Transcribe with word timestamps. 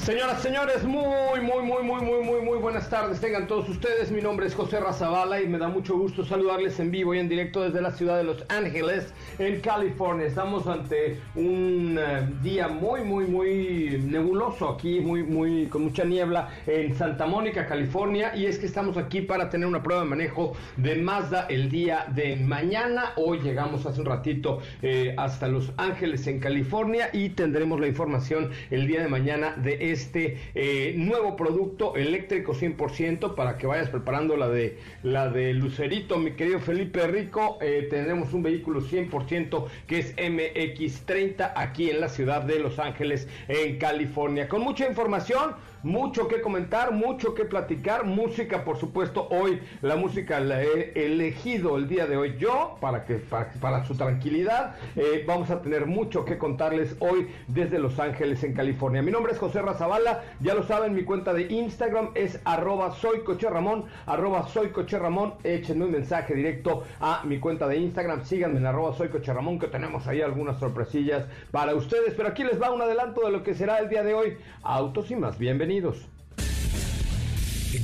Señoras, 0.03 0.43
señores, 0.43 0.83
muy, 0.83 1.41
muy, 1.41 1.63
muy, 1.63 1.85
muy, 1.85 2.01
muy, 2.03 2.25
muy, 2.25 2.41
muy 2.41 2.59
buenas 2.59 2.91
tardes. 2.91 3.21
Tengan 3.21 3.47
todos 3.47 3.69
ustedes. 3.69 4.11
Mi 4.11 4.21
nombre 4.21 4.49
es 4.49 4.55
José 4.57 4.81
Razabala 4.81 5.41
y 5.41 5.47
me 5.47 5.59
da 5.59 5.69
mucho 5.69 5.97
gusto 5.97 6.25
saludarles 6.25 6.81
en 6.81 6.91
vivo 6.91 7.15
y 7.15 7.21
en 7.21 7.29
directo 7.29 7.63
desde 7.63 7.81
la 7.81 7.93
ciudad 7.93 8.17
de 8.17 8.25
Los 8.25 8.45
Ángeles, 8.49 9.15
en 9.39 9.61
California. 9.61 10.27
Estamos 10.27 10.67
ante 10.67 11.21
un 11.37 12.01
eh, 12.01 12.29
día 12.43 12.67
muy, 12.67 13.05
muy, 13.05 13.27
muy 13.27 14.03
nebuloso 14.05 14.71
aquí, 14.71 14.99
muy, 14.99 15.23
muy, 15.23 15.67
con 15.67 15.85
mucha 15.85 16.03
niebla 16.03 16.49
en 16.67 16.97
Santa 16.97 17.27
Mónica, 17.27 17.69
California. 17.69 18.35
Y 18.35 18.47
es 18.47 18.59
que 18.59 18.67
estamos 18.67 18.97
aquí 18.97 19.21
para 19.21 19.51
tener 19.51 19.69
una 19.69 19.85
prueba 19.85 20.03
de 20.03 20.09
manejo 20.09 20.55
de 20.79 20.97
Mazda 20.97 21.47
el 21.49 21.71
día 21.71 22.07
de 22.13 22.35
mañana. 22.35 23.13
Hoy 23.15 23.39
llegamos 23.39 23.87
hace 23.87 24.01
un 24.01 24.07
ratito 24.07 24.63
eh, 24.83 25.15
hasta 25.17 25.47
Los 25.47 25.71
Ángeles, 25.77 26.27
en 26.27 26.41
California, 26.41 27.09
y 27.13 27.29
tendremos 27.29 27.79
la 27.79 27.87
información 27.87 28.51
el 28.73 28.89
día 28.89 29.01
de 29.01 29.07
mañana 29.07 29.55
de 29.59 29.92
este 29.93 30.39
eh, 30.55 30.95
nuevo 30.97 31.37
producto 31.37 31.97
eléctrico 31.97 32.55
100% 32.55 33.35
para 33.35 33.59
que 33.59 33.67
vayas 33.67 33.89
preparando 33.89 34.37
la 34.37 34.49
de 34.49 34.79
la 35.03 35.29
de 35.29 35.55
Lucerito, 35.55 36.19
mi 36.19 36.33
querido 36.33 36.61
Felipe 36.61 37.07
Rico. 37.07 37.59
Eh, 37.61 37.87
tendremos 37.91 38.33
un 38.33 38.43
vehículo 38.43 38.81
100% 38.81 39.67
que 39.87 39.99
es 39.99 40.17
MX30 40.17 41.53
aquí 41.55 41.91
en 41.91 42.01
la 42.01 42.09
ciudad 42.09 42.43
de 42.43 42.59
Los 42.59 42.79
Ángeles, 42.79 43.29
en 43.49 43.79
California. 43.79 44.49
Con 44.49 44.63
mucha 44.63 44.89
información 44.89 45.55
mucho 45.83 46.29
que 46.29 46.41
comentar, 46.41 46.93
mucho 46.93 47.35
que 47.35 47.45
platicar, 47.45 48.05
música 48.05 48.65
por 48.65 48.79
supuesto, 48.79 49.27
hoy 49.31 49.61
la 49.81 49.97
música 49.97 50.39
la 50.39 50.63
he 50.63 50.93
elegido 50.95 51.77
el 51.77 51.89
día 51.89 52.07
de 52.07 52.17
hoy 52.17 52.37
yo 52.39 52.77
para 52.81 53.05
que 53.05 53.17
para, 53.17 53.85
su 53.85 53.97
tranquilidad, 53.97 54.77
eh, 54.95 55.25
vamos 55.27 55.51
a 55.51 55.61
tener 55.61 55.87
mucho 55.87 56.25
que 56.25 56.39
contarles 56.39 56.95
hoy 57.01 57.29
desde 57.49 57.79
Los 57.79 57.99
Ángeles 57.99 58.45
en 58.45 58.55
California. 58.55 59.03
Mi 59.03 59.11
nombre 59.11 59.33
es 59.33 59.39
José 59.39 59.61
Razabala, 59.61 60.23
ya 60.41 60.55
lo 60.55 60.63
saben, 60.63 60.95
mi 60.95 61.03
cuenta 61.03 61.33
de 61.33 61.53
Instagram 61.53 62.11
es 62.15 62.39
arroba 62.45 62.93
soy 62.93 63.21
coche 63.21 63.51
Ramón, 63.51 63.85
arroba 64.07 64.47
soy 64.49 64.69
coche 64.69 64.99
Ramón, 64.99 65.35
échenme 65.43 65.87
un 65.87 65.93
mensaje 65.93 66.35
directo 66.35 66.85
a 67.01 67.23
mi 67.25 67.41
cuenta 67.41 67.67
de 67.67 67.79
Instagram, 67.79 68.25
síganme 68.25 68.59
en 68.59 68.67
arroba 68.67 68.95
soy 68.95 69.09
coche 69.09 69.33
Ramón 69.33 69.59
que 69.59 69.67
tenemos 69.67 70.07
ahí 70.07 70.21
algunas 70.21 70.59
sorpresillas 70.59 71.25
para 71.51 71.75
ustedes, 71.75 72.15
pero 72.17 72.29
aquí 72.29 72.45
les 72.45 72.61
va 72.61 72.71
un 72.71 72.83
adelanto 72.83 73.23
de 73.23 73.33
lo 73.33 73.43
que 73.43 73.55
será 73.55 73.79
el 73.79 73.89
día 73.89 74.05
de 74.05 74.15
hoy, 74.15 74.37
autos 74.63 75.11
y 75.11 75.17
más, 75.17 75.39
bienvenidos. 75.39 75.72
En 75.75 75.89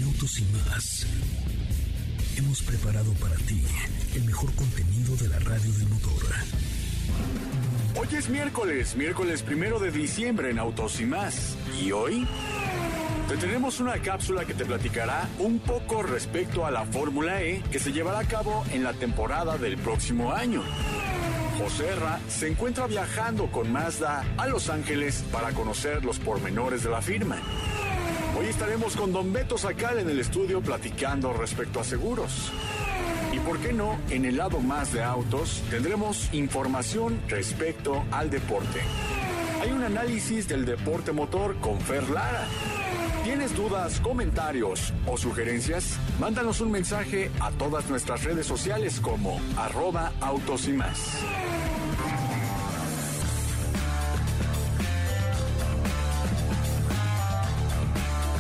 Autos 0.05 0.39
y 0.41 0.45
más, 0.69 1.07
hemos 2.37 2.61
preparado 2.61 3.15
para 3.15 3.35
ti 3.37 3.63
el 4.15 4.25
mejor 4.25 4.55
contenido 4.57 5.17
de 5.17 5.29
la 5.29 5.39
radio 5.39 5.73
del 5.73 5.89
motor. 5.89 6.23
Hoy 7.99 8.09
es 8.15 8.29
miércoles, 8.29 8.95
miércoles 8.95 9.43
primero 9.43 9.79
de 9.79 9.91
diciembre 9.91 10.51
en 10.51 10.59
Autos 10.59 11.01
y 11.01 11.07
más. 11.07 11.57
¿Y 11.83 11.91
hoy? 11.93 12.27
Te 13.27 13.39
tenemos 13.39 13.81
una 13.81 13.95
cápsula 14.03 14.45
que 14.45 14.53
te 14.53 14.67
platicará 14.67 15.27
un 15.39 15.59
poco 15.59 16.03
respecto 16.03 16.67
a 16.67 16.71
la 16.71 16.85
Fórmula 16.85 17.41
E 17.41 17.63
que 17.73 17.79
se 17.79 17.91
llevará 17.91 18.19
a 18.19 18.29
cabo 18.29 18.67
en 18.71 18.85
la 18.85 18.93
temporada 18.93 19.57
del 19.57 19.79
próximo 19.79 20.31
año. 20.31 20.63
Joserra 21.59 22.21
se 22.29 22.49
encuentra 22.49 22.87
viajando 22.87 23.51
con 23.51 23.73
Mazda 23.73 24.27
a 24.37 24.47
Los 24.47 24.69
Ángeles 24.69 25.25
para 25.33 25.53
conocer 25.53 26.05
los 26.05 26.19
pormenores 26.19 26.85
de 26.85 26.91
la 26.91 27.01
firma. 27.01 27.43
Hoy 28.39 28.47
estaremos 28.47 28.95
con 28.95 29.13
Don 29.13 29.33
Beto 29.33 29.59
Sacal 29.59 29.99
en 29.99 30.09
el 30.09 30.21
estudio 30.21 30.61
platicando 30.61 31.33
respecto 31.33 31.81
a 31.81 31.85
seguros. 31.85 32.53
Y 33.33 33.41
por 33.41 33.59
qué 33.59 33.73
no, 33.73 33.99
en 34.11 34.25
el 34.25 34.37
lado 34.37 34.61
más 34.61 34.93
de 34.93 35.03
autos 35.03 35.61
tendremos 35.71 36.33
información 36.33 37.21
respecto 37.27 38.05
al 38.13 38.31
deporte. 38.31 38.79
Hay 39.61 39.73
un 39.73 39.83
análisis 39.83 40.47
del 40.47 40.65
deporte 40.67 41.11
motor 41.11 41.57
con 41.57 41.81
Fer 41.81 42.09
Lara. 42.11 42.47
¿Tienes 43.25 43.57
dudas, 43.57 43.99
comentarios 43.99 44.93
o 45.05 45.17
sugerencias? 45.17 45.99
Mándanos 46.21 46.61
un 46.61 46.71
mensaje 46.71 47.33
a 47.41 47.51
todas 47.51 47.91
nuestras 47.91 48.23
redes 48.23 48.47
sociales 48.47 49.01
como 49.01 49.41
arroba 49.57 50.13
autos 50.21 50.69
y 50.69 50.75
más. 50.75 51.25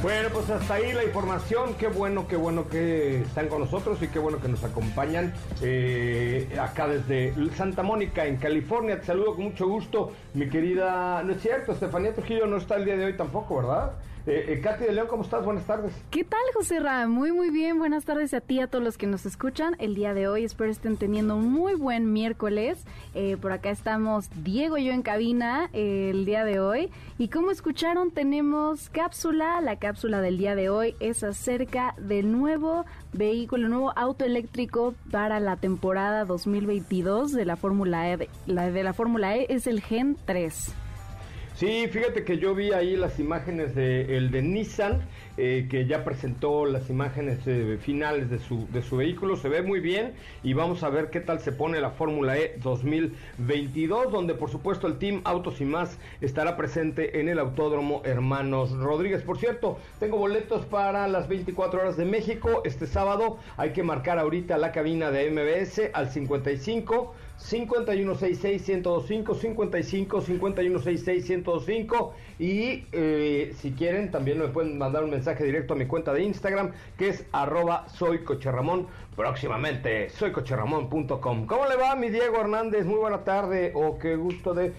Bueno, 0.08 0.30
pues 0.32 0.48
hasta 0.48 0.72
ahí 0.72 0.94
la 0.94 1.04
información. 1.04 1.74
Qué 1.74 1.86
bueno, 1.86 2.26
qué 2.26 2.36
bueno 2.36 2.66
que 2.66 3.20
están 3.20 3.48
con 3.48 3.60
nosotros 3.60 3.98
y 4.00 4.08
qué 4.08 4.18
bueno 4.18 4.40
que 4.40 4.48
nos 4.48 4.64
acompañan 4.64 5.34
eh, 5.60 6.48
acá 6.58 6.88
desde 6.88 7.34
Santa 7.54 7.82
Mónica, 7.82 8.24
en 8.24 8.38
California. 8.38 8.98
Te 9.00 9.04
saludo 9.04 9.34
con 9.34 9.44
mucho 9.44 9.68
gusto, 9.68 10.12
mi 10.32 10.48
querida. 10.48 11.22
No 11.24 11.34
es 11.34 11.42
cierto, 11.42 11.72
Estefanía 11.72 12.14
Trujillo 12.14 12.46
no 12.46 12.56
está 12.56 12.76
el 12.76 12.86
día 12.86 12.96
de 12.96 13.04
hoy 13.04 13.18
tampoco, 13.18 13.56
¿verdad? 13.56 13.92
Eh, 14.28 14.44
eh, 14.52 14.60
Katy 14.60 14.84
de 14.84 14.92
León, 14.92 15.06
¿cómo 15.08 15.22
estás? 15.22 15.42
Buenas 15.42 15.64
tardes. 15.64 15.90
¿Qué 16.10 16.22
tal, 16.22 16.42
José 16.52 16.80
Ra? 16.80 17.08
Muy, 17.08 17.32
muy 17.32 17.48
bien. 17.48 17.78
Buenas 17.78 18.04
tardes 18.04 18.34
a 18.34 18.42
ti, 18.42 18.60
a 18.60 18.66
todos 18.66 18.84
los 18.84 18.98
que 18.98 19.06
nos 19.06 19.24
escuchan 19.24 19.74
el 19.78 19.94
día 19.94 20.12
de 20.12 20.28
hoy. 20.28 20.44
Espero 20.44 20.70
estén 20.70 20.98
teniendo 20.98 21.34
un 21.34 21.50
muy 21.50 21.74
buen 21.76 22.12
miércoles. 22.12 22.84
Eh, 23.14 23.38
por 23.40 23.52
acá 23.52 23.70
estamos 23.70 24.28
Diego 24.44 24.76
y 24.76 24.84
yo 24.84 24.92
en 24.92 25.00
cabina 25.00 25.70
eh, 25.72 26.10
el 26.10 26.26
día 26.26 26.44
de 26.44 26.60
hoy. 26.60 26.90
Y 27.16 27.28
como 27.28 27.50
escucharon, 27.50 28.10
tenemos 28.10 28.90
cápsula. 28.90 29.62
La 29.62 29.76
cápsula 29.76 30.20
del 30.20 30.36
día 30.36 30.54
de 30.54 30.68
hoy 30.68 30.94
es 31.00 31.24
acerca 31.24 31.94
del 31.96 32.30
nuevo 32.30 32.84
vehículo, 33.14 33.70
nuevo 33.70 33.94
auto 33.96 34.26
eléctrico 34.26 34.94
para 35.10 35.40
la 35.40 35.56
temporada 35.56 36.26
2022 36.26 37.32
de 37.32 37.46
la 37.46 37.56
Fórmula 37.56 38.12
E. 38.12 38.28
La 38.46 38.70
de 38.70 38.82
la 38.82 38.92
Fórmula 38.92 39.36
E 39.36 39.46
es 39.48 39.66
el 39.66 39.80
Gen 39.80 40.18
3. 40.26 40.74
Sí, 41.58 41.88
fíjate 41.88 42.22
que 42.22 42.38
yo 42.38 42.54
vi 42.54 42.70
ahí 42.70 42.94
las 42.94 43.18
imágenes 43.18 43.74
de 43.74 44.16
el 44.16 44.30
de 44.30 44.42
Nissan, 44.42 45.00
eh, 45.36 45.66
que 45.68 45.86
ya 45.86 46.04
presentó 46.04 46.66
las 46.66 46.88
imágenes 46.88 47.40
eh, 47.46 47.78
finales 47.82 48.30
de 48.30 48.38
su, 48.38 48.68
de 48.70 48.80
su 48.80 48.98
vehículo, 48.98 49.34
se 49.34 49.48
ve 49.48 49.62
muy 49.62 49.80
bien 49.80 50.14
y 50.44 50.52
vamos 50.52 50.84
a 50.84 50.88
ver 50.88 51.10
qué 51.10 51.18
tal 51.18 51.40
se 51.40 51.50
pone 51.50 51.80
la 51.80 51.90
Fórmula 51.90 52.38
E 52.38 52.60
2022, 52.62 54.12
donde 54.12 54.34
por 54.34 54.50
supuesto 54.50 54.86
el 54.86 54.98
Team 54.98 55.20
Autos 55.24 55.60
y 55.60 55.64
más 55.64 55.98
estará 56.20 56.56
presente 56.56 57.18
en 57.18 57.28
el 57.28 57.40
Autódromo 57.40 58.02
Hermanos 58.04 58.70
Rodríguez. 58.70 59.22
Por 59.22 59.38
cierto, 59.38 59.80
tengo 59.98 60.16
boletos 60.16 60.64
para 60.64 61.08
las 61.08 61.26
24 61.26 61.80
horas 61.80 61.96
de 61.96 62.04
México 62.04 62.62
este 62.64 62.86
sábado, 62.86 63.38
hay 63.56 63.72
que 63.72 63.82
marcar 63.82 64.20
ahorita 64.20 64.58
la 64.58 64.70
cabina 64.70 65.10
de 65.10 65.28
MBS 65.32 65.90
al 65.92 66.08
55 66.08 67.14
5166-1025, 67.38 69.34
55 69.34 70.20
5166-1025 70.22 72.12
y 72.38 72.84
eh, 72.92 73.54
si 73.58 73.72
quieren 73.72 74.10
también 74.10 74.38
me 74.38 74.48
pueden 74.48 74.76
mandar 74.76 75.04
un 75.04 75.10
mensaje 75.10 75.44
directo 75.44 75.74
a 75.74 75.76
mi 75.76 75.86
cuenta 75.86 76.12
de 76.12 76.22
Instagram 76.24 76.72
que 76.96 77.08
es 77.10 77.24
arroba 77.32 77.88
soy 77.88 78.24
próximamente 79.18 80.08
soycocherramón.com 80.10 81.46
¿Cómo 81.46 81.66
le 81.66 81.76
va 81.76 81.96
mi 81.96 82.08
Diego 82.08 82.40
Hernández? 82.40 82.86
Muy 82.86 82.98
buena 83.00 83.24
tarde 83.24 83.72
o 83.74 83.98
qué 83.98 84.14
gusto 84.14 84.54
de 84.54 84.72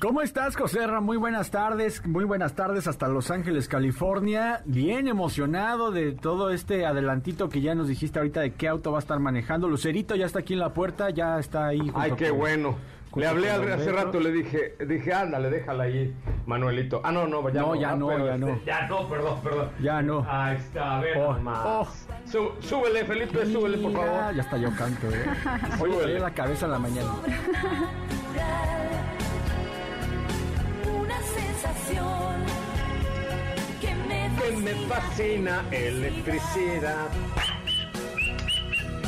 ¿Cómo 0.00 0.22
estás, 0.22 0.56
Joserra? 0.56 1.00
Muy 1.00 1.18
buenas 1.18 1.50
tardes, 1.50 2.04
muy 2.06 2.24
buenas 2.24 2.54
tardes 2.54 2.88
hasta 2.88 3.06
Los 3.08 3.30
Ángeles, 3.30 3.68
California. 3.68 4.62
Bien 4.64 5.08
emocionado 5.08 5.90
de 5.90 6.12
todo 6.12 6.50
este 6.50 6.86
adelantito 6.86 7.50
que 7.50 7.60
ya 7.60 7.74
nos 7.74 7.88
dijiste 7.88 8.18
ahorita 8.18 8.40
de 8.40 8.54
qué 8.54 8.66
auto 8.66 8.92
va 8.92 8.98
a 8.98 9.00
estar 9.00 9.20
manejando. 9.20 9.68
Lucerito 9.68 10.16
ya 10.16 10.24
está 10.24 10.38
aquí 10.38 10.54
en 10.54 10.60
la 10.60 10.72
puerta, 10.72 11.10
ya 11.10 11.38
está 11.38 11.66
ahí. 11.66 11.92
Ay, 11.94 12.12
qué 12.12 12.30
bueno. 12.30 12.76
Le 13.16 13.26
hablé 13.26 13.50
hace 13.50 13.90
rato, 13.90 14.20
le 14.20 14.30
dije, 14.30 14.76
dije, 14.86 15.12
ándale, 15.12 15.50
déjala 15.50 15.84
ahí, 15.84 16.14
Manuelito. 16.46 17.00
Ah, 17.02 17.10
no, 17.10 17.26
no, 17.26 17.48
ya 17.48 17.60
no. 17.60 17.66
No, 17.66 17.74
ya 17.74 17.96
no, 17.96 18.26
ya 18.26 18.38
no. 18.38 18.48
Este, 18.50 18.66
ya 18.66 18.86
no, 18.86 19.08
perdón, 19.08 19.40
perdón. 19.42 19.70
Ya 19.80 20.00
no. 20.00 20.24
Ahí 20.28 20.56
está, 20.56 20.98
a 20.98 21.00
ver 21.00 21.18
oh, 21.18 21.36
oh. 21.64 21.88
súbele, 22.60 23.04
Felipe, 23.04 23.46
súbele, 23.46 23.78
por 23.78 23.92
favor. 23.92 24.34
Ya 24.34 24.42
está, 24.42 24.56
yo 24.58 24.70
canto, 24.76 25.08
¿eh? 25.08 25.24
Oye, 25.80 26.20
la 26.20 26.32
cabeza 26.32 26.66
en 26.66 26.72
la 26.72 26.78
mañana. 26.78 27.10
Una 31.00 31.20
sensación 31.20 32.44
que 33.80 33.94
me 34.08 34.30
fascina, 34.30 34.40
que 34.40 34.56
me 34.56 34.86
fascina 34.86 35.64
electricidad. 35.72 37.08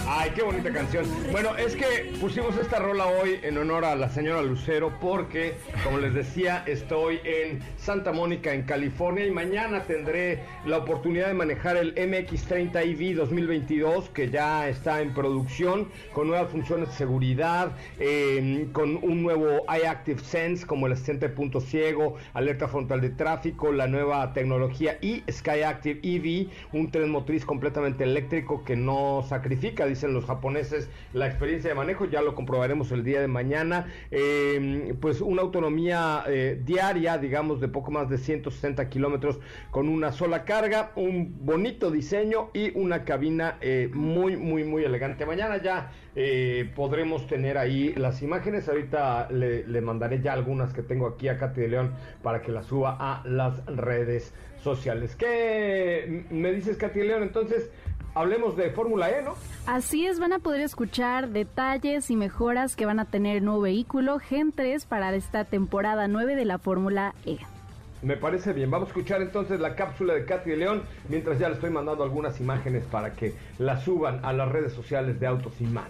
Ay, 0.06 0.32
qué 0.34 0.42
bonita 0.42 0.72
canción. 0.72 1.06
Bueno, 1.30 1.56
es 1.56 1.76
que 1.76 2.12
pusimos 2.20 2.56
esta 2.56 2.80
rola 2.80 3.06
hoy 3.06 3.38
en 3.42 3.56
honor 3.56 3.84
a 3.84 3.94
la 3.94 4.08
señora 4.08 4.42
Lucero 4.42 4.92
porque, 5.00 5.54
como 5.84 5.98
les 5.98 6.12
decía, 6.12 6.64
estoy 6.66 7.20
en 7.24 7.60
Santa 7.76 8.12
Mónica, 8.12 8.52
en 8.52 8.62
California, 8.62 9.24
y 9.24 9.30
mañana 9.30 9.84
tendré 9.84 10.40
la 10.66 10.78
oportunidad 10.78 11.28
de 11.28 11.34
manejar 11.34 11.76
el 11.76 11.94
MX30 11.94 12.82
EV 12.82 13.16
2022 13.16 14.08
que 14.10 14.28
ya 14.28 14.68
está 14.68 15.00
en 15.00 15.14
producción 15.14 15.88
con 16.12 16.26
nuevas 16.26 16.50
funciones 16.50 16.88
de 16.88 16.94
seguridad, 16.94 17.72
em, 18.00 18.72
con 18.72 18.96
un 19.02 19.22
nuevo 19.22 19.64
iActive 19.68 20.20
Sense 20.20 20.66
como 20.66 20.88
el 20.88 20.94
asistente 20.94 21.28
punto 21.28 21.60
ciego, 21.60 22.16
alerta 22.34 22.66
frontal 22.66 23.00
de 23.00 23.10
tráfico, 23.10 23.70
la 23.70 23.86
nueva 23.86 24.32
tecnología 24.32 24.98
y 25.00 25.22
Skyactiv 25.30 26.00
EV, 26.02 26.48
un 26.72 26.90
tren 26.90 27.08
motriz 27.08 27.44
completamente 27.44 28.02
eléctrico 28.02 28.64
que 28.64 28.74
no 28.74 29.24
sacrifica, 29.28 29.86
dice 29.92 30.06
en 30.06 30.14
los 30.14 30.24
japoneses 30.24 30.88
la 31.12 31.26
experiencia 31.26 31.70
de 31.70 31.74
manejo, 31.74 32.06
ya 32.06 32.22
lo 32.22 32.34
comprobaremos 32.34 32.92
el 32.92 33.04
día 33.04 33.20
de 33.20 33.28
mañana, 33.28 33.86
em, 34.10 34.96
pues 34.96 35.20
una 35.20 35.42
autonomía 35.42 36.24
eh, 36.26 36.60
diaria, 36.64 37.18
digamos, 37.18 37.60
de 37.60 37.68
poco 37.68 37.90
más 37.90 38.08
de 38.08 38.18
160 38.18 38.88
kilómetros 38.88 39.40
con 39.70 39.88
una 39.88 40.12
sola 40.12 40.44
carga, 40.44 40.92
un 40.96 41.44
bonito 41.44 41.90
diseño 41.90 42.50
y 42.54 42.76
una 42.76 43.04
cabina 43.04 43.58
eh, 43.60 43.90
muy, 43.92 44.36
muy, 44.36 44.64
muy 44.64 44.84
elegante. 44.84 45.26
Mañana 45.26 45.62
ya 45.62 45.92
eh, 46.14 46.70
podremos 46.74 47.26
tener 47.26 47.56
ahí 47.56 47.94
las 47.94 48.22
imágenes, 48.22 48.68
ahorita 48.68 49.28
le, 49.30 49.80
mandaré 49.80 50.20
ya 50.20 50.32
algunas 50.32 50.72
que 50.72 50.82
tengo 50.82 51.06
aquí 51.06 51.28
a 51.28 51.38
Katy 51.38 51.60
de 51.62 51.68
León 51.68 51.92
para 52.22 52.42
que 52.42 52.52
las 52.52 52.66
suba 52.66 52.96
a 52.98 53.22
las 53.26 53.64
redes 53.66 54.32
sociales. 54.62 55.16
¿Qué 55.16 56.24
me 56.30 56.52
dices, 56.52 56.76
Katy 56.76 57.02
León? 57.02 57.22
Entonces, 57.22 57.70
hablemos 58.14 58.56
de 58.56 58.70
Fórmula 58.70 59.10
E, 59.10 59.22
¿no? 59.22 59.34
Así 59.66 60.06
es, 60.06 60.18
van 60.18 60.32
a 60.32 60.38
poder 60.38 60.60
escuchar 60.60 61.28
detalles 61.28 62.10
y 62.10 62.16
mejoras 62.16 62.76
que 62.76 62.86
van 62.86 63.00
a 63.00 63.06
tener 63.06 63.36
el 63.36 63.44
nuevo 63.44 63.60
vehículo 63.60 64.18
Gen 64.18 64.52
3 64.52 64.86
para 64.86 65.14
esta 65.14 65.44
temporada 65.44 66.08
9 66.08 66.36
de 66.36 66.44
la 66.44 66.58
Fórmula 66.58 67.14
E. 67.24 67.38
Me 68.02 68.16
parece 68.16 68.52
bien. 68.52 68.70
Vamos 68.70 68.88
a 68.88 68.90
escuchar 68.90 69.22
entonces 69.22 69.60
la 69.60 69.76
cápsula 69.76 70.14
de 70.14 70.24
Katy 70.24 70.50
de 70.50 70.56
León, 70.56 70.82
mientras 71.08 71.38
ya 71.38 71.48
le 71.48 71.54
estoy 71.54 71.70
mandando 71.70 72.02
algunas 72.02 72.40
imágenes 72.40 72.84
para 72.84 73.12
que 73.12 73.34
la 73.58 73.80
suban 73.80 74.24
a 74.24 74.32
las 74.32 74.50
redes 74.50 74.72
sociales 74.72 75.20
de 75.20 75.26
Autos 75.26 75.54
y 75.60 75.64
más. 75.64 75.88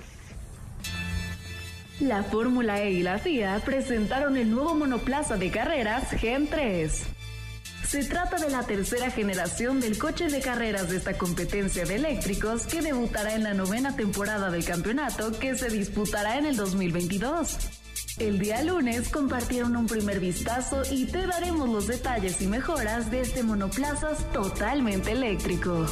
La 2.01 2.23
Fórmula 2.23 2.83
E 2.83 2.91
y 2.91 3.03
la 3.03 3.19
FIA 3.19 3.61
presentaron 3.65 4.37
el 4.37 4.51
nuevo 4.51 4.75
monoplaza 4.75 5.37
de 5.37 5.51
carreras 5.51 6.11
Gen 6.11 6.49
3. 6.49 7.22
Se 7.93 8.03
trata 8.05 8.39
de 8.39 8.49
la 8.49 8.63
tercera 8.63 9.11
generación 9.11 9.79
del 9.79 9.99
coche 9.99 10.29
de 10.29 10.41
carreras 10.41 10.89
de 10.89 10.97
esta 10.97 11.19
competencia 11.19 11.85
de 11.85 11.97
eléctricos 11.97 12.65
que 12.65 12.81
debutará 12.81 13.35
en 13.35 13.43
la 13.43 13.53
novena 13.53 13.95
temporada 13.95 14.51
del 14.51 14.65
campeonato 14.65 15.39
que 15.39 15.55
se 15.57 15.69
disputará 15.69 16.39
en 16.39 16.47
el 16.47 16.57
2022. 16.57 17.59
El 18.17 18.39
día 18.39 18.63
lunes 18.63 19.11
compartieron 19.11 19.77
un 19.77 19.89
primer 19.89 20.21
vistazo 20.21 20.81
y 20.91 21.05
te 21.05 21.27
daremos 21.27 21.69
los 21.69 21.87
detalles 21.87 22.41
y 22.41 22.47
mejoras 22.47 23.11
de 23.11 23.21
este 23.21 23.43
monoplazas 23.43 24.25
totalmente 24.33 25.13
eléctrico. 25.13 25.87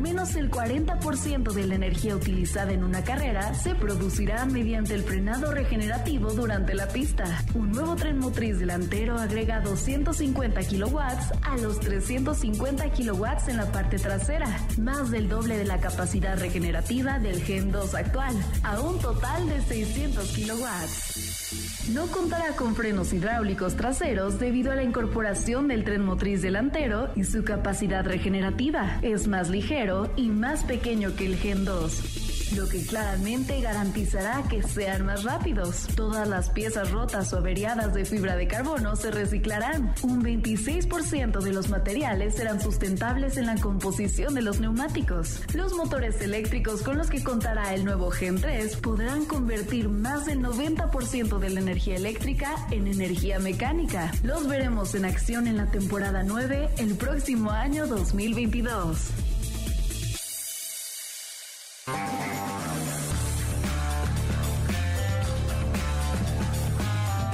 Menos 0.00 0.34
el 0.34 0.50
40% 0.50 1.52
de 1.52 1.66
la 1.66 1.74
energía 1.74 2.16
utilizada 2.16 2.72
en 2.72 2.84
una 2.84 3.04
carrera 3.04 3.52
se 3.52 3.74
producirá 3.74 4.46
mediante 4.46 4.94
el 4.94 5.02
frenado 5.02 5.52
regenerativo 5.52 6.32
durante 6.32 6.72
la 6.72 6.88
pista. 6.88 7.24
Un 7.54 7.70
nuevo 7.72 7.96
tren 7.96 8.18
motriz 8.18 8.58
delantero 8.58 9.18
agrega 9.18 9.60
250 9.60 10.62
kilowatts 10.62 11.32
a 11.42 11.58
los 11.58 11.80
350 11.80 12.90
kilowatts 12.92 13.48
en 13.48 13.58
la 13.58 13.70
parte 13.70 13.98
trasera, 13.98 14.48
más 14.78 15.10
del 15.10 15.28
doble 15.28 15.58
de 15.58 15.66
la 15.66 15.78
capacidad 15.80 16.38
regenerativa 16.38 17.18
del 17.18 17.42
Gen 17.42 17.70
2 17.70 17.94
actual, 17.94 18.34
a 18.62 18.80
un 18.80 18.98
total 19.00 19.50
de 19.50 19.60
600 19.60 20.32
kilowatts. 20.32 21.69
No 21.94 22.06
contará 22.06 22.54
con 22.54 22.76
frenos 22.76 23.12
hidráulicos 23.12 23.74
traseros 23.74 24.38
debido 24.38 24.70
a 24.70 24.76
la 24.76 24.84
incorporación 24.84 25.66
del 25.66 25.82
tren 25.82 26.04
motriz 26.04 26.40
delantero 26.40 27.10
y 27.16 27.24
su 27.24 27.42
capacidad 27.42 28.04
regenerativa. 28.04 29.00
Es 29.02 29.26
más 29.26 29.50
ligero 29.50 30.08
y 30.16 30.28
más 30.28 30.62
pequeño 30.62 31.16
que 31.16 31.26
el 31.26 31.36
Gen 31.36 31.64
2 31.64 32.29
lo 32.56 32.68
que 32.68 32.84
claramente 32.84 33.60
garantizará 33.60 34.42
que 34.48 34.62
sean 34.62 35.06
más 35.06 35.24
rápidos. 35.24 35.86
Todas 35.94 36.28
las 36.28 36.50
piezas 36.50 36.90
rotas 36.90 37.32
o 37.32 37.38
averiadas 37.38 37.94
de 37.94 38.04
fibra 38.04 38.36
de 38.36 38.48
carbono 38.48 38.96
se 38.96 39.10
reciclarán. 39.10 39.94
Un 40.02 40.22
26% 40.22 41.40
de 41.40 41.52
los 41.52 41.68
materiales 41.68 42.34
serán 42.34 42.60
sustentables 42.60 43.36
en 43.36 43.46
la 43.46 43.56
composición 43.56 44.34
de 44.34 44.42
los 44.42 44.60
neumáticos. 44.60 45.40
Los 45.54 45.74
motores 45.74 46.20
eléctricos 46.20 46.82
con 46.82 46.98
los 46.98 47.08
que 47.08 47.22
contará 47.22 47.74
el 47.74 47.84
nuevo 47.84 48.10
Gen 48.10 48.40
3 48.40 48.76
podrán 48.76 49.24
convertir 49.26 49.88
más 49.88 50.26
del 50.26 50.40
90% 50.40 51.38
de 51.38 51.50
la 51.50 51.60
energía 51.60 51.96
eléctrica 51.96 52.66
en 52.70 52.86
energía 52.86 53.38
mecánica. 53.38 54.12
Los 54.22 54.48
veremos 54.48 54.94
en 54.94 55.04
acción 55.04 55.46
en 55.46 55.56
la 55.56 55.70
temporada 55.70 56.22
9 56.22 56.70
el 56.78 56.94
próximo 56.96 57.50
año 57.50 57.86
2022. 57.86 59.29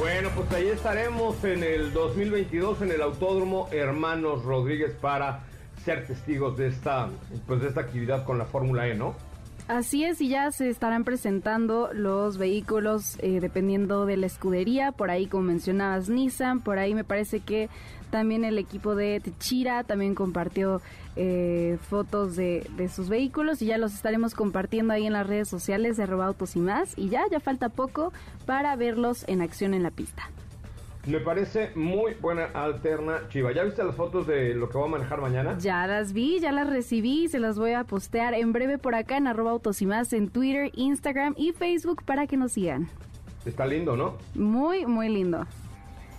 Bueno, 0.06 0.30
pues 0.36 0.52
ahí 0.52 0.68
estaremos 0.68 1.42
en 1.42 1.64
el 1.64 1.92
2022 1.92 2.80
en 2.82 2.92
el 2.92 3.02
Autódromo 3.02 3.68
Hermanos 3.72 4.44
Rodríguez 4.44 4.94
para 5.00 5.40
ser 5.84 6.06
testigos 6.06 6.56
de 6.56 6.68
esta, 6.68 7.08
pues 7.48 7.60
de 7.60 7.66
esta 7.66 7.80
actividad 7.80 8.24
con 8.24 8.38
la 8.38 8.44
Fórmula 8.44 8.86
E, 8.86 8.94
¿no? 8.94 9.16
Así 9.66 10.04
es, 10.04 10.20
y 10.20 10.28
ya 10.28 10.52
se 10.52 10.70
estarán 10.70 11.02
presentando 11.02 11.90
los 11.92 12.38
vehículos 12.38 13.18
eh, 13.18 13.40
dependiendo 13.40 14.06
de 14.06 14.16
la 14.16 14.26
escudería. 14.26 14.92
Por 14.92 15.10
ahí, 15.10 15.26
como 15.26 15.42
mencionabas, 15.42 16.08
Nissan. 16.08 16.60
Por 16.60 16.78
ahí 16.78 16.94
me 16.94 17.02
parece 17.02 17.40
que 17.40 17.68
también 18.10 18.44
el 18.44 18.58
equipo 18.58 18.94
de 18.94 19.18
Techira 19.18 19.82
también 19.82 20.14
compartió 20.14 20.80
eh, 21.16 21.78
fotos 21.88 22.36
de, 22.36 22.66
sus 22.94 23.08
vehículos 23.08 23.62
y 23.62 23.66
ya 23.66 23.78
los 23.78 23.94
estaremos 23.94 24.34
compartiendo 24.34 24.92
ahí 24.92 25.06
en 25.06 25.14
las 25.14 25.26
redes 25.26 25.48
sociales 25.48 25.96
de 25.96 26.04
Autos 26.04 26.56
y 26.56 26.60
más. 26.60 26.96
Y 26.96 27.08
ya, 27.08 27.24
ya 27.30 27.40
falta 27.40 27.68
poco 27.68 28.12
para 28.44 28.76
verlos 28.76 29.24
en 29.26 29.42
acción 29.42 29.74
en 29.74 29.82
la 29.82 29.90
pista. 29.90 30.30
Me 31.06 31.20
parece 31.20 31.70
muy 31.76 32.14
buena 32.14 32.46
alternativa. 32.46 33.52
¿Ya 33.52 33.62
viste 33.62 33.84
las 33.84 33.94
fotos 33.94 34.26
de 34.26 34.54
lo 34.54 34.68
que 34.68 34.76
voy 34.76 34.88
a 34.88 34.90
manejar 34.90 35.20
mañana? 35.20 35.56
Ya 35.58 35.86
las 35.86 36.12
vi, 36.12 36.40
ya 36.40 36.50
las 36.50 36.68
recibí, 36.68 37.28
se 37.28 37.38
las 37.38 37.58
voy 37.58 37.72
a 37.72 37.84
postear 37.84 38.34
en 38.34 38.52
breve 38.52 38.76
por 38.76 38.96
acá 38.96 39.16
en 39.16 39.28
arroba 39.28 39.52
autos 39.52 39.80
y 39.82 39.86
más 39.86 40.12
en 40.12 40.28
Twitter, 40.28 40.72
Instagram 40.74 41.34
y 41.36 41.52
Facebook 41.52 42.02
para 42.04 42.26
que 42.26 42.36
nos 42.36 42.52
sigan. 42.52 42.88
Está 43.44 43.66
lindo, 43.66 43.96
¿no? 43.96 44.16
Muy, 44.34 44.84
muy 44.84 45.08
lindo. 45.08 45.46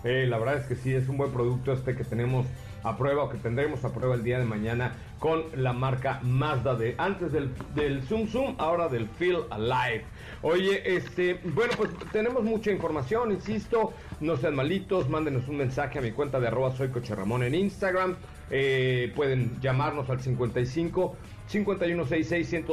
Eh, 0.04 0.26
la 0.26 0.38
verdad 0.38 0.56
es 0.56 0.66
que 0.66 0.74
sí, 0.74 0.94
es 0.94 1.06
un 1.08 1.18
buen 1.18 1.32
producto 1.32 1.72
este 1.72 1.94
que 1.94 2.04
tenemos 2.04 2.46
a 2.88 2.96
prueba 2.96 3.24
o 3.24 3.28
que 3.28 3.38
tendremos 3.38 3.84
a 3.84 3.92
prueba 3.92 4.14
el 4.14 4.22
día 4.22 4.38
de 4.38 4.44
mañana 4.44 4.94
con 5.18 5.44
la 5.56 5.72
marca 5.72 6.20
Mazda 6.22 6.74
de 6.76 6.94
antes 6.98 7.32
del, 7.32 7.50
del 7.74 8.02
Zoom 8.02 8.28
Zoom, 8.28 8.54
ahora 8.58 8.88
del 8.88 9.08
Feel 9.08 9.44
Alive. 9.50 10.04
Oye, 10.42 10.82
este, 10.96 11.40
bueno, 11.44 11.72
pues 11.76 11.90
tenemos 12.12 12.44
mucha 12.44 12.70
información, 12.70 13.32
insisto, 13.32 13.92
no 14.20 14.36
sean 14.36 14.54
malitos, 14.54 15.08
mándenos 15.08 15.48
un 15.48 15.56
mensaje 15.56 15.98
a 15.98 16.02
mi 16.02 16.12
cuenta 16.12 16.38
de 16.38 16.46
arroba 16.46 16.70
soy 16.70 16.88
Coche 16.88 17.14
en 17.14 17.54
Instagram, 17.54 18.16
eh, 18.50 19.12
pueden 19.16 19.60
llamarnos 19.60 20.08
al 20.10 20.20
55 20.20 21.16
5166 21.48 22.64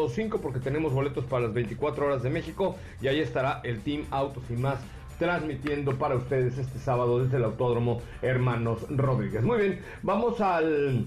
porque 0.41 0.59
tenemos 0.59 0.93
boletos 0.93 1.25
para 1.25 1.45
las 1.45 1.53
24 1.53 2.07
horas 2.07 2.23
de 2.23 2.29
México 2.29 2.75
y 3.01 3.07
ahí 3.07 3.19
estará 3.19 3.61
el 3.63 3.79
Team 3.81 4.03
Autos 4.11 4.43
y 4.49 4.53
más 4.53 4.79
transmitiendo 5.17 5.97
para 5.97 6.15
ustedes 6.15 6.57
este 6.57 6.79
sábado 6.79 7.23
desde 7.23 7.37
el 7.37 7.43
Autódromo 7.43 8.01
Hermanos 8.21 8.85
Rodríguez. 8.89 9.43
Muy 9.43 9.59
bien, 9.59 9.79
vamos 10.03 10.41
al, 10.41 11.05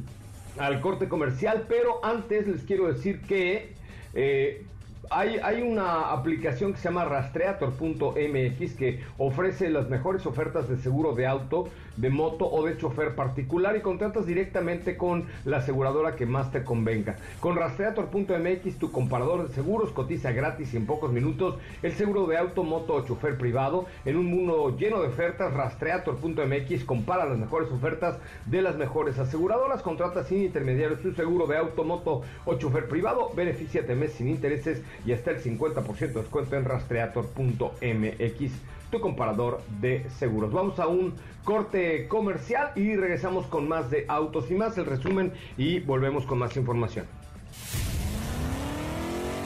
al 0.59 0.81
corte 0.81 1.09
comercial, 1.09 1.67
pero 1.69 2.05
antes 2.05 2.47
les 2.47 2.63
quiero 2.63 2.87
decir 2.87 3.21
que... 3.23 3.75
Eh, 4.15 4.65
hay, 5.11 5.39
hay 5.43 5.63
una 5.63 6.13
aplicación 6.13 6.73
que 6.73 6.79
se 6.79 6.85
llama 6.85 7.05
rastreator.mx 7.07 8.75
que 8.75 9.03
ofrece 9.17 9.71
las 9.71 9.89
mejores 9.89 10.27
ofertas 10.27 10.69
de 10.69 10.77
seguro 10.77 11.15
de 11.15 11.27
auto, 11.27 11.69
de 11.99 12.11
moto 12.11 12.51
o 12.51 12.65
de 12.65 12.77
chofer 12.77 13.15
particular 13.15 13.77
y 13.77 13.81
contratas 13.81 14.27
directamente 14.27 14.97
con 14.97 15.27
la 15.45 15.59
aseguradora 15.59 16.17
que 16.17 16.27
más 16.27 16.51
te 16.51 16.65
convenga. 16.65 17.17
Con 17.41 17.57
rastreator.mx, 17.57 18.79
tu 18.79 18.91
comparador 18.93 19.49
de 19.49 19.55
seguros 19.55 19.91
cotiza 19.93 20.33
gratis 20.33 20.73
y 20.75 20.77
en 20.77 20.87
pocos 20.87 21.13
minutos 21.13 21.57
el 21.83 21.93
seguro 21.93 22.27
de 22.27 22.39
auto, 22.39 22.65
moto 22.65 22.95
o 22.95 23.05
chofer 23.05 23.37
privado. 23.37 23.87
En 24.05 24.17
un 24.17 24.27
mundo 24.27 24.77
lleno 24.77 25.01
de 25.01 25.09
ofertas, 25.09 25.53
rastreator.mx 25.53 26.85
compara 26.85 27.27
las 27.27 27.39
mejores 27.39 27.71
ofertas 27.71 28.19
de 28.47 28.63
las 28.63 28.77
mejores 28.77 29.19
aseguradoras. 29.19 29.83
Contrata 29.83 30.25
sin 30.25 30.43
intermediarios 30.43 31.01
tu 31.01 31.13
seguro 31.13 31.47
de 31.47 31.57
auto, 31.57 31.85
moto 31.85 32.23
o 32.45 32.55
chofer 32.55 32.89
privado. 32.89 33.31
Benefíciate 33.35 33.95
mes 33.95 34.13
sin 34.13 34.29
intereses 34.29 34.83
y 35.05 35.13
hasta 35.13 35.33
el 35.33 35.43
50% 35.43 35.99
de 35.99 36.29
descuento 36.29 36.57
en 36.57 36.65
rastreator.mx, 36.65 38.53
tu 38.91 39.01
comparador 39.01 39.63
de 39.81 40.09
seguros. 40.19 40.53
Vamos 40.53 40.79
a 40.79 40.87
un 40.87 41.15
corte 41.45 42.09
comercial 42.09 42.73
y 42.77 42.95
regresamos 42.97 43.47
con 43.47 43.69
más 43.69 43.91
de 43.91 44.05
autos 44.09 44.51
y 44.51 44.55
más, 44.55 44.77
el 44.79 44.87
resumen 44.87 45.33
y 45.57 45.81
volvemos 45.81 46.27
con 46.27 46.39
más 46.39 46.57
información. 46.57 47.07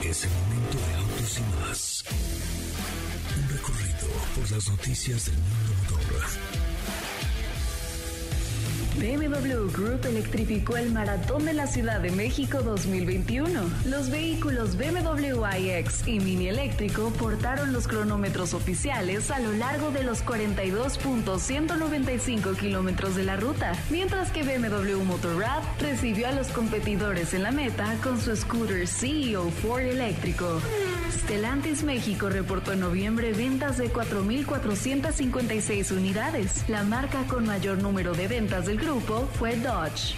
Es 0.02 0.24
el 0.24 0.30
momento 0.30 0.78
de 0.78 0.94
autos 0.94 1.38
y 1.38 1.42
más. 1.60 2.04
Un 3.36 3.48
recorrido 3.48 4.08
por 4.34 4.50
las 4.50 4.68
noticias 4.68 5.26
del 5.26 5.36
mundo 5.36 5.96
motor. 5.96 6.51
BMW 8.96 9.70
Group 9.72 10.04
electrificó 10.04 10.76
el 10.76 10.92
Maratón 10.92 11.46
de 11.46 11.54
la 11.54 11.66
Ciudad 11.66 12.00
de 12.00 12.10
México 12.10 12.60
2021. 12.62 13.62
Los 13.86 14.10
vehículos 14.10 14.76
BMW 14.76 15.46
iX 15.58 16.06
y 16.06 16.20
Mini 16.20 16.48
Eléctrico 16.48 17.10
portaron 17.18 17.72
los 17.72 17.88
cronómetros 17.88 18.52
oficiales 18.52 19.30
a 19.30 19.38
lo 19.38 19.52
largo 19.52 19.92
de 19.92 20.02
los 20.02 20.22
42.195 20.24 22.54
kilómetros 22.58 23.16
de 23.16 23.24
la 23.24 23.36
ruta, 23.36 23.72
mientras 23.88 24.30
que 24.30 24.42
BMW 24.42 25.02
Motorrad 25.04 25.62
recibió 25.80 26.28
a 26.28 26.32
los 26.32 26.48
competidores 26.48 27.32
en 27.32 27.44
la 27.44 27.50
meta 27.50 27.96
con 28.02 28.20
su 28.20 28.36
scooter 28.36 28.86
CEO 28.86 29.50
Ford 29.50 29.84
eléctrico. 29.84 30.60
Stellantis 31.24 31.82
México 31.82 32.28
reportó 32.28 32.72
en 32.72 32.80
noviembre 32.80 33.32
ventas 33.32 33.78
de 33.78 33.90
4.456 33.92 35.92
unidades. 35.92 36.68
La 36.68 36.82
marca 36.82 37.24
con 37.28 37.46
mayor 37.46 37.78
número 37.78 38.12
de 38.12 38.28
ventas 38.28 38.66
del 38.66 38.81
grupo 38.82 39.28
fue 39.38 39.56
Dodge. 39.56 40.14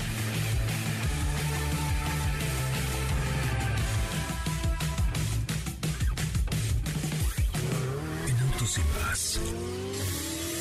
En 8.27 8.39
autos 8.49 8.79
y 8.79 8.81
más. 8.99 9.41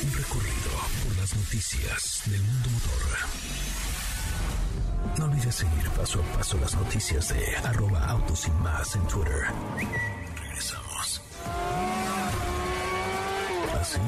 Un 0.04 0.12
recorrido 0.12 0.70
por 1.04 1.16
las 1.16 1.34
noticias 1.34 2.22
del 2.26 2.42
mundo 2.42 2.68
motor. 2.70 2.94
No 5.18 5.24
olvides 5.24 5.54
seguir 5.54 5.88
paso 5.90 6.20
a 6.20 6.36
paso 6.36 6.58
las 6.58 6.74
noticias 6.74 7.28
de 7.28 7.56
arroba 7.56 8.04
autos 8.06 8.46
en 8.46 9.06
Twitter. 9.06 9.46
Regresamos. 10.42 11.22
¿Así? 13.80 13.98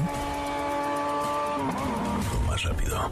O 2.33 2.39
más 2.47 2.63
rápido. 2.63 3.11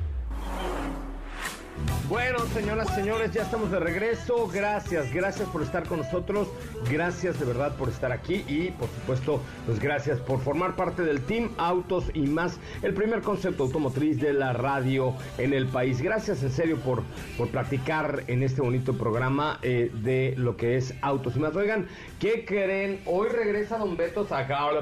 Bueno, 2.11 2.39
señoras, 2.53 2.93
señores, 2.93 3.31
ya 3.31 3.43
estamos 3.43 3.71
de 3.71 3.79
regreso. 3.79 4.45
Gracias, 4.49 5.13
gracias 5.13 5.47
por 5.47 5.61
estar 5.61 5.87
con 5.87 5.99
nosotros. 5.99 6.49
Gracias 6.91 7.39
de 7.39 7.45
verdad 7.45 7.77
por 7.77 7.87
estar 7.87 8.11
aquí 8.11 8.43
y, 8.49 8.71
por 8.71 8.89
supuesto, 8.89 9.41
pues 9.65 9.79
gracias 9.79 10.19
por 10.19 10.41
formar 10.41 10.75
parte 10.75 11.03
del 11.03 11.21
Team 11.21 11.51
Autos 11.55 12.11
y 12.13 12.23
más, 12.23 12.59
el 12.81 12.93
primer 12.93 13.21
concepto 13.21 13.63
automotriz 13.63 14.19
de 14.19 14.33
la 14.33 14.51
radio 14.51 15.15
en 15.37 15.53
el 15.53 15.67
país. 15.67 16.01
Gracias 16.01 16.43
en 16.43 16.51
serio 16.51 16.75
por, 16.79 17.01
por 17.37 17.47
platicar 17.47 18.25
en 18.27 18.43
este 18.43 18.61
bonito 18.61 18.93
programa 18.97 19.57
eh, 19.61 19.89
de 20.03 20.33
lo 20.35 20.57
que 20.57 20.75
es 20.75 20.93
Autos 21.01 21.37
y 21.37 21.39
más. 21.39 21.55
Oigan, 21.55 21.87
¿qué 22.21 22.45
creen? 22.45 23.01
Hoy 23.07 23.29
regresa 23.29 23.79
Don 23.79 23.97
Beto 23.97 24.25
Sacal, 24.27 24.79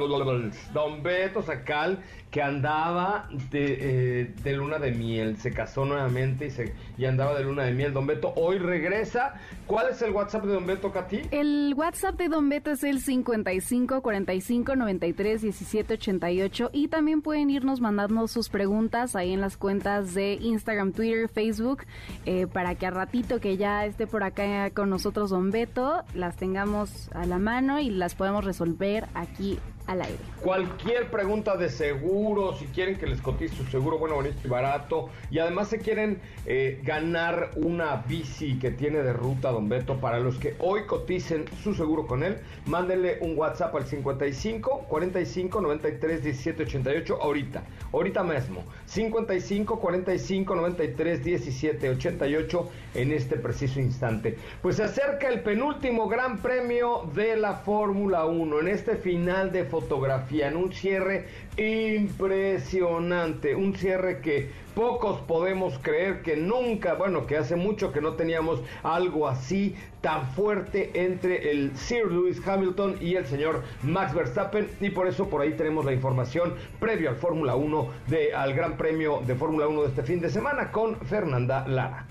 Don 0.73 1.01
Beto 1.01 1.41
Sacal, 1.41 2.03
que 2.31 2.41
andaba 2.41 3.27
de, 3.49 3.77
eh, 3.79 4.33
de 4.43 4.53
luna 4.53 4.77
de 4.77 4.91
miel. 4.91 5.37
Se 5.37 5.51
casó 5.51 5.85
nuevamente 5.85 6.51
y 6.97 7.05
andaba 7.05 7.35
de 7.35 7.45
luna 7.45 7.63
de 7.63 7.71
miel. 7.71 7.93
Don 7.93 8.05
Beto 8.05 8.33
hoy 8.35 8.59
regresa. 8.59 9.35
¿Cuál 9.65 9.89
es 9.91 10.01
el 10.01 10.11
WhatsApp 10.11 10.45
de 10.45 10.53
Don 10.53 10.65
Beto, 10.65 10.91
Katy? 10.91 11.21
El 11.31 11.73
WhatsApp 11.77 12.17
de 12.17 12.27
Don 12.27 12.49
Beto 12.49 12.71
es 12.71 12.83
el 12.83 12.99
55 12.99 14.01
45 14.01 14.75
93 14.75 15.41
17 15.41 15.93
88 15.93 16.69
y 16.73 16.87
también 16.87 17.21
pueden 17.21 17.49
irnos 17.49 17.79
mandando 17.79 18.27
sus 18.27 18.49
preguntas 18.49 19.15
ahí 19.15 19.31
en 19.31 19.41
las 19.41 19.57
cuentas 19.57 20.13
de 20.13 20.33
Instagram, 20.33 20.91
Twitter, 20.91 21.29
Facebook 21.29 21.83
eh, 22.25 22.47
para 22.47 22.75
que 22.75 22.85
a 22.87 22.91
ratito 22.91 23.39
que 23.39 23.57
ya 23.57 23.85
esté 23.85 24.07
por 24.07 24.23
acá 24.23 24.71
con 24.71 24.89
nosotros 24.89 25.29
Don 25.29 25.51
Beto 25.51 26.03
las 26.13 26.35
tengamos 26.35 27.09
a 27.13 27.25
la 27.29 27.37
mano 27.37 27.79
y 27.79 27.89
las 27.89 28.15
podemos 28.15 28.43
resolver 28.43 29.07
aquí 29.13 29.59
al 29.89 30.03
aire. 30.03 30.19
Cualquier 30.41 31.09
pregunta 31.09 31.57
de 31.57 31.67
seguro, 31.67 32.53
si 32.53 32.65
quieren 32.67 32.97
que 32.97 33.07
les 33.07 33.19
cotice 33.21 33.55
su 33.55 33.65
seguro 33.65 33.97
bueno, 33.97 34.15
bonito 34.15 34.37
y 34.43 34.47
barato, 34.47 35.09
y 35.31 35.39
además 35.39 35.67
se 35.67 35.79
quieren 35.79 36.21
eh, 36.45 36.79
ganar 36.83 37.51
una 37.55 38.03
bici 38.07 38.57
que 38.59 38.71
tiene 38.71 38.99
de 38.99 39.11
ruta 39.11 39.51
Don 39.51 39.67
Beto 39.67 39.99
para 39.99 40.19
los 40.19 40.37
que 40.37 40.55
hoy 40.59 40.85
coticen 40.85 41.45
su 41.63 41.73
seguro 41.73 42.05
con 42.05 42.23
él, 42.23 42.37
mándenle 42.67 43.17
un 43.21 43.37
WhatsApp 43.37 43.75
al 43.75 43.85
55 43.85 44.85
45 44.87 45.61
93 45.61 46.23
17 46.23 46.63
88 46.63 47.19
ahorita, 47.21 47.63
ahorita 47.91 48.23
mismo, 48.23 48.63
55 48.85 49.79
45 49.79 50.55
93 50.55 51.23
17 51.23 51.89
88 51.89 52.69
en 52.93 53.11
este 53.11 53.37
preciso 53.37 53.79
instante. 53.79 54.37
Pues 54.61 54.77
se 54.77 54.83
acerca 54.83 55.27
el 55.27 55.41
penúltimo 55.41 56.07
gran 56.07 56.37
premio 56.37 57.09
de 57.13 57.35
la 57.35 57.55
Fórmula 57.55 58.25
1 58.25 58.59
en 58.61 58.67
este 58.67 58.95
final 58.95 59.51
de 59.51 59.65
fotografía, 59.79 60.47
en 60.47 60.57
un 60.57 60.73
cierre 60.73 61.27
impresionante, 61.57 63.55
un 63.55 63.75
cierre 63.75 64.19
que 64.19 64.49
pocos 64.75 65.19
podemos 65.21 65.77
creer 65.79 66.21
que 66.21 66.37
nunca, 66.37 66.93
bueno, 66.93 67.25
que 67.25 67.37
hace 67.37 67.55
mucho 67.55 67.91
que 67.91 68.01
no 68.01 68.13
teníamos 68.13 68.61
algo 68.83 69.27
así 69.27 69.75
tan 70.01 70.27
fuerte 70.31 70.91
entre 70.93 71.51
el 71.51 71.75
Sir 71.75 72.11
Lewis 72.11 72.41
Hamilton 72.45 72.97
y 73.01 73.15
el 73.15 73.25
señor 73.25 73.63
Max 73.83 74.13
Verstappen 74.13 74.69
y 74.79 74.89
por 74.89 75.07
eso 75.07 75.29
por 75.29 75.41
ahí 75.41 75.53
tenemos 75.53 75.85
la 75.85 75.93
información 75.93 76.53
previo 76.79 77.09
al 77.09 77.17
Fórmula 77.17 77.55
1 77.55 77.89
de 78.07 78.33
al 78.33 78.53
Gran 78.53 78.77
Premio 78.77 79.21
de 79.25 79.35
Fórmula 79.35 79.67
1 79.67 79.81
de 79.81 79.87
este 79.87 80.03
fin 80.03 80.19
de 80.19 80.29
semana 80.29 80.71
con 80.71 80.95
Fernanda 81.01 81.67
Lara. 81.67 82.05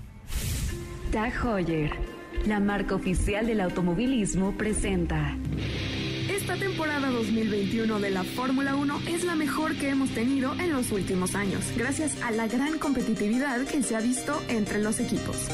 Tag 1.11 1.33
Heuer, 1.43 1.91
la 2.45 2.59
marca 2.59 2.93
oficial 2.93 3.47
del 3.47 3.61
automovilismo, 3.61 4.55
presenta. 4.55 5.35
Esta 6.51 6.65
temporada 6.65 7.11
2021 7.11 7.99
de 7.99 8.09
la 8.09 8.23
Fórmula 8.23 8.73
1 8.73 9.01
es 9.07 9.23
la 9.23 9.35
mejor 9.35 9.75
que 9.75 9.89
hemos 9.89 10.09
tenido 10.09 10.51
en 10.55 10.73
los 10.73 10.91
últimos 10.91 11.35
años, 11.35 11.63
gracias 11.77 12.19
a 12.23 12.31
la 12.31 12.47
gran 12.47 12.79
competitividad 12.79 13.67
que 13.67 13.83
se 13.83 13.95
ha 13.95 13.99
visto 13.99 14.41
entre 14.47 14.81
los 14.81 14.99
equipos. 14.99 15.47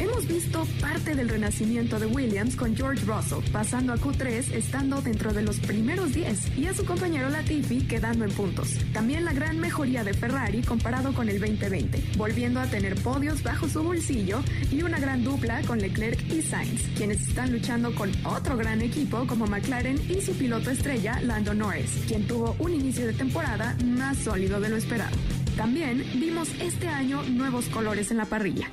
Hemos 0.00 0.26
visto 0.26 0.66
parte 0.80 1.14
del 1.14 1.28
renacimiento 1.28 2.00
de 2.00 2.06
Williams 2.06 2.56
con 2.56 2.74
George 2.74 3.04
Russell 3.06 3.48
pasando 3.52 3.92
a 3.92 3.96
Q3 3.96 4.52
estando 4.52 5.00
dentro 5.00 5.32
de 5.32 5.42
los 5.42 5.60
primeros 5.60 6.12
10 6.12 6.58
y 6.58 6.66
a 6.66 6.74
su 6.74 6.84
compañero 6.84 7.28
Latifi 7.30 7.86
quedando 7.86 8.24
en 8.24 8.32
puntos. 8.32 8.74
También 8.92 9.24
la 9.24 9.32
gran 9.32 9.60
mejoría 9.60 10.02
de 10.02 10.12
Ferrari 10.12 10.62
comparado 10.62 11.12
con 11.14 11.28
el 11.28 11.38
2020, 11.38 12.02
volviendo 12.16 12.60
a 12.60 12.66
tener 12.66 12.96
podios 13.02 13.42
bajo 13.42 13.68
su 13.68 13.82
bolsillo 13.82 14.40
y 14.70 14.82
una 14.82 14.98
gran 14.98 15.22
dupla 15.22 15.62
con 15.62 15.78
Leclerc 15.78 16.20
y 16.32 16.42
Sainz, 16.42 16.82
quienes 16.96 17.28
están 17.28 17.52
luchando 17.52 17.94
con 17.94 18.10
otro 18.24 18.56
gran 18.56 18.82
equipo 18.82 19.26
como 19.28 19.46
McLaren 19.46 20.00
y 20.10 20.20
su 20.20 20.32
piloto 20.32 20.70
estrella 20.70 21.20
Lando 21.20 21.54
Norris, 21.54 22.02
quien 22.08 22.26
tuvo 22.26 22.56
un 22.58 22.74
inicio 22.74 23.06
de 23.06 23.12
temporada 23.12 23.76
más 23.84 24.18
sólido 24.18 24.60
de 24.60 24.70
lo 24.70 24.76
esperado. 24.76 25.16
También 25.56 26.04
vimos 26.14 26.48
este 26.60 26.88
año 26.88 27.22
nuevos 27.22 27.66
colores 27.66 28.10
en 28.10 28.16
la 28.16 28.24
parrilla. 28.24 28.68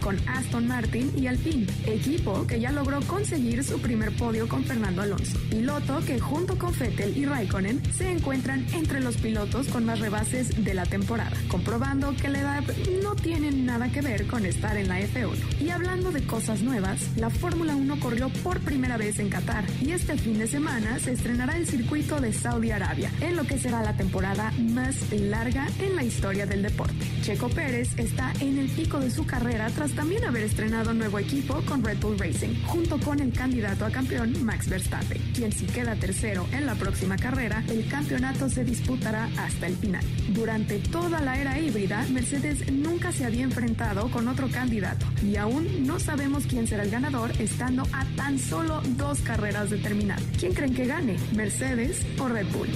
Con 0.00 0.16
Aston 0.28 0.66
Martin 0.66 1.12
y 1.16 1.26
Alpine, 1.26 1.66
equipo 1.86 2.46
que 2.46 2.60
ya 2.60 2.72
logró 2.72 3.00
conseguir 3.02 3.62
su 3.64 3.80
primer 3.80 4.14
podio 4.16 4.48
con 4.48 4.64
Fernando 4.64 5.02
Alonso, 5.02 5.38
piloto 5.50 6.00
que 6.06 6.18
junto 6.18 6.58
con 6.58 6.76
Vettel 6.78 7.16
y 7.16 7.24
Raikkonen 7.24 7.82
se 7.92 8.10
encuentran 8.10 8.66
entre 8.72 9.00
los 9.00 9.16
pilotos 9.16 9.68
con 9.68 9.84
más 9.84 10.00
rebases 10.00 10.64
de 10.64 10.74
la 10.74 10.86
temporada, 10.86 11.36
comprobando 11.48 12.14
que 12.16 12.28
la 12.28 12.40
edad 12.40 12.64
no 13.02 13.14
tiene 13.14 13.50
nada 13.50 13.90
que 13.90 14.00
ver 14.00 14.26
con 14.26 14.46
estar 14.46 14.76
en 14.76 14.88
la 14.88 15.00
F1. 15.00 15.60
Y 15.60 15.70
hablando 15.70 16.10
de 16.10 16.24
cosas 16.24 16.62
nuevas, 16.62 17.16
la 17.16 17.30
Fórmula 17.30 17.76
1 17.76 18.00
corrió 18.00 18.28
por 18.42 18.60
primera 18.60 18.96
vez 18.96 19.18
en 19.18 19.28
Qatar 19.28 19.64
y 19.80 19.92
este 19.92 20.16
fin 20.16 20.38
de 20.38 20.46
semana 20.46 20.98
se 20.98 21.12
estrenará 21.12 21.56
el 21.56 21.66
circuito 21.66 22.20
de 22.20 22.32
Saudi 22.32 22.70
Arabia, 22.70 23.10
en 23.20 23.36
lo 23.36 23.44
que 23.44 23.58
será 23.58 23.82
la 23.82 23.96
temporada 23.96 24.52
más 24.58 24.96
larga 25.12 25.66
en 25.80 25.96
la 25.96 26.04
historia 26.04 26.46
del 26.46 26.62
deporte. 26.62 26.94
Checo 27.22 27.48
Pérez 27.48 27.90
está 27.98 28.32
en 28.40 28.58
el 28.58 28.68
pico 28.68 28.98
de 28.98 29.10
su 29.10 29.26
carrera 29.26 29.68
tras 29.74 29.89
también 29.94 30.24
haber 30.24 30.44
estrenado 30.44 30.92
nuevo 30.92 31.18
equipo 31.18 31.62
con 31.66 31.82
Red 31.82 31.98
Bull 31.98 32.18
Racing, 32.18 32.62
junto 32.66 32.98
con 32.98 33.20
el 33.20 33.32
candidato 33.32 33.84
a 33.84 33.90
campeón 33.90 34.44
Max 34.44 34.68
Verstappen, 34.68 35.20
quien 35.34 35.52
si 35.52 35.66
queda 35.66 35.94
tercero 35.96 36.46
en 36.52 36.66
la 36.66 36.74
próxima 36.74 37.16
carrera, 37.16 37.64
el 37.68 37.86
campeonato 37.88 38.48
se 38.48 38.64
disputará 38.64 39.28
hasta 39.38 39.66
el 39.66 39.76
final. 39.76 40.04
Durante 40.28 40.78
toda 40.78 41.20
la 41.20 41.38
era 41.38 41.58
híbrida, 41.58 42.06
Mercedes 42.10 42.70
nunca 42.72 43.12
se 43.12 43.24
había 43.24 43.42
enfrentado 43.42 44.10
con 44.10 44.28
otro 44.28 44.48
candidato 44.48 45.06
y 45.22 45.36
aún 45.36 45.86
no 45.86 45.98
sabemos 45.98 46.44
quién 46.46 46.66
será 46.66 46.82
el 46.82 46.90
ganador 46.90 47.30
estando 47.38 47.84
a 47.92 48.04
tan 48.16 48.38
solo 48.38 48.82
dos 48.96 49.20
carreras 49.20 49.70
de 49.70 49.78
terminar. 49.78 50.20
¿Quién 50.38 50.52
creen 50.52 50.74
que 50.74 50.86
gane? 50.86 51.16
¿Mercedes 51.34 52.04
o 52.18 52.28
Red 52.28 52.46
Bull? 52.52 52.68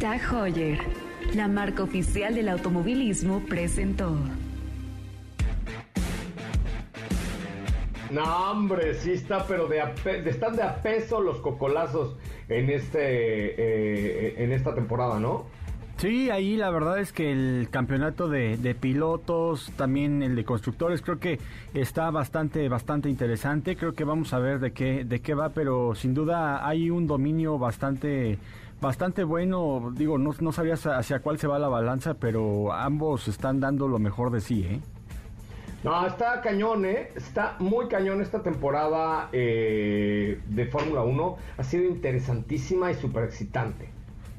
Tag 0.00 0.22
Heuer, 0.32 0.78
la 1.34 1.46
marca 1.46 1.82
oficial 1.82 2.34
del 2.34 2.48
automovilismo, 2.48 3.40
presentó. 3.40 4.18
No, 8.10 8.50
hombre, 8.50 8.94
sí 8.94 9.12
está, 9.12 9.46
pero 9.46 9.68
de, 9.68 9.80
a 9.80 9.94
pe- 9.94 10.28
están 10.28 10.56
de 10.56 10.62
a 10.62 10.82
peso 10.82 11.20
los 11.20 11.38
cocolazos 11.38 12.16
en 12.48 12.68
este 12.70 12.98
eh, 13.00 14.34
en 14.44 14.52
esta 14.52 14.74
temporada, 14.74 15.20
¿no? 15.20 15.46
Sí, 15.96 16.30
ahí 16.30 16.56
la 16.56 16.70
verdad 16.70 16.98
es 16.98 17.12
que 17.12 17.30
el 17.30 17.68
campeonato 17.70 18.26
de, 18.28 18.56
de 18.56 18.74
pilotos, 18.74 19.70
también 19.76 20.22
el 20.22 20.34
de 20.34 20.44
constructores, 20.44 21.02
creo 21.02 21.18
que 21.20 21.38
está 21.74 22.10
bastante, 22.10 22.66
bastante 22.70 23.10
interesante. 23.10 23.76
Creo 23.76 23.92
que 23.92 24.04
vamos 24.04 24.32
a 24.32 24.38
ver 24.38 24.60
de 24.60 24.72
qué, 24.72 25.04
de 25.04 25.20
qué 25.20 25.34
va, 25.34 25.50
pero 25.50 25.94
sin 25.94 26.14
duda 26.14 26.66
hay 26.66 26.88
un 26.88 27.06
dominio 27.06 27.58
bastante, 27.58 28.38
bastante 28.80 29.24
bueno. 29.24 29.92
Digo, 29.94 30.16
no, 30.16 30.34
no 30.40 30.52
sabías 30.52 30.86
hacia 30.86 31.18
cuál 31.20 31.38
se 31.38 31.46
va 31.46 31.58
la 31.58 31.68
balanza, 31.68 32.14
pero 32.14 32.72
ambos 32.72 33.28
están 33.28 33.60
dando 33.60 33.86
lo 33.86 33.98
mejor 33.98 34.30
de 34.30 34.40
sí, 34.40 34.64
¿eh? 34.64 34.80
No, 35.82 36.06
está 36.06 36.40
cañón, 36.42 36.84
¿eh? 36.84 37.08
Está 37.16 37.56
muy 37.58 37.88
cañón 37.88 38.20
esta 38.20 38.42
temporada 38.42 39.30
eh, 39.32 40.38
de 40.46 40.66
Fórmula 40.66 41.02
1. 41.02 41.36
Ha 41.56 41.64
sido 41.64 41.84
interesantísima 41.84 42.90
y 42.90 42.94
súper 42.94 43.24
excitante. 43.24 43.88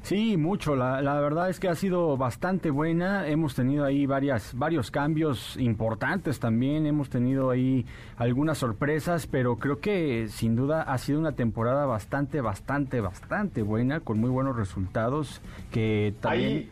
Sí, 0.04 0.36
mucho. 0.36 0.74
La, 0.76 1.00
la 1.02 1.20
verdad 1.20 1.48
es 1.50 1.58
que 1.60 1.68
ha 1.68 1.74
sido 1.74 2.16
bastante 2.16 2.70
buena. 2.70 3.26
Hemos 3.28 3.54
tenido 3.56 3.84
ahí 3.84 4.06
varias, 4.06 4.52
varios 4.56 4.90
cambios 4.92 5.56
importantes 5.56 6.38
también. 6.38 6.86
Hemos 6.86 7.08
tenido 7.08 7.50
ahí 7.50 7.86
algunas 8.16 8.58
sorpresas, 8.58 9.26
pero 9.26 9.56
creo 9.56 9.78
que 9.80 10.26
sin 10.28 10.54
duda 10.56 10.82
ha 10.82 10.98
sido 10.98 11.18
una 11.20 11.32
temporada 11.32 11.86
bastante, 11.86 12.40
bastante, 12.40 13.00
bastante 13.00 13.62
buena, 13.62 14.00
con 14.00 14.18
muy 14.20 14.30
buenos 14.30 14.56
resultados. 14.56 15.40
Que 15.72 16.14
también 16.20 16.50
Ahí- 16.50 16.70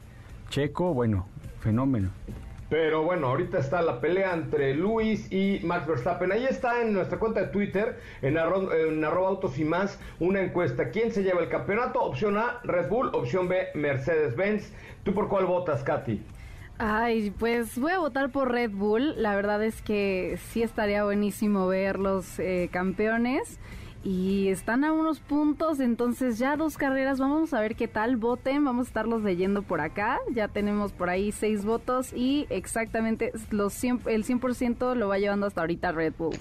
Checo, 0.49 0.93
bueno, 0.95 1.27
fenómeno. 1.61 2.11
Pero 2.71 3.03
bueno, 3.03 3.27
ahorita 3.27 3.59
está 3.59 3.83
la 3.83 4.01
pelea 4.01 4.33
entre 4.33 4.75
Luis 4.75 5.31
y 5.33 5.61
Max 5.65 5.89
Verstappen. 5.89 6.31
Ahí 6.31 6.45
está 6.45 6.81
en 6.81 6.93
nuestra 6.93 7.19
cuenta 7.19 7.41
de 7.41 7.49
Twitter, 7.49 7.99
en, 8.23 8.37
arro- 8.37 8.73
en 8.73 9.05
arroba 9.05 9.29
autos 9.29 9.59
y 9.59 9.65
más, 9.65 9.99
una 10.21 10.41
encuesta. 10.41 10.91
¿Quién 10.91 11.11
se 11.11 11.25
lleva 11.25 11.41
el 11.41 11.49
campeonato? 11.49 12.01
Opción 12.01 12.39
A, 12.39 12.61
Red 12.63 12.89
Bull. 12.89 13.11
Opción 13.13 13.49
B, 13.49 13.67
Mercedes-Benz. 13.75 14.73
¿Tú 15.03 15.13
por 15.13 15.29
cuál 15.29 15.47
votas, 15.47 15.83
Katy? 15.83 16.23
Ay, 16.79 17.33
pues 17.39 17.79
voy 17.79 17.93
a 17.93 17.99
votar 17.99 18.31
por 18.31 18.51
Red 18.53 18.71
Bull. 18.71 19.21
La 19.21 19.35
verdad 19.35 19.63
es 19.65 19.83
que 19.83 20.39
sí 20.51 20.63
estaría 20.63 21.05
buenísimo 21.05 21.67
ver 21.67 21.99
los 21.99 22.39
eh, 22.39 22.69
campeones. 22.73 23.59
Y 24.03 24.49
están 24.49 24.85
a 24.85 24.93
unos 24.93 25.21
puntos, 25.21 25.79
entonces 25.79 26.39
ya 26.39 26.57
dos 26.57 26.79
carreras. 26.79 27.19
Vamos 27.19 27.53
a 27.53 27.61
ver 27.61 27.77
qué 27.77 27.87
tal 27.87 28.17
voten. 28.17 28.65
Vamos 28.65 28.87
a 28.87 28.89
estarlos 28.89 29.23
leyendo 29.23 29.63
por 29.63 29.81
acá. 29.81 30.21
Ya 30.33 30.49
tenemos 30.49 30.93
por 30.93 31.11
ahí 31.11 31.33
seis 31.33 31.65
votos 31.65 32.13
y 32.15 32.47
exactamente 32.49 33.33
los 33.51 33.75
100 33.75 34.01
el 34.07 34.25
100% 34.25 34.95
lo 34.95 35.09
va 35.09 35.19
llevando 35.19 35.47
hasta 35.47 35.61
ahorita 35.61 35.93
Red 35.93 36.15
Bull. 36.17 36.37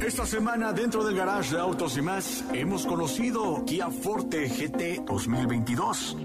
Esta 0.00 0.26
semana 0.26 0.72
dentro 0.72 1.04
del 1.04 1.16
garage 1.16 1.54
de 1.54 1.60
autos 1.60 1.96
y 1.96 2.02
más 2.02 2.44
hemos 2.52 2.86
conocido 2.86 3.64
Kia 3.64 3.90
Forte 3.90 4.48
GT 4.48 5.04
2022. 5.06 6.16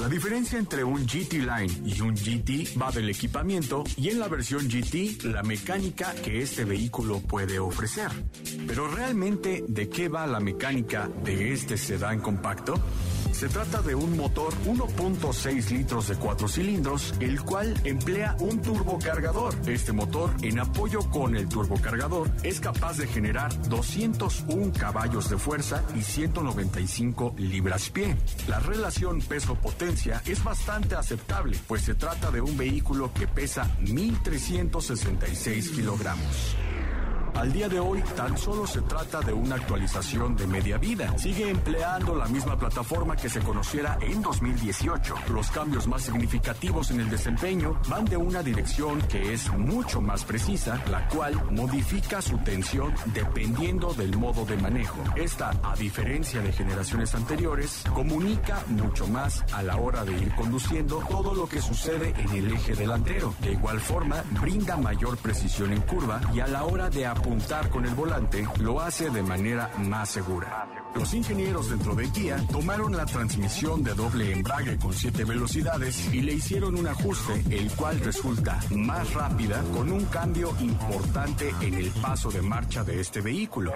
La 0.00 0.08
diferencia 0.08 0.58
entre 0.58 0.84
un 0.84 1.06
GT 1.06 1.34
Line 1.34 1.82
y 1.84 2.00
un 2.00 2.14
GT 2.14 2.80
va 2.80 2.90
del 2.90 3.08
equipamiento 3.10 3.84
y 3.96 4.08
en 4.10 4.18
la 4.18 4.28
versión 4.28 4.68
GT 4.68 5.24
la 5.24 5.42
mecánica 5.42 6.14
que 6.14 6.42
este 6.42 6.64
vehículo 6.64 7.20
puede 7.20 7.58
ofrecer. 7.58 8.10
Pero 8.66 8.88
realmente, 8.88 9.64
¿de 9.66 9.88
qué 9.88 10.08
va 10.08 10.26
la 10.26 10.40
mecánica 10.40 11.08
de 11.24 11.52
este 11.52 11.76
sedán 11.76 12.20
compacto? 12.20 12.74
Se 13.36 13.48
trata 13.48 13.82
de 13.82 13.94
un 13.94 14.16
motor 14.16 14.54
1.6 14.64 15.70
litros 15.70 16.08
de 16.08 16.14
4 16.16 16.48
cilindros, 16.48 17.12
el 17.20 17.42
cual 17.42 17.78
emplea 17.84 18.34
un 18.40 18.62
turbocargador. 18.62 19.54
Este 19.66 19.92
motor, 19.92 20.30
en 20.40 20.58
apoyo 20.58 21.00
con 21.10 21.36
el 21.36 21.46
turbocargador, 21.46 22.30
es 22.42 22.60
capaz 22.60 22.96
de 22.96 23.06
generar 23.06 23.52
201 23.68 24.72
caballos 24.72 25.28
de 25.28 25.36
fuerza 25.36 25.84
y 25.94 26.00
195 26.00 27.34
libras-pie. 27.36 28.16
La 28.48 28.58
relación 28.58 29.20
peso-potencia 29.56 30.22
es 30.26 30.42
bastante 30.42 30.94
aceptable, 30.94 31.56
pues 31.66 31.82
se 31.82 31.94
trata 31.94 32.30
de 32.30 32.40
un 32.40 32.56
vehículo 32.56 33.12
que 33.12 33.26
pesa 33.26 33.76
1.366 33.80 35.74
kilogramos. 35.74 36.56
Al 37.36 37.52
día 37.52 37.68
de 37.68 37.78
hoy, 37.78 38.02
tan 38.16 38.36
solo 38.38 38.66
se 38.66 38.80
trata 38.80 39.20
de 39.20 39.34
una 39.34 39.56
actualización 39.56 40.34
de 40.36 40.46
media 40.46 40.78
vida. 40.78 41.16
Sigue 41.18 41.50
empleando 41.50 42.14
la 42.14 42.26
misma 42.28 42.58
plataforma 42.58 43.14
que 43.14 43.28
se 43.28 43.40
conociera 43.40 43.98
en 44.00 44.22
2018. 44.22 45.14
Los 45.34 45.50
cambios 45.50 45.86
más 45.86 46.02
significativos 46.02 46.90
en 46.90 47.00
el 47.00 47.10
desempeño 47.10 47.78
van 47.90 48.06
de 48.06 48.16
una 48.16 48.42
dirección 48.42 49.02
que 49.02 49.34
es 49.34 49.52
mucho 49.52 50.00
más 50.00 50.24
precisa, 50.24 50.82
la 50.90 51.06
cual 51.08 51.34
modifica 51.50 52.22
su 52.22 52.38
tensión 52.38 52.94
dependiendo 53.12 53.92
del 53.92 54.16
modo 54.16 54.46
de 54.46 54.56
manejo. 54.56 55.04
Esta, 55.14 55.50
a 55.62 55.76
diferencia 55.76 56.40
de 56.40 56.52
generaciones 56.52 57.14
anteriores, 57.14 57.84
comunica 57.92 58.64
mucho 58.68 59.06
más 59.08 59.44
a 59.52 59.62
la 59.62 59.76
hora 59.76 60.06
de 60.06 60.12
ir 60.12 60.34
conduciendo 60.34 61.04
todo 61.10 61.34
lo 61.34 61.46
que 61.46 61.60
sucede 61.60 62.14
en 62.16 62.30
el 62.30 62.52
eje 62.54 62.74
delantero. 62.74 63.34
De 63.42 63.52
igual 63.52 63.78
forma, 63.78 64.24
brinda 64.40 64.78
mayor 64.78 65.18
precisión 65.18 65.74
en 65.74 65.82
curva 65.82 66.22
y 66.32 66.40
a 66.40 66.46
la 66.46 66.64
hora 66.64 66.88
de 66.88 67.04
apuntar 67.26 67.68
con 67.70 67.84
el 67.84 67.94
volante 67.94 68.46
lo 68.60 68.80
hace 68.80 69.10
de 69.10 69.20
manera 69.20 69.68
más 69.78 70.10
segura. 70.10 70.68
Los 70.94 71.12
ingenieros 71.12 71.68
dentro 71.68 71.96
de 71.96 72.08
Kia 72.10 72.36
tomaron 72.52 72.96
la 72.96 73.04
transmisión 73.04 73.82
de 73.82 73.94
doble 73.94 74.32
embrague 74.32 74.78
con 74.78 74.92
7 74.92 75.24
velocidades 75.24 76.14
y 76.14 76.22
le 76.22 76.34
hicieron 76.34 76.76
un 76.76 76.86
ajuste, 76.86 77.42
el 77.50 77.68
cual 77.72 77.98
resulta 77.98 78.60
más 78.70 79.12
rápida 79.12 79.60
con 79.74 79.90
un 79.90 80.04
cambio 80.04 80.54
importante 80.60 81.52
en 81.62 81.74
el 81.74 81.90
paso 81.90 82.30
de 82.30 82.42
marcha 82.42 82.84
de 82.84 83.00
este 83.00 83.20
vehículo. 83.20 83.72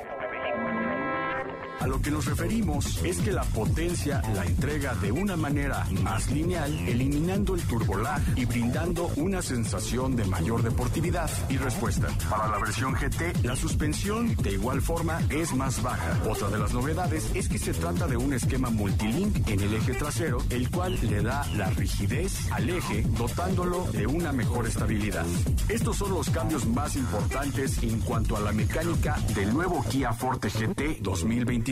A 1.80 1.86
lo 1.86 2.00
que 2.02 2.10
nos 2.10 2.26
referimos 2.26 3.02
es 3.02 3.18
que 3.18 3.32
la 3.32 3.42
potencia 3.42 4.22
la 4.34 4.44
entrega 4.44 4.94
de 4.96 5.12
una 5.12 5.34
manera 5.34 5.86
más 6.02 6.30
lineal, 6.30 6.70
eliminando 6.86 7.54
el 7.54 7.62
turbolag 7.62 8.20
y 8.36 8.44
brindando 8.44 9.10
una 9.16 9.40
sensación 9.40 10.14
de 10.14 10.26
mayor 10.26 10.62
deportividad 10.62 11.30
y 11.48 11.56
respuesta. 11.56 12.08
Para 12.28 12.48
la 12.48 12.58
versión 12.58 12.92
GT, 12.92 13.44
la 13.44 13.56
suspensión 13.56 14.36
de 14.36 14.52
igual 14.52 14.82
forma 14.82 15.20
es 15.30 15.54
más 15.54 15.82
baja. 15.82 16.20
Otra 16.28 16.48
de 16.50 16.58
las 16.58 16.74
novedades 16.74 17.30
es 17.34 17.48
que 17.48 17.58
se 17.58 17.72
trata 17.72 18.06
de 18.06 18.18
un 18.18 18.34
esquema 18.34 18.68
multilink 18.68 19.48
en 19.48 19.60
el 19.60 19.74
eje 19.74 19.94
trasero, 19.94 20.38
el 20.50 20.70
cual 20.70 20.98
le 21.08 21.22
da 21.22 21.46
la 21.56 21.70
rigidez 21.70 22.52
al 22.52 22.68
eje, 22.68 23.06
dotándolo 23.16 23.86
de 23.92 24.06
una 24.06 24.32
mejor 24.32 24.66
estabilidad. 24.66 25.24
Estos 25.70 25.96
son 25.96 26.10
los 26.12 26.28
cambios 26.28 26.66
más 26.66 26.94
importantes 26.96 27.82
en 27.82 28.00
cuanto 28.00 28.36
a 28.36 28.40
la 28.40 28.52
mecánica 28.52 29.16
del 29.34 29.54
nuevo 29.54 29.82
Kia 29.88 30.12
Forte 30.12 30.48
GT 30.50 31.00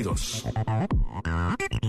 2022. 0.03 1.89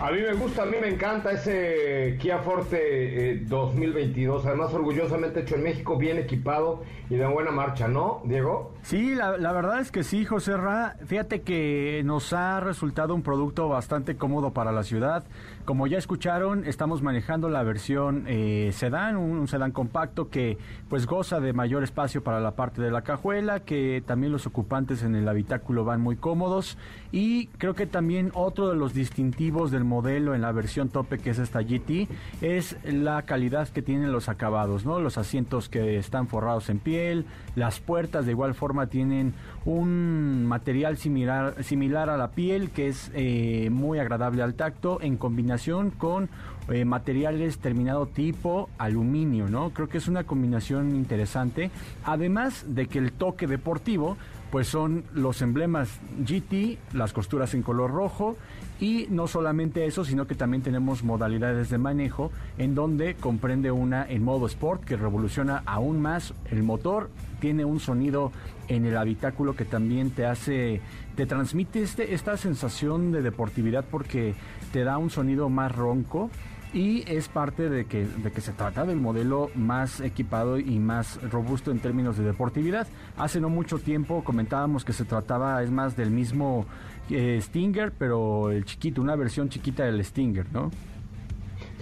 A 0.00 0.10
mí 0.10 0.20
me 0.20 0.34
gusta, 0.34 0.64
a 0.64 0.66
mí 0.66 0.76
me 0.80 0.88
encanta 0.88 1.30
ese 1.30 2.18
Kia 2.20 2.38
Forte 2.40 3.30
eh, 3.30 3.40
2022. 3.46 4.44
Además, 4.44 4.74
orgullosamente 4.74 5.40
hecho 5.40 5.54
en 5.54 5.62
México, 5.62 5.96
bien 5.96 6.18
equipado 6.18 6.82
y 7.08 7.14
de 7.14 7.26
buena 7.26 7.52
marcha, 7.52 7.86
¿no, 7.86 8.20
Diego? 8.24 8.74
Sí, 8.82 9.14
la, 9.14 9.30
verdad 9.52 9.80
es 9.80 9.92
que 9.92 10.02
sí, 10.02 10.24
José 10.24 10.56
Ra. 10.56 10.96
Fíjate 11.06 11.42
que 11.42 12.02
nos 12.04 12.32
ha 12.32 12.58
resultado 12.60 13.14
un 13.14 13.22
producto 13.22 13.68
bastante 13.68 14.16
cómodo 14.16 14.52
para 14.52 14.72
la 14.72 14.82
ciudad. 14.82 15.24
Como 15.64 15.86
ya 15.86 15.96
escucharon, 15.96 16.64
estamos 16.66 17.00
manejando 17.00 17.48
la 17.48 17.62
versión 17.62 18.24
eh, 18.26 18.70
sedán, 18.74 19.16
un, 19.16 19.38
un 19.38 19.48
sedán 19.48 19.70
compacto 19.70 20.28
que 20.28 20.58
pues 20.90 21.06
goza 21.06 21.40
de 21.40 21.52
mayor 21.52 21.84
espacio 21.84 22.22
para 22.22 22.40
la 22.40 22.56
parte 22.56 22.82
de 22.82 22.90
la 22.90 23.02
cajuela, 23.02 23.60
que 23.60 24.02
también 24.04 24.32
los 24.32 24.46
ocupantes 24.46 25.02
en 25.02 25.14
el 25.14 25.26
habitáculo 25.28 25.84
van 25.84 26.00
muy 26.00 26.16
cómodos 26.16 26.76
y 27.12 27.46
creo 27.58 27.74
que 27.74 27.86
también 27.86 28.32
otro 28.34 28.68
de 28.68 28.76
los 28.76 28.92
distintivos 28.92 29.70
del 29.70 29.83
modelo 29.84 30.34
en 30.34 30.42
la 30.42 30.52
versión 30.52 30.88
tope 30.88 31.18
que 31.18 31.30
es 31.30 31.38
esta 31.38 31.62
GT 31.62 32.08
es 32.40 32.76
la 32.84 33.22
calidad 33.22 33.68
que 33.68 33.82
tienen 33.82 34.12
los 34.12 34.28
acabados, 34.28 34.84
¿no? 34.84 35.00
Los 35.00 35.18
asientos 35.18 35.68
que 35.68 35.98
están 35.98 36.28
forrados 36.28 36.68
en 36.70 36.78
piel, 36.78 37.26
las 37.54 37.80
puertas 37.80 38.26
de 38.26 38.32
igual 38.32 38.54
forma 38.54 38.86
tienen 38.86 39.34
un 39.64 40.44
material 40.46 40.96
similar, 40.96 41.62
similar 41.62 42.10
a 42.10 42.16
la 42.16 42.30
piel 42.30 42.70
que 42.70 42.88
es 42.88 43.10
eh, 43.14 43.68
muy 43.70 43.98
agradable 43.98 44.42
al 44.42 44.54
tacto 44.54 44.98
en 45.00 45.16
combinación 45.16 45.90
con 45.90 46.28
eh, 46.68 46.86
materiales 46.86 47.58
terminado 47.58 48.06
tipo 48.06 48.70
aluminio, 48.78 49.48
¿no? 49.48 49.70
Creo 49.70 49.88
que 49.88 49.98
es 49.98 50.08
una 50.08 50.24
combinación 50.24 50.96
interesante. 50.96 51.70
Además 52.04 52.64
de 52.68 52.86
que 52.86 52.98
el 52.98 53.12
toque 53.12 53.46
deportivo, 53.46 54.16
pues 54.50 54.68
son 54.68 55.04
los 55.12 55.42
emblemas 55.42 56.00
GT, 56.26 56.78
las 56.94 57.12
costuras 57.12 57.52
en 57.52 57.62
color 57.62 57.90
rojo 57.90 58.36
y 58.84 59.06
no 59.08 59.26
solamente 59.28 59.86
eso, 59.86 60.04
sino 60.04 60.26
que 60.26 60.34
también 60.34 60.62
tenemos 60.62 61.04
modalidades 61.04 61.70
de 61.70 61.78
manejo 61.78 62.30
en 62.58 62.74
donde 62.74 63.14
comprende 63.14 63.70
una 63.70 64.06
en 64.06 64.22
modo 64.22 64.44
sport 64.46 64.84
que 64.84 64.98
revoluciona 64.98 65.62
aún 65.64 66.02
más 66.02 66.34
el 66.50 66.62
motor, 66.62 67.08
tiene 67.40 67.64
un 67.64 67.80
sonido 67.80 68.30
en 68.68 68.84
el 68.84 68.98
habitáculo 68.98 69.56
que 69.56 69.64
también 69.64 70.10
te 70.10 70.26
hace, 70.26 70.82
te 71.16 71.24
transmite 71.24 71.80
este, 71.80 72.12
esta 72.12 72.36
sensación 72.36 73.10
de 73.10 73.22
deportividad 73.22 73.86
porque 73.90 74.34
te 74.70 74.84
da 74.84 74.98
un 74.98 75.08
sonido 75.08 75.48
más 75.48 75.74
ronco 75.74 76.28
y 76.74 77.04
es 77.10 77.28
parte 77.28 77.70
de 77.70 77.86
que, 77.86 78.04
de 78.04 78.32
que 78.32 78.40
se 78.42 78.52
trata 78.52 78.84
del 78.84 79.00
modelo 79.00 79.50
más 79.54 80.00
equipado 80.00 80.58
y 80.58 80.78
más 80.78 81.22
robusto 81.30 81.70
en 81.70 81.78
términos 81.78 82.18
de 82.18 82.24
deportividad. 82.24 82.86
Hace 83.16 83.40
no 83.40 83.48
mucho 83.48 83.78
tiempo 83.78 84.24
comentábamos 84.24 84.84
que 84.84 84.92
se 84.92 85.04
trataba, 85.04 85.62
es 85.62 85.70
más, 85.70 85.96
del 85.96 86.10
mismo 86.10 86.66
eh, 87.10 87.38
Stinger, 87.40 87.92
pero 87.92 88.50
el 88.50 88.64
chiquito, 88.64 89.02
una 89.02 89.16
versión 89.16 89.48
chiquita 89.48 89.84
del 89.84 90.04
Stinger, 90.04 90.46
¿no? 90.52 90.70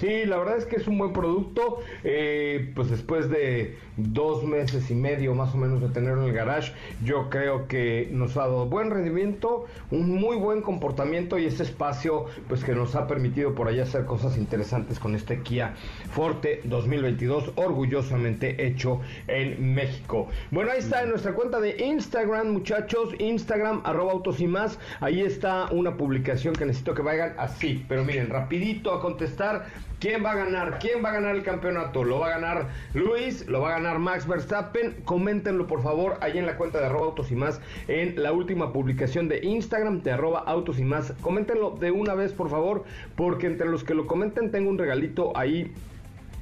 Sí, 0.02 0.24
la 0.26 0.36
verdad 0.36 0.58
es 0.58 0.64
que 0.66 0.74
es 0.74 0.88
un 0.88 0.98
buen 0.98 1.12
producto. 1.12 1.78
eh, 2.02 2.72
pues 2.74 2.90
después 2.90 3.30
de 3.30 3.76
dos 3.96 4.42
meses 4.42 4.90
y 4.90 4.94
medio 4.96 5.32
más 5.34 5.54
o 5.54 5.58
menos 5.58 5.80
de 5.80 5.88
tenerlo 5.90 6.22
en 6.22 6.30
el 6.30 6.34
garage, 6.34 6.72
yo 7.04 7.30
creo 7.30 7.68
que 7.68 8.08
nos 8.10 8.36
ha 8.36 8.40
dado 8.40 8.66
buen 8.66 8.90
rendimiento, 8.90 9.66
un 9.92 10.10
muy 10.10 10.36
buen 10.36 10.60
comportamiento 10.62 11.38
y 11.38 11.44
ese 11.44 11.62
espacio 11.62 12.24
pues 12.48 12.64
que 12.64 12.74
nos 12.74 12.96
ha 12.96 13.06
permitido 13.06 13.54
por 13.54 13.68
allá 13.68 13.84
hacer 13.84 14.04
cosas 14.04 14.38
interesantes 14.38 14.98
con 14.98 15.14
este 15.14 15.40
Kia 15.42 15.74
Forte 16.10 16.62
2022, 16.64 17.52
orgullosamente 17.54 18.66
hecho 18.66 19.00
en 19.28 19.72
México. 19.72 20.26
Bueno, 20.50 20.72
ahí 20.72 20.78
está 20.78 21.02
en 21.04 21.10
nuestra 21.10 21.32
cuenta 21.32 21.60
de 21.60 21.76
Instagram, 21.84 22.48
muchachos, 22.48 23.10
Instagram, 23.20 23.82
arroba 23.84 24.12
autos 24.12 24.40
y 24.40 24.48
más. 24.48 24.80
Ahí 24.98 25.20
está 25.20 25.68
una 25.70 25.96
publicación 25.96 26.54
que 26.54 26.64
necesito 26.66 26.94
que 26.94 27.02
vayan 27.02 27.34
así, 27.38 27.84
pero 27.88 28.04
miren, 28.04 28.30
rapidito 28.30 28.92
a 28.92 29.00
contestar. 29.00 29.66
¿Quién 30.02 30.24
va 30.24 30.32
a 30.32 30.34
ganar? 30.34 30.80
¿Quién 30.80 31.04
va 31.04 31.10
a 31.10 31.12
ganar 31.12 31.36
el 31.36 31.44
campeonato? 31.44 32.02
¿Lo 32.02 32.18
va 32.18 32.26
a 32.26 32.30
ganar 32.30 32.70
Luis? 32.92 33.46
¿Lo 33.46 33.60
va 33.60 33.68
a 33.68 33.78
ganar 33.78 34.00
Max 34.00 34.26
Verstappen? 34.26 34.96
Coméntenlo 35.04 35.68
por 35.68 35.80
favor 35.80 36.18
ahí 36.22 36.38
en 36.38 36.46
la 36.46 36.56
cuenta 36.56 36.80
de 36.80 36.86
arroba 36.86 37.06
autos 37.06 37.30
y 37.30 37.36
más 37.36 37.60
en 37.86 38.20
la 38.20 38.32
última 38.32 38.72
publicación 38.72 39.28
de 39.28 39.38
Instagram 39.44 40.02
de 40.02 40.10
arroba 40.10 40.40
autos 40.40 40.80
y 40.80 40.82
más. 40.82 41.12
Coméntenlo 41.20 41.70
de 41.70 41.92
una 41.92 42.14
vez 42.14 42.32
por 42.32 42.50
favor 42.50 42.82
porque 43.14 43.46
entre 43.46 43.68
los 43.68 43.84
que 43.84 43.94
lo 43.94 44.08
comenten 44.08 44.50
tengo 44.50 44.70
un 44.70 44.78
regalito 44.78 45.36
ahí 45.36 45.72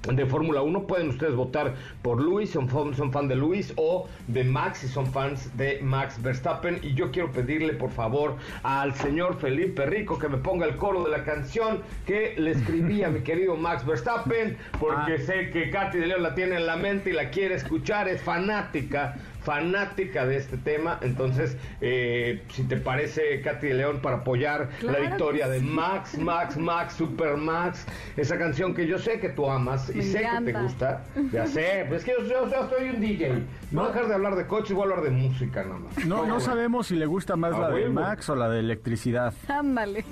de 0.08 0.24
Fórmula 0.26 0.62
1 0.62 0.86
pueden 0.86 1.10
ustedes 1.10 1.34
votar 1.34 1.74
por 2.02 2.20
Luis, 2.22 2.50
son, 2.50 2.68
fan- 2.68 2.94
son 2.94 3.12
fan 3.12 3.28
de 3.28 3.36
Luis 3.36 3.72
o 3.76 4.08
de 4.28 4.44
Max 4.44 4.78
si 4.78 4.88
son 4.88 5.06
fans 5.06 5.54
de 5.58 5.78
Max 5.82 6.20
Verstappen. 6.22 6.78
Y 6.82 6.94
yo 6.94 7.10
quiero 7.10 7.30
pedirle 7.30 7.74
por 7.74 7.90
favor 7.90 8.36
al 8.62 8.94
señor 8.94 9.36
Felipe 9.38 9.84
Rico 9.84 10.18
que 10.18 10.28
me 10.28 10.38
ponga 10.38 10.64
el 10.66 10.76
coro 10.76 11.04
de 11.04 11.10
la 11.10 11.22
canción 11.24 11.82
que 12.06 12.34
le 12.38 12.52
escribí 12.52 13.02
a 13.02 13.08
mi 13.10 13.20
querido 13.24 13.56
Max 13.56 13.84
Verstappen 13.84 14.56
porque 14.78 15.18
sé 15.18 15.50
que 15.50 15.68
Katy 15.70 15.98
de 15.98 16.06
León 16.06 16.22
la 16.22 16.34
tiene 16.34 16.56
en 16.56 16.66
la 16.66 16.76
mente 16.76 17.10
y 17.10 17.12
la 17.12 17.28
quiere 17.30 17.54
escuchar, 17.56 18.08
es 18.08 18.22
fanática 18.22 19.16
fanática 19.42 20.26
de 20.26 20.37
este 20.37 20.57
tema, 20.57 20.98
entonces 21.03 21.57
eh, 21.81 22.42
si 22.53 22.62
te 22.64 22.76
parece 22.76 23.40
Katy 23.40 23.68
de 23.68 23.74
León 23.74 24.00
para 24.03 24.16
apoyar 24.16 24.68
Claro 24.81 24.98
la 25.03 25.09
victoria 25.09 25.48
de 25.48 25.61
sí. 25.61 25.64
Max, 25.66 26.18
Max, 26.18 26.57
Max, 26.57 26.94
Super 26.94 27.37
Max, 27.37 27.87
esa 28.16 28.38
canción 28.38 28.74
que 28.74 28.87
yo 28.87 28.98
sé 28.98 29.18
que 29.20 29.31
tú 29.31 29.48
amas 29.50 29.90
y 29.90 29.94
Me 29.98 30.03
sé 30.03 30.18
que 30.38 30.53
te 30.53 30.59
gusta, 30.61 31.05
ya 31.33 31.46
sé, 31.46 31.85
pues 31.88 32.00
es 32.00 32.05
que 32.05 32.12
yo, 32.22 32.26
yo- 32.29 32.50
yo 32.50 32.68
soy 32.68 32.90
un 32.90 33.00
DJ, 33.00 33.42
no 33.70 33.87
dejar 33.88 34.09
de 34.09 34.14
hablar 34.14 34.37
de 34.37 34.46
coches, 34.46 34.72
voy 34.72 34.83
a 34.87 34.90
hablar 34.90 35.05
de 35.05 35.11
música 35.11 35.62
nada 35.64 35.79
más. 35.79 36.05
No, 36.05 36.26
no 36.26 36.40
sabemos 36.40 36.87
si 36.88 36.96
le 36.96 37.07
gusta 37.07 37.37
más 37.37 37.55
Ah, 37.55 37.61
la 37.61 37.70
de. 37.70 37.88
Max 37.88 38.29
o 38.29 38.37
la 38.37 38.48
de 38.48 38.61
electricidad. 38.61 39.33
Ándale. 39.48 40.05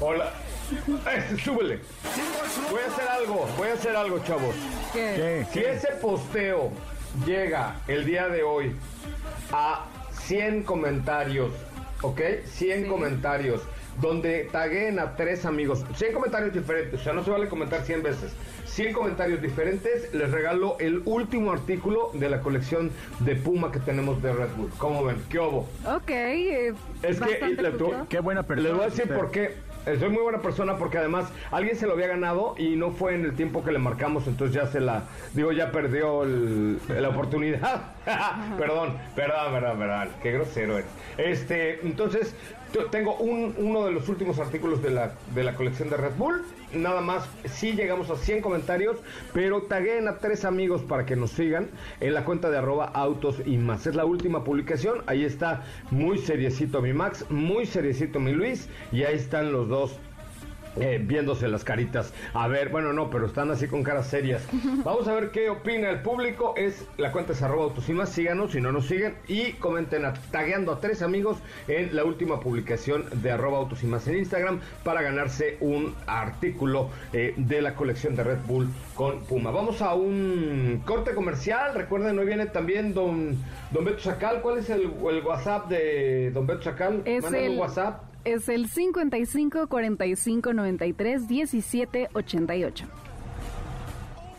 Hola, 0.00 0.30
Eh, 0.70 1.36
súbele. 1.42 1.80
Voy 2.70 2.80
a 2.80 2.86
hacer 2.92 3.08
algo, 3.08 3.48
voy 3.58 3.68
a 3.68 3.72
hacer 3.74 3.96
algo, 3.96 4.18
chavos. 4.20 4.54
¿Qué? 4.92 5.44
¿Qué? 5.52 5.60
Si 5.60 5.64
ese 5.64 5.88
posteo 6.00 6.70
llega 7.26 7.76
el 7.88 8.04
día 8.04 8.28
de 8.28 8.42
hoy 8.42 8.72
a 9.52 9.86
100 10.12 10.62
comentarios, 10.64 11.52
¿ok? 12.02 12.20
100 12.46 12.82
Sí. 12.84 12.88
comentarios, 12.88 13.62
donde 14.00 14.48
taguen 14.52 14.98
a 14.98 15.16
tres 15.16 15.44
amigos, 15.44 15.84
100 15.94 16.12
comentarios 16.14 16.54
diferentes, 16.54 17.00
o 17.00 17.02
sea, 17.02 17.12
no 17.12 17.24
se 17.24 17.30
vale 17.30 17.48
comentar 17.48 17.82
100 17.82 18.02
veces. 18.02 18.32
100 18.66 18.92
comentarios 18.94 19.42
diferentes, 19.42 20.14
les 20.14 20.30
regalo 20.30 20.76
el 20.78 21.02
último 21.04 21.50
artículo 21.52 22.10
de 22.14 22.30
la 22.30 22.40
colección 22.40 22.92
de 23.18 23.34
Puma 23.34 23.72
que 23.72 23.80
tenemos 23.80 24.22
de 24.22 24.32
Red 24.32 24.50
Bull. 24.56 24.70
¿Cómo 24.78 25.04
ven? 25.04 25.16
¿Qué 25.28 25.38
obo? 25.40 25.68
Ok. 25.84 26.08
eh, 26.10 26.72
Es 27.02 27.20
que 27.20 27.38
le-. 27.56 27.72
Qué 28.08 28.20
buena 28.20 28.44
persona. 28.44 28.68
Les 28.68 28.76
voy 28.76 28.86
a 28.86 28.88
decir 28.90 29.04
usted. 29.04 29.16
por 29.16 29.30
qué. 29.32 29.56
Eh, 29.86 29.96
Soy 29.98 30.10
muy 30.10 30.22
buena 30.22 30.38
persona 30.42 30.76
porque 30.76 30.98
además 30.98 31.30
alguien 31.50 31.74
se 31.76 31.86
lo 31.86 31.94
había 31.94 32.06
ganado 32.08 32.54
y 32.58 32.76
no 32.76 32.90
fue 32.90 33.14
en 33.14 33.24
el 33.24 33.34
tiempo 33.34 33.64
que 33.64 33.72
le 33.72 33.78
marcamos, 33.78 34.26
entonces 34.26 34.54
ya 34.54 34.66
se 34.66 34.78
la, 34.80 35.04
digo, 35.32 35.52
ya 35.52 35.72
perdió 35.72 36.22
el- 36.22 36.78
la 36.88 37.08
oportunidad. 37.08 37.94
perdón, 38.58 38.96
perdón, 39.16 39.52
perdón, 39.52 39.78
perdón, 39.78 40.08
qué 40.22 40.32
grosero 40.32 40.78
es. 40.78 40.84
Este, 41.16 41.80
entonces, 41.86 42.34
tengo 42.90 43.16
un- 43.16 43.54
uno 43.58 43.86
de 43.86 43.92
los 43.92 44.08
últimos 44.08 44.38
artículos 44.38 44.82
de 44.82 44.90
la, 44.90 45.12
de 45.34 45.44
la 45.44 45.54
colección 45.54 45.88
de 45.90 45.96
Red 45.96 46.12
Bull. 46.18 46.42
Nada 46.72 47.00
más, 47.00 47.28
sí 47.46 47.72
llegamos 47.72 48.10
a 48.10 48.16
100 48.16 48.42
comentarios, 48.42 48.96
pero 49.32 49.62
taguen 49.62 50.06
a 50.06 50.18
tres 50.18 50.44
amigos 50.44 50.82
para 50.82 51.04
que 51.04 51.16
nos 51.16 51.32
sigan 51.32 51.68
en 51.98 52.14
la 52.14 52.24
cuenta 52.24 52.48
de 52.48 52.58
arroba 52.58 52.84
autos 52.86 53.42
y 53.44 53.56
más. 53.56 53.88
Es 53.88 53.96
la 53.96 54.04
última 54.04 54.44
publicación, 54.44 55.02
ahí 55.06 55.24
está 55.24 55.64
muy 55.90 56.18
seriecito 56.18 56.80
mi 56.80 56.92
Max, 56.92 57.26
muy 57.28 57.66
seriecito 57.66 58.20
mi 58.20 58.32
Luis, 58.32 58.68
y 58.92 59.02
ahí 59.02 59.16
están 59.16 59.52
los 59.52 59.68
dos 59.68 59.98
eh, 60.76 61.00
viéndose 61.02 61.48
las 61.48 61.64
caritas. 61.64 62.12
A 62.34 62.48
ver, 62.48 62.68
bueno, 62.68 62.92
no, 62.92 63.10
pero 63.10 63.26
están 63.26 63.50
así 63.50 63.66
con 63.66 63.82
caras 63.82 64.06
serias. 64.06 64.46
Vamos 64.84 65.08
a 65.08 65.14
ver 65.14 65.30
qué 65.30 65.50
opina 65.50 65.90
el 65.90 66.00
público. 66.02 66.54
Es 66.56 66.84
la 66.96 67.12
cuenta 67.12 67.32
es 67.32 67.42
arroba 67.42 67.64
autos 67.64 67.88
y 67.88 67.92
más. 67.92 68.10
Síganos 68.10 68.52
si 68.52 68.60
no 68.60 68.72
nos 68.72 68.86
siguen. 68.86 69.14
Y 69.28 69.52
comenten 69.54 70.04
a- 70.04 70.14
tagueando 70.30 70.72
a 70.72 70.80
tres 70.80 71.02
amigos 71.02 71.38
en 71.68 71.94
la 71.96 72.04
última 72.04 72.40
publicación 72.40 73.04
de 73.22 73.30
arroba 73.30 73.58
autos 73.58 73.82
y 73.82 73.86
más 73.86 74.06
en 74.08 74.18
Instagram 74.18 74.60
para 74.84 75.02
ganarse 75.02 75.56
un 75.60 75.94
artículo 76.06 76.88
eh, 77.12 77.34
de 77.36 77.62
la 77.62 77.74
colección 77.74 78.14
de 78.16 78.24
Red 78.24 78.38
Bull 78.46 78.68
con 78.94 79.20
Puma. 79.24 79.50
Vamos 79.50 79.82
a 79.82 79.94
un 79.94 80.82
corte 80.84 81.14
comercial. 81.14 81.74
Recuerden, 81.74 82.18
hoy 82.18 82.26
viene 82.26 82.46
también 82.46 82.94
don, 82.94 83.36
don 83.70 83.84
Beto 83.84 83.98
Chacal. 83.98 84.40
¿Cuál 84.42 84.58
es 84.58 84.70
el, 84.70 84.82
el 84.82 85.22
WhatsApp 85.24 85.68
de 85.68 86.30
don 86.32 86.46
Beto 86.46 86.60
Chacal? 86.60 87.02
Es 87.04 87.22
Mándame 87.22 87.46
un 87.48 87.52
el, 87.54 87.58
WhatsApp. 87.60 88.02
Es 88.24 88.48
el 88.48 88.68
55 88.68 89.66
45 89.68 90.52
93 90.52 91.28
17 91.28 92.08
88. 92.12 93.09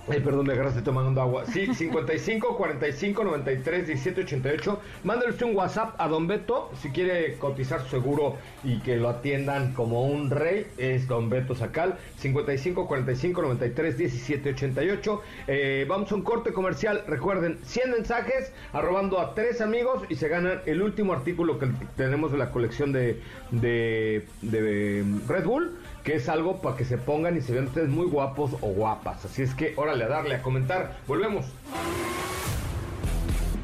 Ay, 0.07 0.19
perdón, 0.19 0.47
me 0.47 0.53
agarraste 0.53 0.81
tomando 0.81 1.21
agua. 1.21 1.45
Sí, 1.45 1.73
55 1.73 2.57
45 2.57 3.23
93 3.23 3.87
17 3.87 4.21
88. 4.21 4.79
Mándale 5.03 5.31
usted 5.31 5.45
un 5.45 5.55
WhatsApp 5.55 5.93
a 5.99 6.07
Don 6.07 6.25
Beto 6.25 6.71
si 6.81 6.89
quiere 6.89 7.37
cotizar 7.37 7.81
su 7.83 7.89
seguro 7.89 8.37
y 8.63 8.79
que 8.79 8.97
lo 8.97 9.09
atiendan 9.09 9.73
como 9.73 10.03
un 10.05 10.31
rey. 10.31 10.65
Es 10.77 11.07
Don 11.07 11.29
Beto 11.29 11.53
Sacal. 11.53 11.99
55 12.17 12.87
45 12.87 13.41
93 13.43 13.97
17 13.97 14.49
88. 14.49 15.21
Eh, 15.47 15.85
vamos 15.87 16.11
a 16.11 16.15
un 16.15 16.23
corte 16.23 16.51
comercial. 16.51 17.03
Recuerden, 17.07 17.59
100 17.63 17.91
mensajes 17.91 18.51
arrobando 18.73 19.19
a 19.19 19.35
tres 19.35 19.61
amigos 19.61 20.03
y 20.09 20.15
se 20.15 20.27
ganan 20.29 20.61
el 20.65 20.81
último 20.81 21.13
artículo 21.13 21.59
que 21.59 21.67
tenemos 21.95 22.31
de 22.31 22.39
la 22.39 22.49
colección 22.49 22.91
de, 22.91 23.21
de, 23.51 24.25
de 24.41 25.05
Red 25.27 25.45
Bull 25.45 25.77
que 26.03 26.15
es 26.15 26.29
algo 26.29 26.61
para 26.61 26.75
que 26.75 26.85
se 26.85 26.97
pongan 26.97 27.37
y 27.37 27.41
se 27.41 27.53
vean 27.53 27.67
ustedes 27.67 27.89
muy 27.89 28.07
guapos 28.07 28.51
o 28.61 28.67
guapas. 28.67 29.25
Así 29.25 29.41
es 29.43 29.53
que 29.53 29.73
órale 29.77 30.05
a 30.05 30.07
darle 30.07 30.35
a 30.35 30.41
comentar. 30.41 30.97
Volvemos. 31.07 31.45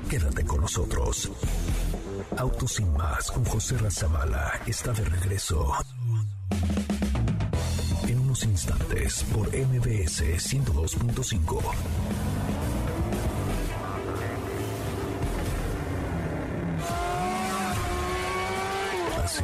Quédate 0.10 0.46
con 0.46 0.62
nosotros. 0.62 1.32
Autos 2.38 2.74
sin 2.74 2.94
más 2.94 3.32
con 3.32 3.44
José 3.46 3.78
Razabala 3.78 4.62
está 4.66 4.92
de 4.94 5.04
regreso. 5.06 5.74
En 8.08 8.20
unos 8.20 8.44
instantes 8.44 9.24
por 9.34 9.48
MBS 9.48 10.24
102.5. 10.24 11.62
¿Así? 19.24 19.44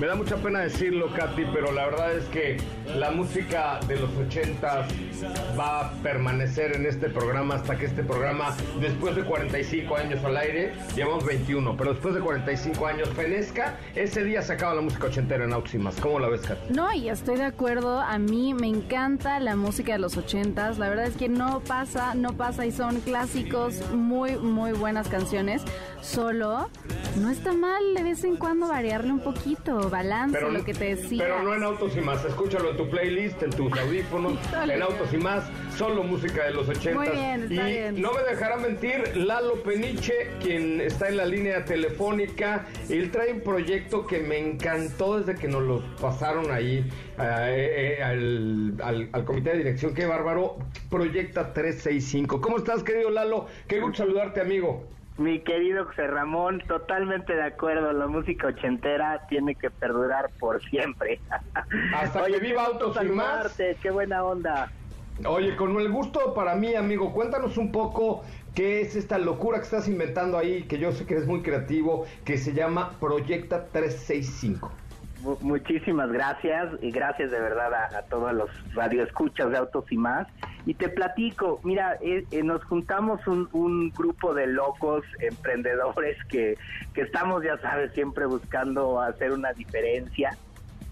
Me 0.00 0.06
da 0.06 0.14
mucha 0.14 0.36
pena 0.36 0.60
decirlo, 0.60 1.12
Katy, 1.12 1.44
pero 1.52 1.72
la 1.72 1.84
verdad 1.84 2.16
es 2.16 2.24
que 2.30 2.56
la 2.96 3.10
música 3.10 3.80
de 3.86 3.96
los 3.96 4.10
ochentas 4.16 4.88
va 5.58 5.80
a 5.80 5.92
permanecer 6.02 6.74
en 6.74 6.86
este 6.86 7.10
programa 7.10 7.56
hasta 7.56 7.76
que 7.76 7.84
este 7.84 8.02
programa, 8.02 8.56
después 8.80 9.14
de 9.14 9.24
45 9.24 9.94
años 9.94 10.24
al 10.24 10.38
aire, 10.38 10.72
llevamos 10.96 11.26
21, 11.26 11.76
pero 11.76 11.92
después 11.92 12.14
de 12.14 12.20
45 12.20 12.86
años 12.86 13.10
fenezca, 13.10 13.76
ese 13.94 14.24
día 14.24 14.40
se 14.40 14.54
acaba 14.54 14.74
la 14.74 14.80
música 14.80 15.08
ochentera 15.08 15.44
en 15.44 15.82
más. 15.82 16.00
¿Cómo 16.00 16.18
la 16.18 16.28
ves, 16.28 16.40
Katy? 16.40 16.72
No, 16.72 16.90
y 16.94 17.10
estoy 17.10 17.36
de 17.36 17.44
acuerdo. 17.44 18.00
A 18.00 18.18
mí 18.18 18.54
me 18.54 18.68
encanta 18.68 19.38
la 19.38 19.54
música 19.54 19.92
de 19.92 19.98
los 19.98 20.16
ochentas. 20.16 20.78
La 20.78 20.88
verdad 20.88 21.08
es 21.08 21.16
que 21.16 21.28
no 21.28 21.60
pasa, 21.60 22.14
no 22.14 22.32
pasa 22.32 22.64
y 22.64 22.72
son 22.72 23.00
clásicos, 23.00 23.82
muy, 23.92 24.36
muy 24.36 24.72
buenas 24.72 25.08
canciones. 25.08 25.62
Solo 26.00 26.70
no 27.20 27.28
está 27.28 27.52
mal 27.52 27.82
de 27.94 28.02
vez 28.02 28.24
en 28.24 28.36
cuando 28.36 28.68
variarle 28.68 29.12
un 29.12 29.20
poquito, 29.44 29.88
balance, 29.90 30.40
lo 30.40 30.64
que 30.64 30.74
te 30.74 30.96
decía. 30.96 31.24
Pero 31.24 31.42
no 31.42 31.54
en 31.54 31.62
Autos 31.62 31.96
y 31.96 32.00
más, 32.00 32.24
escúchalo 32.24 32.70
en 32.70 32.76
tu 32.76 32.88
playlist, 32.88 33.42
en 33.42 33.50
tus 33.50 33.72
audífonos, 33.78 34.34
en 34.68 34.82
Autos 34.82 35.12
y 35.12 35.16
más, 35.16 35.44
solo 35.76 36.02
música 36.02 36.44
de 36.44 36.52
los 36.52 36.68
ochentas. 36.68 36.94
Muy 36.94 37.08
bien, 37.08 37.42
está 37.50 37.68
y 37.68 37.72
bien. 37.72 38.00
no 38.02 38.12
me 38.12 38.22
dejará 38.22 38.56
mentir, 38.56 39.16
Lalo 39.16 39.54
Peniche, 39.62 40.12
quien 40.42 40.80
está 40.80 41.08
en 41.08 41.16
la 41.16 41.24
línea 41.26 41.64
telefónica, 41.64 42.66
él 42.88 43.10
trae 43.10 43.32
un 43.32 43.40
proyecto 43.40 44.06
que 44.06 44.18
me 44.20 44.38
encantó 44.38 45.18
desde 45.20 45.38
que 45.40 45.48
nos 45.48 45.62
lo 45.62 45.82
pasaron 46.00 46.50
ahí 46.50 46.84
eh, 47.18 47.96
eh, 47.98 48.02
al, 48.02 48.74
al- 48.82 49.08
al 49.12 49.24
comité 49.24 49.50
de 49.50 49.58
dirección. 49.58 49.94
Qué 49.94 50.06
bárbaro, 50.06 50.56
Proyecta 50.90 51.52
365. 51.52 52.40
¿Cómo 52.40 52.58
estás, 52.58 52.82
querido 52.82 53.10
Lalo? 53.10 53.46
Qué 53.68 53.80
gusto 53.80 53.98
saludarte, 53.98 54.40
amigo. 54.40 54.84
Mi 55.20 55.38
querido 55.40 55.84
José 55.84 56.06
Ramón, 56.06 56.62
totalmente 56.66 57.34
de 57.34 57.42
acuerdo. 57.42 57.92
La 57.92 58.06
música 58.06 58.46
ochentera 58.46 59.26
tiene 59.28 59.54
que 59.54 59.68
perdurar 59.68 60.30
por 60.40 60.62
siempre. 60.62 61.20
Hasta 61.94 62.24
que 62.24 62.38
viva 62.38 62.64
Autos 62.64 62.96
y 63.02 63.08
más. 63.10 63.54
Qué 63.82 63.90
buena 63.90 64.24
onda. 64.24 64.72
Oye, 65.26 65.56
con 65.56 65.78
el 65.78 65.90
gusto 65.90 66.32
para 66.32 66.54
mí, 66.54 66.74
amigo, 66.74 67.12
cuéntanos 67.12 67.58
un 67.58 67.70
poco 67.70 68.24
qué 68.54 68.80
es 68.80 68.96
esta 68.96 69.18
locura 69.18 69.58
que 69.58 69.64
estás 69.64 69.88
inventando 69.88 70.38
ahí, 70.38 70.62
que 70.62 70.78
yo 70.78 70.90
sé 70.90 71.04
que 71.04 71.12
eres 71.12 71.26
muy 71.26 71.42
creativo, 71.42 72.06
que 72.24 72.38
se 72.38 72.54
llama 72.54 72.96
Proyecta 72.98 73.66
365. 73.66 74.72
Mu- 75.20 75.38
Muchísimas 75.40 76.10
gracias 76.10 76.70
y 76.80 76.90
gracias 76.90 77.30
de 77.30 77.40
verdad 77.40 77.72
a, 77.74 78.02
todos 78.08 78.32
los 78.32 78.50
radioescuchas 78.72 79.50
de 79.50 79.58
Autos 79.58 79.84
y 79.90 79.96
más. 79.98 80.26
Y 80.66 80.74
te 80.74 80.88
platico, 80.88 81.60
mira, 81.62 81.98
eh, 82.00 82.26
eh, 82.30 82.42
nos 82.42 82.64
juntamos 82.64 83.20
un, 83.26 83.48
un 83.52 83.90
grupo 83.90 84.34
de 84.34 84.46
locos 84.46 85.02
emprendedores 85.20 86.16
que, 86.28 86.56
que 86.94 87.02
estamos, 87.02 87.44
ya 87.44 87.58
sabes, 87.60 87.92
siempre 87.92 88.26
buscando 88.26 89.00
hacer 89.00 89.32
una 89.32 89.52
diferencia. 89.52 90.38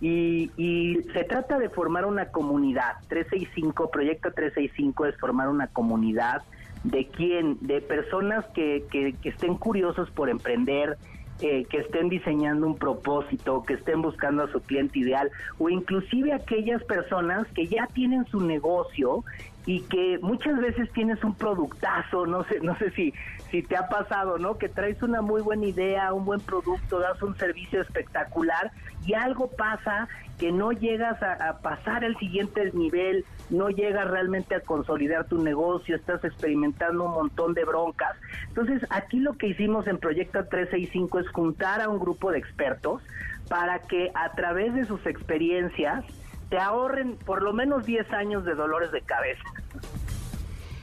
Y, 0.00 0.52
y 0.56 1.02
se 1.12 1.24
trata 1.24 1.58
de 1.58 1.70
formar 1.70 2.04
una 2.04 2.26
comunidad. 2.26 2.92
365, 3.08 3.90
Proyecto 3.90 4.30
365 4.32 5.06
es 5.06 5.16
formar 5.18 5.48
una 5.48 5.68
comunidad 5.68 6.42
de 6.84 7.10
quién, 7.10 7.58
de 7.60 7.80
personas 7.80 8.44
que, 8.54 8.84
que, 8.92 9.16
que 9.20 9.30
estén 9.30 9.56
curiosos 9.56 10.08
por 10.12 10.28
emprender, 10.28 10.98
eh, 11.40 11.64
que 11.70 11.78
estén 11.78 12.08
diseñando 12.08 12.66
un 12.66 12.76
propósito, 12.76 13.62
que 13.64 13.74
estén 13.74 14.02
buscando 14.02 14.44
a 14.44 14.52
su 14.52 14.60
cliente 14.60 14.98
ideal, 14.98 15.30
o 15.58 15.68
inclusive 15.68 16.32
aquellas 16.32 16.82
personas 16.84 17.46
que 17.54 17.66
ya 17.66 17.86
tienen 17.94 18.26
su 18.26 18.40
negocio 18.40 19.24
y 19.64 19.82
que 19.82 20.18
muchas 20.22 20.58
veces 20.58 20.90
tienes 20.92 21.22
un 21.22 21.34
productazo, 21.34 22.26
no 22.26 22.42
sé, 22.44 22.58
no 22.60 22.76
sé 22.78 22.90
si, 22.90 23.12
si 23.50 23.62
te 23.62 23.76
ha 23.76 23.88
pasado, 23.88 24.38
¿no? 24.38 24.58
Que 24.58 24.68
traes 24.68 25.02
una 25.02 25.20
muy 25.20 25.42
buena 25.42 25.66
idea, 25.66 26.12
un 26.12 26.24
buen 26.24 26.40
producto, 26.40 26.98
das 26.98 27.22
un 27.22 27.36
servicio 27.36 27.82
espectacular 27.82 28.72
y 29.06 29.14
algo 29.14 29.48
pasa 29.48 30.08
que 30.38 30.52
no 30.52 30.72
llegas 30.72 31.22
a, 31.22 31.34
a 31.50 31.58
pasar 31.58 32.02
el 32.02 32.16
siguiente 32.16 32.70
nivel, 32.72 33.24
no 33.50 33.70
llegas 33.70 34.08
realmente 34.08 34.54
a 34.54 34.60
consolidar 34.60 35.26
tu 35.26 35.42
negocio, 35.42 35.96
estás 35.96 36.24
experimentando 36.24 37.04
un 37.04 37.12
montón 37.12 37.54
de 37.54 37.64
broncas. 37.64 38.16
Entonces, 38.48 38.86
aquí 38.90 39.18
lo 39.18 39.34
que 39.34 39.48
hicimos 39.48 39.86
en 39.86 39.98
Proyecto 39.98 40.44
365 40.44 41.20
es 41.20 41.28
juntar 41.30 41.80
a 41.80 41.88
un 41.88 41.98
grupo 41.98 42.30
de 42.30 42.38
expertos 42.38 43.02
para 43.48 43.80
que 43.80 44.10
a 44.14 44.32
través 44.32 44.74
de 44.74 44.84
sus 44.84 45.04
experiencias 45.06 46.04
te 46.50 46.58
ahorren 46.58 47.16
por 47.16 47.42
lo 47.42 47.52
menos 47.52 47.86
10 47.86 48.10
años 48.12 48.44
de 48.44 48.54
dolores 48.54 48.92
de 48.92 49.02
cabeza. 49.02 49.44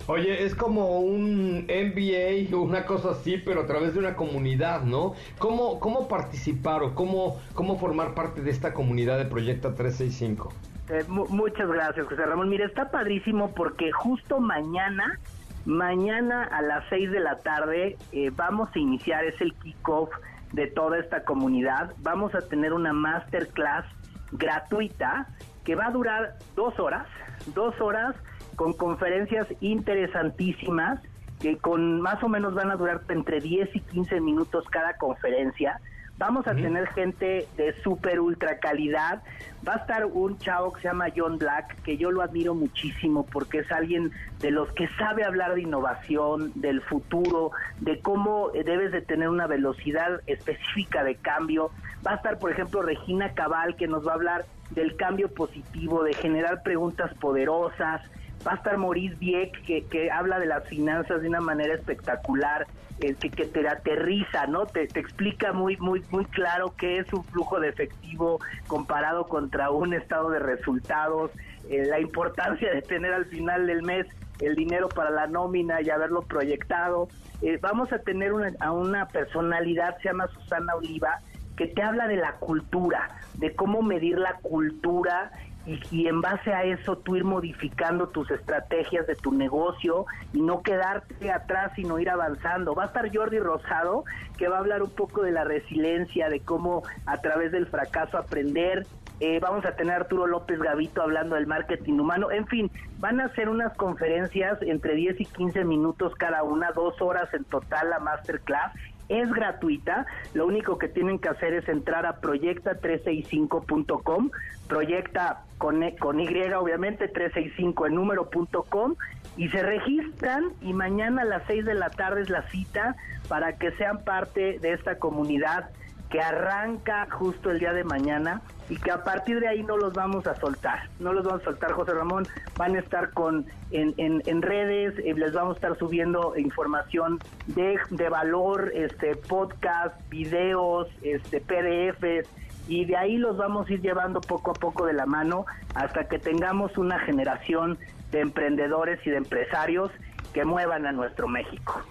Oye, 0.07 0.45
es 0.45 0.53
como 0.53 0.99
un 0.99 1.65
MBA, 1.67 2.55
una 2.55 2.85
cosa 2.85 3.11
así, 3.11 3.37
pero 3.37 3.61
a 3.61 3.65
través 3.65 3.93
de 3.93 3.99
una 3.99 4.15
comunidad, 4.15 4.83
¿no? 4.83 5.15
¿Cómo, 5.39 5.79
cómo 5.79 6.07
participar 6.07 6.83
o 6.83 6.93
cómo, 6.93 7.39
cómo 7.55 7.79
formar 7.79 8.13
parte 8.13 8.41
de 8.41 8.51
esta 8.51 8.73
comunidad 8.75 9.17
de 9.17 9.25
Proyecta 9.25 9.73
365? 9.73 10.53
Eh, 10.89 11.03
mu- 11.07 11.27
muchas 11.29 11.67
gracias, 11.67 12.05
José 12.07 12.25
Ramón. 12.25 12.49
Mira, 12.49 12.65
está 12.65 12.91
padrísimo 12.91 13.53
porque 13.53 13.91
justo 13.91 14.39
mañana, 14.39 15.19
mañana 15.65 16.43
a 16.43 16.61
las 16.61 16.83
6 16.89 17.11
de 17.11 17.19
la 17.19 17.39
tarde, 17.39 17.97
eh, 18.11 18.31
vamos 18.35 18.69
a 18.75 18.79
iniciar, 18.79 19.25
es 19.25 19.39
el 19.41 19.53
kickoff 19.55 20.09
de 20.53 20.67
toda 20.67 20.99
esta 20.99 21.23
comunidad. 21.23 21.93
Vamos 21.99 22.35
a 22.35 22.41
tener 22.41 22.71
una 22.73 22.93
masterclass 22.93 23.85
gratuita 24.31 25.27
que 25.63 25.75
va 25.75 25.87
a 25.87 25.91
durar 25.91 26.35
dos 26.55 26.79
horas, 26.79 27.07
dos 27.55 27.79
horas 27.81 28.15
con 28.55 28.73
conferencias 28.73 29.47
interesantísimas 29.61 30.99
que 31.41 31.57
con 31.57 31.99
más 31.99 32.23
o 32.23 32.29
menos 32.29 32.53
van 32.53 32.71
a 32.71 32.75
durar 32.75 33.01
entre 33.09 33.41
10 33.41 33.75
y 33.75 33.79
15 33.81 34.21
minutos 34.21 34.65
cada 34.69 34.93
conferencia. 34.97 35.79
Vamos 36.17 36.47
a 36.47 36.55
tener 36.55 36.87
gente 36.93 37.45
de 37.57 37.73
súper 37.83 38.21
ultra 38.21 38.59
calidad. 38.59 39.21
Va 39.67 39.73
a 39.73 39.77
estar 39.77 40.05
un 40.05 40.37
chavo 40.39 40.71
que 40.71 40.81
se 40.81 40.87
llama 40.87 41.07
John 41.13 41.37
Black, 41.37 41.81
que 41.81 41.97
yo 41.97 42.09
lo 42.09 42.21
admiro 42.21 42.55
muchísimo 42.55 43.25
porque 43.25 43.59
es 43.59 43.71
alguien 43.71 44.13
de 44.39 44.51
los 44.51 44.71
que 44.71 44.87
sabe 44.97 45.25
hablar 45.25 45.55
de 45.55 45.63
innovación, 45.63 46.53
del 46.55 46.81
futuro, 46.81 47.51
de 47.81 47.99
cómo 47.99 48.49
debes 48.51 48.93
de 48.93 49.01
tener 49.01 49.27
una 49.27 49.45
velocidad 49.45 50.21
específica 50.25 51.03
de 51.03 51.15
cambio. 51.15 51.71
Va 52.05 52.11
a 52.11 52.15
estar, 52.15 52.39
por 52.39 52.49
ejemplo, 52.49 52.81
Regina 52.81 53.33
Cabal, 53.33 53.75
que 53.75 53.87
nos 53.87 54.07
va 54.07 54.11
a 54.11 54.15
hablar 54.15 54.45
del 54.69 54.95
cambio 54.95 55.27
positivo, 55.33 56.03
de 56.03 56.13
generar 56.13 56.63
preguntas 56.63 57.13
poderosas. 57.15 58.01
Va 58.45 58.53
a 58.53 58.55
estar 58.55 58.77
Maurice 58.77 59.15
Dieck, 59.15 59.61
que, 59.65 59.85
que 59.85 60.11
habla 60.11 60.39
de 60.39 60.45
las 60.45 60.67
finanzas 60.67 61.21
de 61.21 61.29
una 61.29 61.41
manera 61.41 61.73
espectacular, 61.73 62.67
eh, 62.99 63.15
que, 63.15 63.29
que 63.29 63.45
te 63.45 63.67
aterriza, 63.67 64.45
¿no? 64.47 64.65
Te, 64.65 64.87
te 64.87 64.99
explica 64.99 65.51
muy, 65.51 65.77
muy, 65.77 66.03
muy 66.11 66.25
claro 66.25 66.73
qué 66.77 66.99
es 66.99 67.11
un 67.11 67.23
flujo 67.23 67.59
de 67.59 67.69
efectivo 67.69 68.39
comparado 68.67 69.25
contra 69.25 69.71
un 69.71 69.93
estado 69.93 70.29
de 70.29 70.39
resultados, 70.39 71.31
eh, 71.69 71.85
la 71.85 71.99
importancia 71.99 72.71
de 72.71 72.81
tener 72.81 73.13
al 73.13 73.25
final 73.25 73.67
del 73.67 73.81
mes 73.81 74.05
el 74.39 74.55
dinero 74.55 74.89
para 74.89 75.09
la 75.09 75.27
nómina 75.27 75.81
y 75.81 75.89
haberlo 75.89 76.21
proyectado. 76.21 77.07
Eh, 77.41 77.57
vamos 77.61 77.91
a 77.91 77.99
tener 77.99 78.33
una, 78.33 78.51
a 78.59 78.71
una 78.71 79.07
personalidad, 79.07 79.97
se 79.97 80.09
llama 80.09 80.27
Susana 80.27 80.75
Oliva, 80.75 81.19
que 81.57 81.67
te 81.67 81.81
habla 81.81 82.07
de 82.07 82.17
la 82.17 82.33
cultura, 82.33 83.09
de 83.35 83.55
cómo 83.55 83.81
medir 83.81 84.17
la 84.17 84.35
cultura 84.35 85.31
y, 85.65 86.07
en 86.07 86.21
base 86.21 86.53
a 86.53 86.63
eso 86.63 86.97
tú 86.97 87.15
ir 87.15 87.23
modificando 87.23 88.07
tus 88.07 88.29
estrategias 88.29 89.07
de 89.07 89.15
tu 89.15 89.31
negocio 89.31 90.05
y 90.33 90.41
no 90.41 90.61
quedarte 90.61 91.31
atrás 91.31 91.71
sino 91.75 91.99
ir 91.99 92.09
avanzando. 92.09 92.75
Va 92.75 92.83
a 92.83 92.87
estar 92.87 93.15
Jordi 93.15 93.39
Rosado 93.39 94.03
que 94.37 94.47
va 94.47 94.57
a 94.57 94.59
hablar 94.59 94.83
un 94.83 94.91
poco 94.91 95.23
de 95.23 95.31
la 95.31 95.43
resiliencia, 95.43 96.29
de 96.29 96.39
cómo 96.39 96.83
a 97.05 97.21
través 97.21 97.51
del 97.51 97.67
fracaso 97.67 98.17
aprender. 98.17 98.85
Eh, 99.21 99.39
vamos 99.39 99.65
a 99.65 99.75
tener 99.77 99.93
Arturo 99.93 100.27
López 100.27 100.59
Gavito 100.59 101.01
hablando 101.01 101.35
del 101.35 101.47
marketing 101.47 101.99
humano. 101.99 102.31
En 102.31 102.45
fin, 102.47 102.69
van 102.99 103.21
a 103.21 103.29
ser 103.29 103.47
unas 103.47 103.73
conferencias 103.77 104.61
entre 104.61 104.93
10 104.93 105.21
y 105.21 105.25
15 105.25 105.63
minutos 105.63 106.13
cada 106.15 106.43
una, 106.43 106.71
dos 106.73 107.01
horas 107.01 107.33
en 107.33 107.45
total 107.45 107.91
la 107.91 107.99
masterclass 107.99 108.73
es 109.09 109.31
gratuita, 109.31 110.05
lo 110.33 110.47
único 110.47 110.77
que 110.77 110.87
tienen 110.87 111.19
que 111.19 111.27
hacer 111.29 111.53
es 111.53 111.67
entrar 111.69 112.05
a 112.05 112.21
proyecta365.com, 112.21 114.31
proyecta 114.67 115.43
con, 115.57 115.83
e, 115.83 115.95
con 115.95 116.19
Y 116.19 116.27
obviamente, 116.53 117.07
365 117.07 117.87
en 117.87 117.95
número.com 117.95 118.95
y 119.37 119.49
se 119.49 119.63
registran 119.63 120.43
y 120.61 120.73
mañana 120.73 121.23
a 121.23 121.25
las 121.25 121.43
6 121.47 121.65
de 121.65 121.75
la 121.75 121.89
tarde 121.89 122.21
es 122.21 122.29
la 122.29 122.43
cita 122.49 122.95
para 123.27 123.57
que 123.57 123.71
sean 123.71 124.03
parte 124.03 124.59
de 124.59 124.73
esta 124.73 124.97
comunidad 124.97 125.69
que 126.09 126.21
arranca 126.21 127.07
justo 127.11 127.51
el 127.51 127.59
día 127.59 127.73
de 127.73 127.83
mañana 127.83 128.41
y 128.69 128.77
que 128.77 128.91
a 128.91 129.03
partir 129.03 129.39
de 129.39 129.47
ahí 129.47 129.63
no 129.63 129.77
los 129.77 129.93
vamos 129.93 130.25
a 130.27 130.35
soltar, 130.35 130.89
no 130.99 131.13
los 131.13 131.23
vamos 131.25 131.41
a 131.41 131.45
soltar 131.45 131.71
José 131.73 131.93
Ramón, 131.93 132.27
van 132.57 132.75
a 132.75 132.79
estar 132.79 133.11
con 133.11 133.45
en, 133.71 133.93
en, 133.97 134.41
redes, 134.41 134.97
eh, 134.99 135.13
les 135.13 135.33
vamos 135.33 135.53
a 135.53 135.55
estar 135.55 135.77
subiendo 135.77 136.37
información 136.37 137.19
de, 137.47 137.77
de 137.89 138.09
valor, 138.09 138.71
este 138.73 139.15
podcast, 139.15 139.95
videos, 140.09 140.87
este 141.01 141.41
PDFs 141.41 142.27
y 142.67 142.85
de 142.85 142.97
ahí 142.97 143.17
los 143.17 143.37
vamos 143.37 143.69
a 143.69 143.73
ir 143.73 143.81
llevando 143.81 144.21
poco 144.21 144.51
a 144.51 144.55
poco 144.55 144.85
de 144.85 144.93
la 144.93 145.05
mano 145.05 145.45
hasta 145.75 146.07
que 146.07 146.17
tengamos 146.17 146.77
una 146.77 146.99
generación 146.99 147.77
de 148.11 148.21
emprendedores 148.21 148.99
y 149.05 149.11
de 149.11 149.17
empresarios 149.17 149.91
que 150.33 150.45
muevan 150.45 150.85
a 150.85 150.91
nuestro 150.91 151.27
México. 151.27 151.83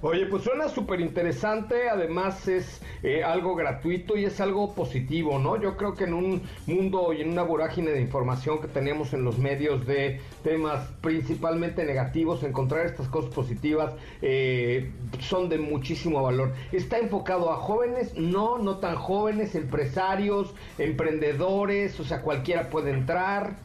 Oye, 0.00 0.26
pues 0.26 0.44
suena 0.44 0.68
súper 0.68 1.00
interesante, 1.00 1.88
además 1.90 2.46
es 2.46 2.80
eh, 3.02 3.24
algo 3.24 3.56
gratuito 3.56 4.16
y 4.16 4.26
es 4.26 4.40
algo 4.40 4.72
positivo, 4.72 5.40
¿no? 5.40 5.60
Yo 5.60 5.76
creo 5.76 5.94
que 5.94 6.04
en 6.04 6.14
un 6.14 6.42
mundo 6.68 7.12
y 7.12 7.22
en 7.22 7.30
una 7.30 7.42
vorágine 7.42 7.90
de 7.90 8.00
información 8.00 8.60
que 8.60 8.68
tenemos 8.68 9.12
en 9.12 9.24
los 9.24 9.38
medios 9.38 9.84
de 9.88 10.20
temas 10.44 10.86
principalmente 11.00 11.84
negativos, 11.84 12.44
encontrar 12.44 12.86
estas 12.86 13.08
cosas 13.08 13.34
positivas 13.34 13.92
eh, 14.22 14.92
son 15.18 15.48
de 15.48 15.58
muchísimo 15.58 16.22
valor. 16.22 16.52
¿Está 16.70 16.98
enfocado 16.98 17.50
a 17.50 17.56
jóvenes? 17.56 18.16
No, 18.16 18.56
no 18.58 18.76
tan 18.76 18.94
jóvenes, 18.94 19.56
empresarios, 19.56 20.54
emprendedores, 20.78 21.98
o 21.98 22.04
sea, 22.04 22.22
cualquiera 22.22 22.70
puede 22.70 22.92
entrar. 22.92 23.56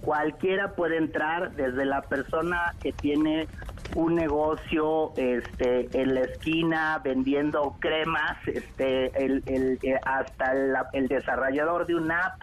Cualquiera 0.00 0.76
puede 0.76 0.96
entrar, 0.96 1.56
desde 1.56 1.84
la 1.84 2.02
persona 2.02 2.74
que 2.80 2.92
tiene 2.92 3.48
un 3.94 4.14
negocio 4.14 5.12
este 5.16 5.88
en 5.92 6.14
la 6.14 6.20
esquina 6.22 7.00
vendiendo 7.04 7.76
cremas 7.78 8.36
este 8.46 9.06
el, 9.24 9.42
el 9.46 9.78
eh, 9.82 9.98
hasta 10.04 10.52
el, 10.52 10.74
el, 10.92 11.08
desarrollador 11.08 11.86
de 11.86 11.94
una 11.96 12.20
app 12.20 12.42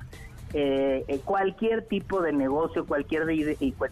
eh, 0.53 1.03
eh, 1.07 1.19
cualquier 1.23 1.85
tipo 1.87 2.21
de 2.21 2.33
negocio 2.33 2.85
cualquier 2.85 3.25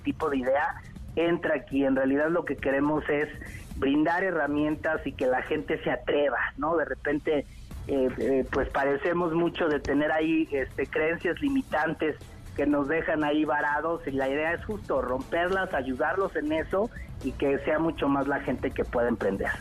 tipo 0.03 0.29
de 0.29 0.37
idea 0.37 0.81
entra 1.15 1.55
aquí. 1.55 1.83
En 1.83 1.95
realidad 1.95 2.29
lo 2.29 2.45
que 2.45 2.55
queremos 2.55 3.07
es 3.09 3.27
brindar 3.75 4.23
herramientas 4.23 5.05
y 5.05 5.11
que 5.11 5.27
la 5.27 5.41
gente 5.43 5.81
se 5.83 5.91
atreva 5.91 6.39
no 6.57 6.75
de 6.77 6.85
repente 6.85 7.45
eh, 7.87 8.45
pues 8.51 8.69
parecemos 8.69 9.33
mucho 9.33 9.67
de 9.67 9.79
tener 9.79 10.11
ahí 10.11 10.47
este 10.51 10.87
creencias 10.87 11.39
limitantes 11.41 12.15
que 12.57 12.65
nos 12.65 12.87
dejan 12.87 13.23
ahí 13.23 13.45
varados 13.45 14.01
y 14.07 14.11
la 14.11 14.27
idea 14.27 14.53
es 14.53 14.65
justo 14.65 14.99
romperlas, 15.01 15.71
ayudarlos 15.75 16.35
en 16.35 16.51
eso 16.51 16.89
y 17.23 17.31
que 17.31 17.59
sea 17.59 17.77
mucho 17.77 18.09
más 18.09 18.27
la 18.27 18.39
gente 18.39 18.71
que 18.71 18.83
pueda 18.83 19.07
emprender. 19.07 19.51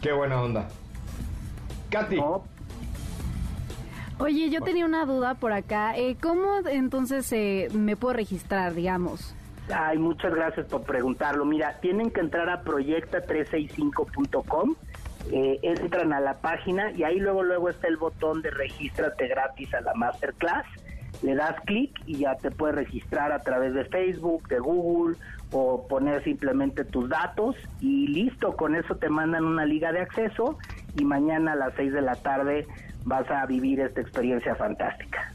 Qué 0.00 0.12
buena 0.12 0.40
onda. 0.40 0.68
Katy. 1.90 2.16
¿No? 2.16 2.44
Oye, 4.18 4.48
yo 4.50 4.60
tenía 4.62 4.86
una 4.86 5.04
duda 5.04 5.34
por 5.34 5.52
acá. 5.52 5.96
Eh, 5.96 6.16
¿Cómo 6.22 6.60
entonces 6.66 7.30
eh, 7.32 7.68
me 7.74 7.96
puedo 7.96 8.14
registrar, 8.14 8.72
digamos? 8.72 9.34
Ay, 9.74 9.98
muchas 9.98 10.32
gracias 10.32 10.66
por 10.66 10.84
preguntarlo. 10.84 11.44
Mira, 11.44 11.80
tienen 11.80 12.12
que 12.12 12.20
entrar 12.20 12.48
a 12.48 12.62
proyecta365.com. 12.62 14.76
Eh, 15.32 15.58
entran 15.62 16.12
a 16.12 16.20
la 16.20 16.34
página 16.34 16.92
y 16.92 17.02
ahí 17.02 17.18
luego 17.18 17.42
luego 17.42 17.68
está 17.68 17.88
el 17.88 17.96
botón 17.96 18.42
de 18.42 18.52
regístrate 18.52 19.26
gratis 19.26 19.74
a 19.74 19.80
la 19.80 19.92
masterclass 19.94 20.66
le 21.22 21.34
das 21.34 21.60
clic 21.64 21.90
y 22.06 22.18
ya 22.18 22.36
te 22.36 22.50
puedes 22.50 22.76
registrar 22.76 23.32
a 23.32 23.40
través 23.40 23.74
de 23.74 23.84
Facebook, 23.84 24.48
de 24.48 24.58
Google 24.58 25.16
o 25.52 25.86
poner 25.88 26.22
simplemente 26.24 26.84
tus 26.84 27.08
datos 27.08 27.56
y 27.80 28.08
listo, 28.08 28.56
con 28.56 28.74
eso 28.74 28.96
te 28.96 29.08
mandan 29.08 29.44
una 29.44 29.64
liga 29.64 29.92
de 29.92 30.00
acceso 30.00 30.58
y 30.98 31.04
mañana 31.04 31.52
a 31.52 31.56
las 31.56 31.74
6 31.74 31.92
de 31.92 32.02
la 32.02 32.16
tarde 32.16 32.66
vas 33.04 33.30
a 33.30 33.46
vivir 33.46 33.80
esta 33.80 34.00
experiencia 34.00 34.54
fantástica. 34.56 35.32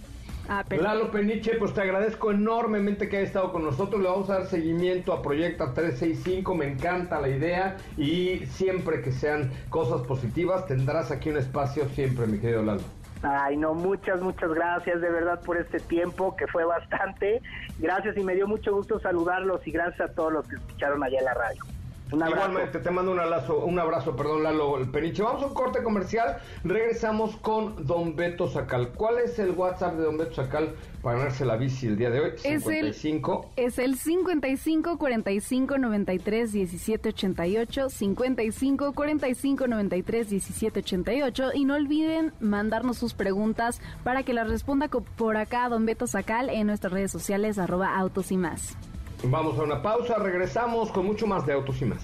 Ah, 0.50 0.66
pero... 0.68 0.84
Lalo 0.84 1.12
Peniche, 1.12 1.56
pues 1.58 1.74
te 1.74 1.82
agradezco 1.82 2.32
enormemente 2.32 3.08
que 3.08 3.18
hayas 3.18 3.30
estado 3.30 3.54
con 3.54 3.64
nosotros. 3.64 4.02
Le 4.02 4.10
vamos 4.10 4.30
a 4.30 4.40
dar 4.40 4.48
seguimiento 4.48 5.14
a 5.14 5.22
Proyecta 5.22 5.74
365. 5.74 6.56
Me 6.56 6.68
encanta 6.68 7.22
la 7.22 7.30
idea 7.30 7.78
y 7.98 8.40
siempre 8.48 9.02
que 9.02 9.14
sean 9.14 9.50
cosas 9.70 10.02
positivas 10.02 10.66
tendrás 10.68 11.10
aquí 11.12 11.30
un 11.30 11.38
espacio 11.38 11.88
siempre, 11.90 12.28
mi 12.28 12.40
querido 12.40 12.64
Lalo. 12.64 13.01
Ay, 13.24 13.56
no, 13.56 13.74
muchas, 13.74 14.20
muchas 14.22 14.52
gracias 14.54 15.00
de 15.00 15.10
verdad 15.10 15.40
por 15.42 15.58
este 15.58 15.80
tiempo, 15.80 16.36
que 16.36 16.48
fue 16.48 16.66
bastante. 16.66 17.42
Gracias 17.78 18.18
y 18.18 18.24
me 18.24 18.34
dio 18.34 18.48
mucho 18.48 18.74
gusto 18.74 19.00
saludarlos 19.00 19.66
y 19.68 19.72
gracias 19.72 20.10
a 20.10 20.14
todos 20.14 20.34
los 20.34 20.48
que 20.48 20.56
escucharon 20.56 21.04
allá 21.04 21.20
en 21.20 21.26
la 21.26 21.34
radio. 21.34 21.64
Un. 22.12 22.28
Igualmente, 22.28 22.80
te 22.80 22.92
mando 22.92 23.12
un 23.12 23.20
abrazo, 23.20 23.60
un 23.66 23.80
abrazo, 23.80 24.16
perdón, 24.16 24.44
Lalo 24.44 24.78
el 24.78 24.90
Peniche. 24.90 25.24
Vamos 25.24 25.44
a 25.44 25.48
un 25.48 25.54
corte 25.54 25.82
comercial. 25.84 26.38
Regresamos 26.64 27.36
con 27.38 27.86
Don 27.86 28.16
Beto 28.16 28.50
Sacal. 28.50 28.90
¿Cuál 28.90 29.20
es 29.20 29.40
el 29.40 29.52
WhatsApp 29.52 29.96
de 29.96 30.04
Don 30.04 30.18
Beto 30.18 30.36
Sacal 30.36 30.76
para 31.02 31.18
ganarse 31.18 31.46
la 31.46 31.56
bici 31.56 31.88
el 31.88 31.98
día 31.98 32.10
de 32.10 32.20
hoy? 32.20 32.32
Es 32.44 32.64
55. 32.64 33.52
El, 33.56 33.66
es 33.66 33.80
el 33.80 33.98
55 33.98 34.98
45 34.98 35.78
93 35.78 36.52
17 36.52 37.10
88. 37.10 37.90
55 37.90 38.94
45 38.94 39.68
93 39.68 40.30
17 40.30 40.80
88. 40.80 41.50
Y 41.54 41.66
no 41.66 41.76
olviden 41.76 42.34
mandarnos 42.40 42.98
sus 42.98 43.14
preguntas 43.14 43.82
para 44.04 44.24
que 44.24 44.34
las 44.34 44.50
responda 44.50 44.90
por 44.90 45.38
acá 45.38 45.70
Don 45.70 45.86
Beto 45.86 46.08
Sacal 46.08 46.50
en 46.50 46.68
nuestras 46.68 46.94
redes 46.94 47.12
sociales, 47.12 47.58
arroba 47.58 47.98
autos 47.98 48.32
y 48.32 48.38
más. 48.38 48.78
Vamos 49.24 49.58
a 49.60 49.64
una 49.64 49.82
pausa, 49.82 50.16
regresamos 50.16 50.92
con 50.92 51.06
mucho 51.06 51.28
más 51.28 51.46
de 51.46 51.54
Autos 51.54 51.82
y 51.82 51.86
más. 51.86 52.02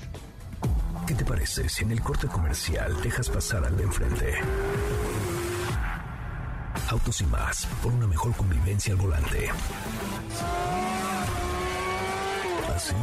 ¿Qué 1.07 1.15
te 1.15 1.25
parece 1.25 1.67
si 1.67 1.83
en 1.83 1.91
el 1.91 2.01
corte 2.01 2.27
comercial 2.27 3.01
dejas 3.01 3.29
pasar 3.29 3.65
al 3.65 3.75
de 3.75 3.83
enfrente? 3.83 4.35
Autos 6.89 7.21
y 7.21 7.25
más, 7.25 7.65
por 7.81 7.91
una 7.93 8.07
mejor 8.07 8.35
convivencia 8.35 8.93
al 8.93 8.99
volante. 8.99 9.49
¿Así? 12.75 12.93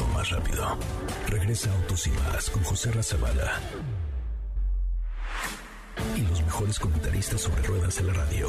O 0.00 0.14
más 0.14 0.30
rápido. 0.30 0.76
Regresa 1.28 1.72
Autos 1.72 2.06
y 2.06 2.10
más 2.10 2.48
con 2.50 2.62
José 2.62 2.92
Razabala. 2.92 3.58
Y 6.16 6.20
los 6.20 6.42
mejores 6.42 6.78
comentaristas 6.78 7.40
sobre 7.40 7.62
ruedas 7.62 7.98
en 7.98 8.06
la 8.06 8.12
radio. 8.12 8.48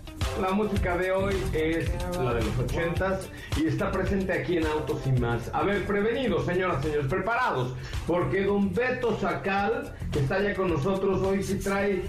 La 0.39 0.51
música 0.51 0.97
de 0.97 1.11
hoy 1.11 1.35
es 1.53 1.89
la 2.15 2.33
de 2.33 2.43
los 2.43 2.57
ochentas 2.59 3.27
y 3.57 3.67
está 3.67 3.91
presente 3.91 4.31
aquí 4.31 4.57
en 4.57 4.65
Autos 4.65 5.01
y 5.05 5.11
Más. 5.19 5.49
A 5.53 5.63
ver, 5.63 5.85
prevenidos, 5.85 6.45
señoras, 6.45 6.83
señores, 6.83 7.07
preparados, 7.07 7.75
porque 8.07 8.43
don 8.43 8.73
Beto 8.73 9.19
Sacal, 9.19 9.93
que 10.11 10.19
está 10.19 10.41
ya 10.41 10.55
con 10.55 10.69
nosotros 10.69 11.21
hoy, 11.21 11.43
sí 11.43 11.55
trae 11.55 12.03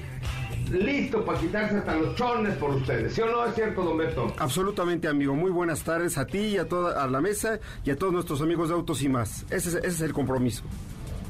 listo 0.70 1.24
para 1.24 1.38
quitarse 1.38 1.76
hasta 1.76 1.96
los 1.96 2.14
chones 2.14 2.56
por 2.56 2.70
ustedes. 2.70 3.12
¿Sí 3.12 3.20
o 3.20 3.26
no 3.26 3.44
es 3.44 3.54
cierto, 3.54 3.82
don 3.82 3.98
Beto? 3.98 4.32
Absolutamente, 4.38 5.08
amigo. 5.08 5.34
Muy 5.34 5.50
buenas 5.50 5.82
tardes 5.82 6.16
a 6.16 6.26
ti 6.26 6.38
y 6.38 6.58
a 6.58 6.68
toda 6.68 7.02
a 7.02 7.08
la 7.08 7.20
mesa 7.20 7.58
y 7.84 7.90
a 7.90 7.96
todos 7.96 8.12
nuestros 8.12 8.40
amigos 8.40 8.68
de 8.68 8.74
Autos 8.76 9.02
y 9.02 9.08
Más. 9.08 9.44
Ese 9.50 9.70
es, 9.70 9.74
ese 9.74 9.88
es 9.88 10.00
el 10.00 10.12
compromiso. 10.12 10.62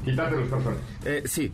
Quitarte 0.05 0.37
los 0.37 0.49
calzones. 0.49 0.79
Eh, 1.05 1.23
sí. 1.25 1.51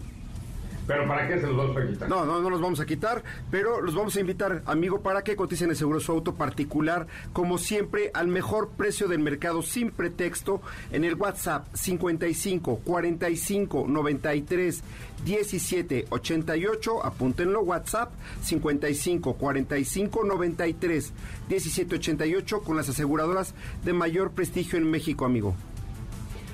¿Pero 0.89 1.07
para 1.07 1.27
qué 1.27 1.39
se 1.39 1.45
los 1.45 1.55
vamos 1.55 1.77
a 1.77 1.85
quitar? 1.85 2.09
No, 2.09 2.25
no, 2.25 2.41
no 2.41 2.49
los 2.49 2.59
vamos 2.59 2.79
a 2.79 2.85
quitar, 2.87 3.23
pero 3.51 3.79
los 3.79 3.93
vamos 3.93 4.15
a 4.15 4.21
invitar, 4.21 4.63
amigo, 4.65 5.01
para 5.01 5.23
que 5.23 5.35
coticen 5.35 5.69
el 5.69 5.75
seguro 5.75 5.99
su 5.99 6.11
auto 6.11 6.33
particular, 6.33 7.05
como 7.31 7.59
siempre, 7.59 8.09
al 8.15 8.27
mejor 8.27 8.69
precio 8.69 9.07
del 9.07 9.19
mercado, 9.19 9.61
sin 9.61 9.91
pretexto, 9.91 10.63
en 10.91 11.03
el 11.03 11.13
WhatsApp 11.13 11.67
55 11.75 12.79
45 12.83 13.85
93 13.87 14.83
17 15.25 16.05
88. 16.09 17.05
Apúntenlo, 17.05 17.61
WhatsApp 17.61 18.11
55 18.41 19.35
45 19.35 20.23
93 20.23 21.13
17 21.49 21.95
88 21.97 22.61
con 22.61 22.75
las 22.75 22.89
aseguradoras 22.89 23.53
de 23.85 23.93
mayor 23.93 24.31
prestigio 24.31 24.79
en 24.79 24.89
México, 24.89 25.25
amigo. 25.25 25.53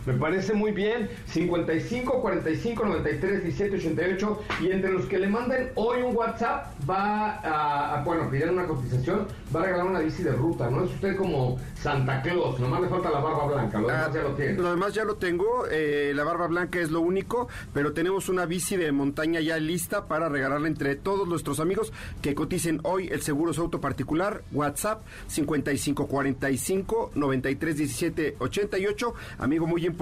Me 0.06 0.14
parece 0.14 0.54
muy 0.54 0.72
bien. 0.72 1.10
55 1.28 2.22
45 2.22 2.86
93 2.86 3.44
17 3.44 3.76
88. 3.78 4.42
Y 4.62 4.72
entre 4.72 4.92
los 4.92 5.06
que 5.06 5.18
le 5.18 5.28
manden 5.28 5.72
hoy 5.76 6.02
un 6.02 6.16
WhatsApp, 6.16 6.74
va 6.90 7.32
a, 7.40 8.00
a 8.00 8.04
bueno, 8.04 8.30
pedir 8.30 8.50
una 8.50 8.66
cotización, 8.68 9.28
va 9.56 9.62
a 9.62 9.66
regalar 9.66 9.86
una 9.88 10.00
bici 10.00 10.24
de 10.24 10.32
ruta. 10.32 10.70
¿No 10.70 10.84
es 10.84 10.92
usted 10.92 11.16
como 11.16 11.58
Santa 11.82 12.22
Claus? 12.22 12.60
Nomás 12.60 12.82
le 12.82 12.90
falta 12.90 13.10
la 13.10 13.20
barba 13.20 13.48
blanca. 13.48 13.80
Lo 13.80 13.88
demás 13.88 14.14
ya 14.14 14.22
lo 14.22 14.34
tiene. 14.36 14.54
Lo 14.54 14.70
demás 14.72 14.94
ya 14.94 15.04
lo 15.06 15.16
tengo. 15.16 15.66
eh, 15.72 16.12
la 16.16 16.24
barba 16.24 16.48
blanca 16.48 16.80
es 16.80 16.92
lo 16.92 17.02
único. 17.02 17.48
Pero 17.74 17.94
tenemos 17.94 18.30
una 18.30 18.46
bici 18.46 18.76
de 18.78 18.92
montaña 18.92 19.40
ya 19.40 19.58
lista 19.58 20.06
para 20.06 20.30
regalarla 20.30 20.68
entre 20.68 20.96
todos 20.96 21.28
nuestros 21.28 21.60
amigos 21.60 21.92
que 22.22 22.36
coticen 22.36 22.80
hoy 22.84 23.08
el 23.08 23.22
seguro 23.22 23.52
auto 23.58 23.80
particular. 23.82 24.42
WhatsApp 24.52 25.02
55 25.28 26.08
45 26.08 27.12
93 27.16 27.78
17 27.78 28.36
88. 28.40 29.14
Amigo, 29.40 29.66
muy 29.68 29.86
importante, 29.86 29.95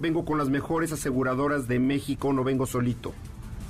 vengo 0.00 0.24
con 0.24 0.38
las 0.38 0.48
mejores 0.48 0.92
aseguradoras 0.92 1.68
de 1.68 1.78
México, 1.78 2.32
no 2.32 2.44
vengo 2.44 2.66
solito. 2.66 3.14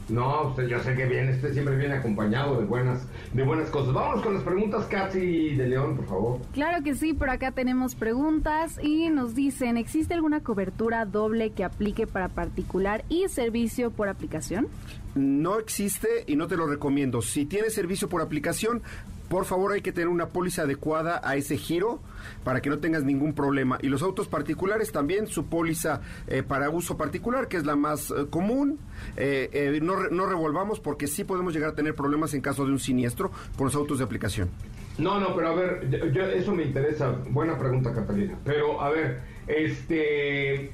No, 0.08 0.48
usted 0.48 0.68
yo 0.68 0.78
sé 0.80 0.94
que 0.94 1.04
viene, 1.04 1.32
este 1.32 1.52
siempre 1.52 1.76
viene 1.76 1.94
acompañado 1.94 2.58
de 2.58 2.64
buenas, 2.64 3.06
de 3.34 3.42
buenas 3.42 3.68
cosas. 3.68 3.92
Vámonos 3.92 4.24
con 4.24 4.34
las 4.34 4.42
preguntas, 4.42 4.86
Kathy 4.86 5.54
de 5.54 5.68
León, 5.68 5.96
por 5.96 6.06
favor. 6.06 6.40
Claro 6.52 6.82
que 6.82 6.94
sí, 6.94 7.12
por 7.12 7.28
acá 7.28 7.52
tenemos 7.52 7.94
preguntas 7.94 8.78
y 8.82 9.10
nos 9.10 9.34
dicen, 9.34 9.76
¿existe 9.76 10.14
alguna 10.14 10.40
cobertura 10.40 11.04
doble 11.04 11.50
que 11.50 11.62
aplique 11.62 12.06
para 12.06 12.28
particular 12.28 13.04
y 13.10 13.28
servicio 13.28 13.90
por 13.90 14.08
aplicación? 14.08 14.68
No 15.14 15.58
existe 15.58 16.08
y 16.26 16.36
no 16.36 16.46
te 16.46 16.56
lo 16.56 16.66
recomiendo. 16.66 17.20
Si 17.20 17.44
tienes 17.44 17.74
servicio 17.74 18.08
por 18.08 18.22
aplicación, 18.22 18.82
por 19.28 19.44
favor 19.44 19.72
hay 19.72 19.82
que 19.82 19.92
tener 19.92 20.08
una 20.08 20.28
póliza 20.28 20.62
adecuada 20.62 21.20
a 21.22 21.36
ese 21.36 21.56
giro 21.56 22.00
para 22.44 22.60
que 22.62 22.70
no 22.70 22.78
tengas 22.78 23.04
ningún 23.04 23.34
problema. 23.34 23.78
Y 23.82 23.88
los 23.88 24.02
autos 24.02 24.26
particulares 24.28 24.90
también, 24.92 25.26
su 25.26 25.46
póliza 25.46 26.00
eh, 26.26 26.42
para 26.42 26.70
uso 26.70 26.96
particular, 26.96 27.48
que 27.48 27.56
es 27.58 27.66
la 27.66 27.76
más 27.76 28.10
eh, 28.10 28.26
común. 28.30 28.78
Eh, 29.16 29.78
no, 29.82 30.08
no 30.10 30.26
revolvamos 30.26 30.80
porque 30.80 31.06
sí 31.06 31.24
podemos 31.24 31.52
llegar 31.54 31.70
a 31.70 31.74
tener 31.74 31.94
problemas 31.94 32.32
en 32.34 32.40
caso 32.40 32.64
de 32.64 32.72
un 32.72 32.78
siniestro 32.78 33.30
con 33.56 33.66
los 33.66 33.74
autos 33.74 33.98
de 33.98 34.04
aplicación. 34.04 34.48
No, 34.98 35.20
no, 35.20 35.34
pero 35.36 35.48
a 35.48 35.54
ver, 35.54 36.12
yo- 36.12 36.24
eso 36.24 36.54
me 36.54 36.64
interesa. 36.64 37.10
Buena 37.30 37.56
pregunta, 37.58 37.94
Catalina. 37.94 38.36
Pero 38.44 38.80
a 38.80 38.90
ver, 38.90 39.20
este. 39.46 40.72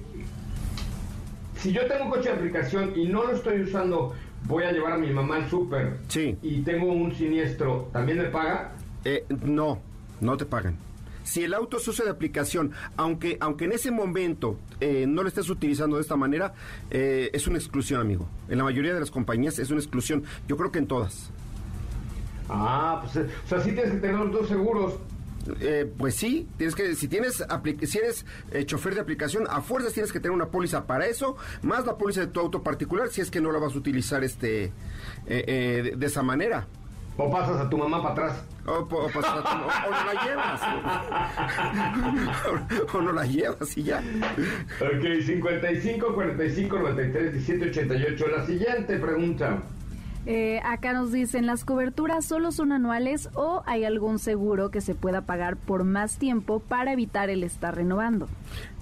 Si 1.57 1.73
yo 1.73 1.87
tengo 1.87 2.05
un 2.05 2.11
coche 2.11 2.29
de 2.31 2.35
aplicación 2.37 2.93
y 2.97 3.07
no 3.07 3.25
lo 3.25 3.33
estoy 3.33 3.63
usando, 3.63 4.15
voy 4.45 4.65
a 4.65 4.73
llevar 4.73 4.93
a 4.95 4.99
mi 4.99 5.11
mamá 5.11 5.37
al 5.37 5.49
súper. 5.49 5.99
Sí. 6.09 6.37
Y 6.43 6.63
tengo 6.63 6.93
un 6.93 7.15
siniestro, 7.15 7.89
¿también 7.93 8.19
me 8.19 8.25
paga? 8.25 8.73
Eh, 9.05 9.25
no, 9.43 9.81
no 10.21 10.37
te 10.37 10.45
pagan. 10.45 10.77
Si 11.25 11.43
el 11.43 11.55
auto 11.55 11.79
se 11.79 11.91
usa 11.91 12.05
de 12.05 12.11
aplicación, 12.11 12.73
aunque, 12.97 13.39
aunque 13.41 13.65
en 13.65 13.73
ese 13.73 13.91
momento 13.91 14.59
eh, 14.81 15.07
no 15.09 15.23
lo 15.23 15.29
estés 15.29 15.49
utilizando 15.49 15.97
de 15.97 16.03
esta 16.03 16.17
manera, 16.17 16.53
eh, 16.91 17.31
es 17.33 17.47
una 17.47 17.57
exclusión, 17.57 18.01
amigo. 18.01 18.29
En 18.49 18.59
la 18.59 18.65
mayoría 18.65 18.93
de 18.93 19.01
las 19.01 19.11
compañías 19.11 19.59
es 19.59 19.71
una 19.71 19.81
exclusión. 19.81 20.25
Yo 20.47 20.57
creo 20.59 20.71
que 20.71 20.81
en 20.81 20.87
todas. 20.87 21.31
Ah, 22.49 23.01
pues, 23.03 23.17
eh, 23.17 23.31
o 23.45 23.49
sea, 23.49 23.61
sí 23.61 23.73
tienes 23.73 23.93
que 23.93 23.99
tener 23.99 24.17
los 24.17 24.33
dos 24.33 24.49
seguros. 24.49 24.95
Eh, 25.61 25.91
pues 25.99 26.15
sí, 26.15 26.49
tienes 26.57 26.75
que, 26.75 26.95
si 26.95 27.07
tienes 27.09 27.45
si 27.83 27.99
eres 27.99 28.25
eh, 28.53 28.65
chofer 28.65 28.95
de 28.95 29.01
aplicación, 29.01 29.47
a 29.51 29.61
fuerzas 29.61 29.93
tienes 29.93 30.11
que 30.13 30.21
tener 30.21 30.33
una 30.35 30.47
póliza 30.47 30.87
para 30.87 31.07
eso, 31.07 31.37
más 31.63 31.85
la 31.87 31.97
póliza 31.99 32.21
de 32.23 32.29
tu 32.29 32.41
auto 32.41 32.63
particular, 32.63 33.09
si 33.11 33.21
es 33.21 33.31
que 33.31 33.41
no 33.41 33.53
la 33.53 33.59
vas 33.59 33.75
a 33.75 33.79
utilizar 33.79 34.25
este 34.25 34.65
eh, 34.65 34.73
eh, 35.27 35.81
de, 35.85 35.97
de 35.97 36.07
esa 36.07 36.23
manera. 36.23 36.67
O 37.17 37.31
pasas 37.31 37.61
a 37.61 37.71
tu 37.71 37.79
mamá 37.79 38.03
para 38.03 38.13
atrás. 38.33 38.45
O, 38.67 38.89
po- 38.89 39.05
o 39.05 39.09
pasas 39.09 39.37
a 39.37 39.43
tu- 39.43 39.49
o- 39.49 39.89
o 39.89 39.91
no 39.93 40.13
la 40.13 40.25
llevas. 40.25 40.61
o 42.95 43.01
no 43.03 43.13
la 43.13 43.25
llevas 43.25 43.77
y 43.77 43.83
ya. 43.85 44.03
Ok, 44.81 45.23
55 45.25 46.15
45 46.15 46.79
93 46.79 47.33
17 47.35 47.71
88. 47.71 48.27
La 48.37 48.47
siguiente 48.47 48.99
pregunta. 48.99 49.63
Eh, 50.27 50.61
acá 50.65 50.93
nos 50.93 51.13
dicen, 51.13 51.47
¿las 51.47 51.65
coberturas 51.65 52.25
solo 52.25 52.53
son 52.53 52.73
anuales 52.73 53.29
o 53.35 53.63
hay 53.67 53.85
algún 53.85 54.19
seguro 54.19 54.71
que 54.71 54.81
se 54.81 54.95
pueda 54.95 55.23
pagar 55.23 55.57
por 55.57 55.85
más 55.85 56.19
tiempo 56.19 56.61
para 56.61 56.93
evitar 56.93 57.31
el 57.31 57.43
estar 57.43 57.75
renovando? 57.75 58.29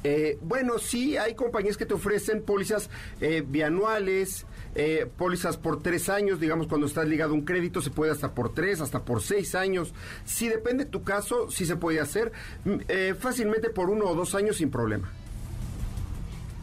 Eh, 0.05 0.39
bueno, 0.43 0.79
sí, 0.79 1.17
hay 1.17 1.35
compañías 1.35 1.77
que 1.77 1.87
te 1.87 1.95
ofrecen 1.95 2.43
pólizas 2.43 2.91
eh, 3.21 3.45
bianuales, 3.47 4.47
eh, 4.75 5.07
pólizas 5.17 5.59
por 5.59 5.83
tres 5.83 6.09
años, 6.09 6.41
digamos, 6.41 6.67
cuando 6.67 6.87
estás 6.87 7.07
ligado 7.07 7.33
a 7.33 7.35
un 7.35 7.45
crédito 7.45 7.83
se 7.83 7.91
puede 7.91 8.11
hasta 8.11 8.35
por 8.35 8.55
tres, 8.55 8.81
hasta 8.81 9.05
por 9.05 9.23
seis 9.23 9.55
años. 9.55 9.93
Si 10.25 10.49
depende 10.49 10.85
de 10.85 10.91
tu 10.91 11.03
caso, 11.05 11.51
sí 11.51 11.67
se 11.67 11.77
puede 11.77 12.01
hacer 12.01 12.33
mm, 12.65 12.75
eh, 12.89 13.15
fácilmente 13.19 13.71
por 13.71 13.91
uno 13.91 14.07
o 14.07 14.15
dos 14.15 14.35
años 14.35 14.57
sin 14.57 14.71
problema. 14.71 15.11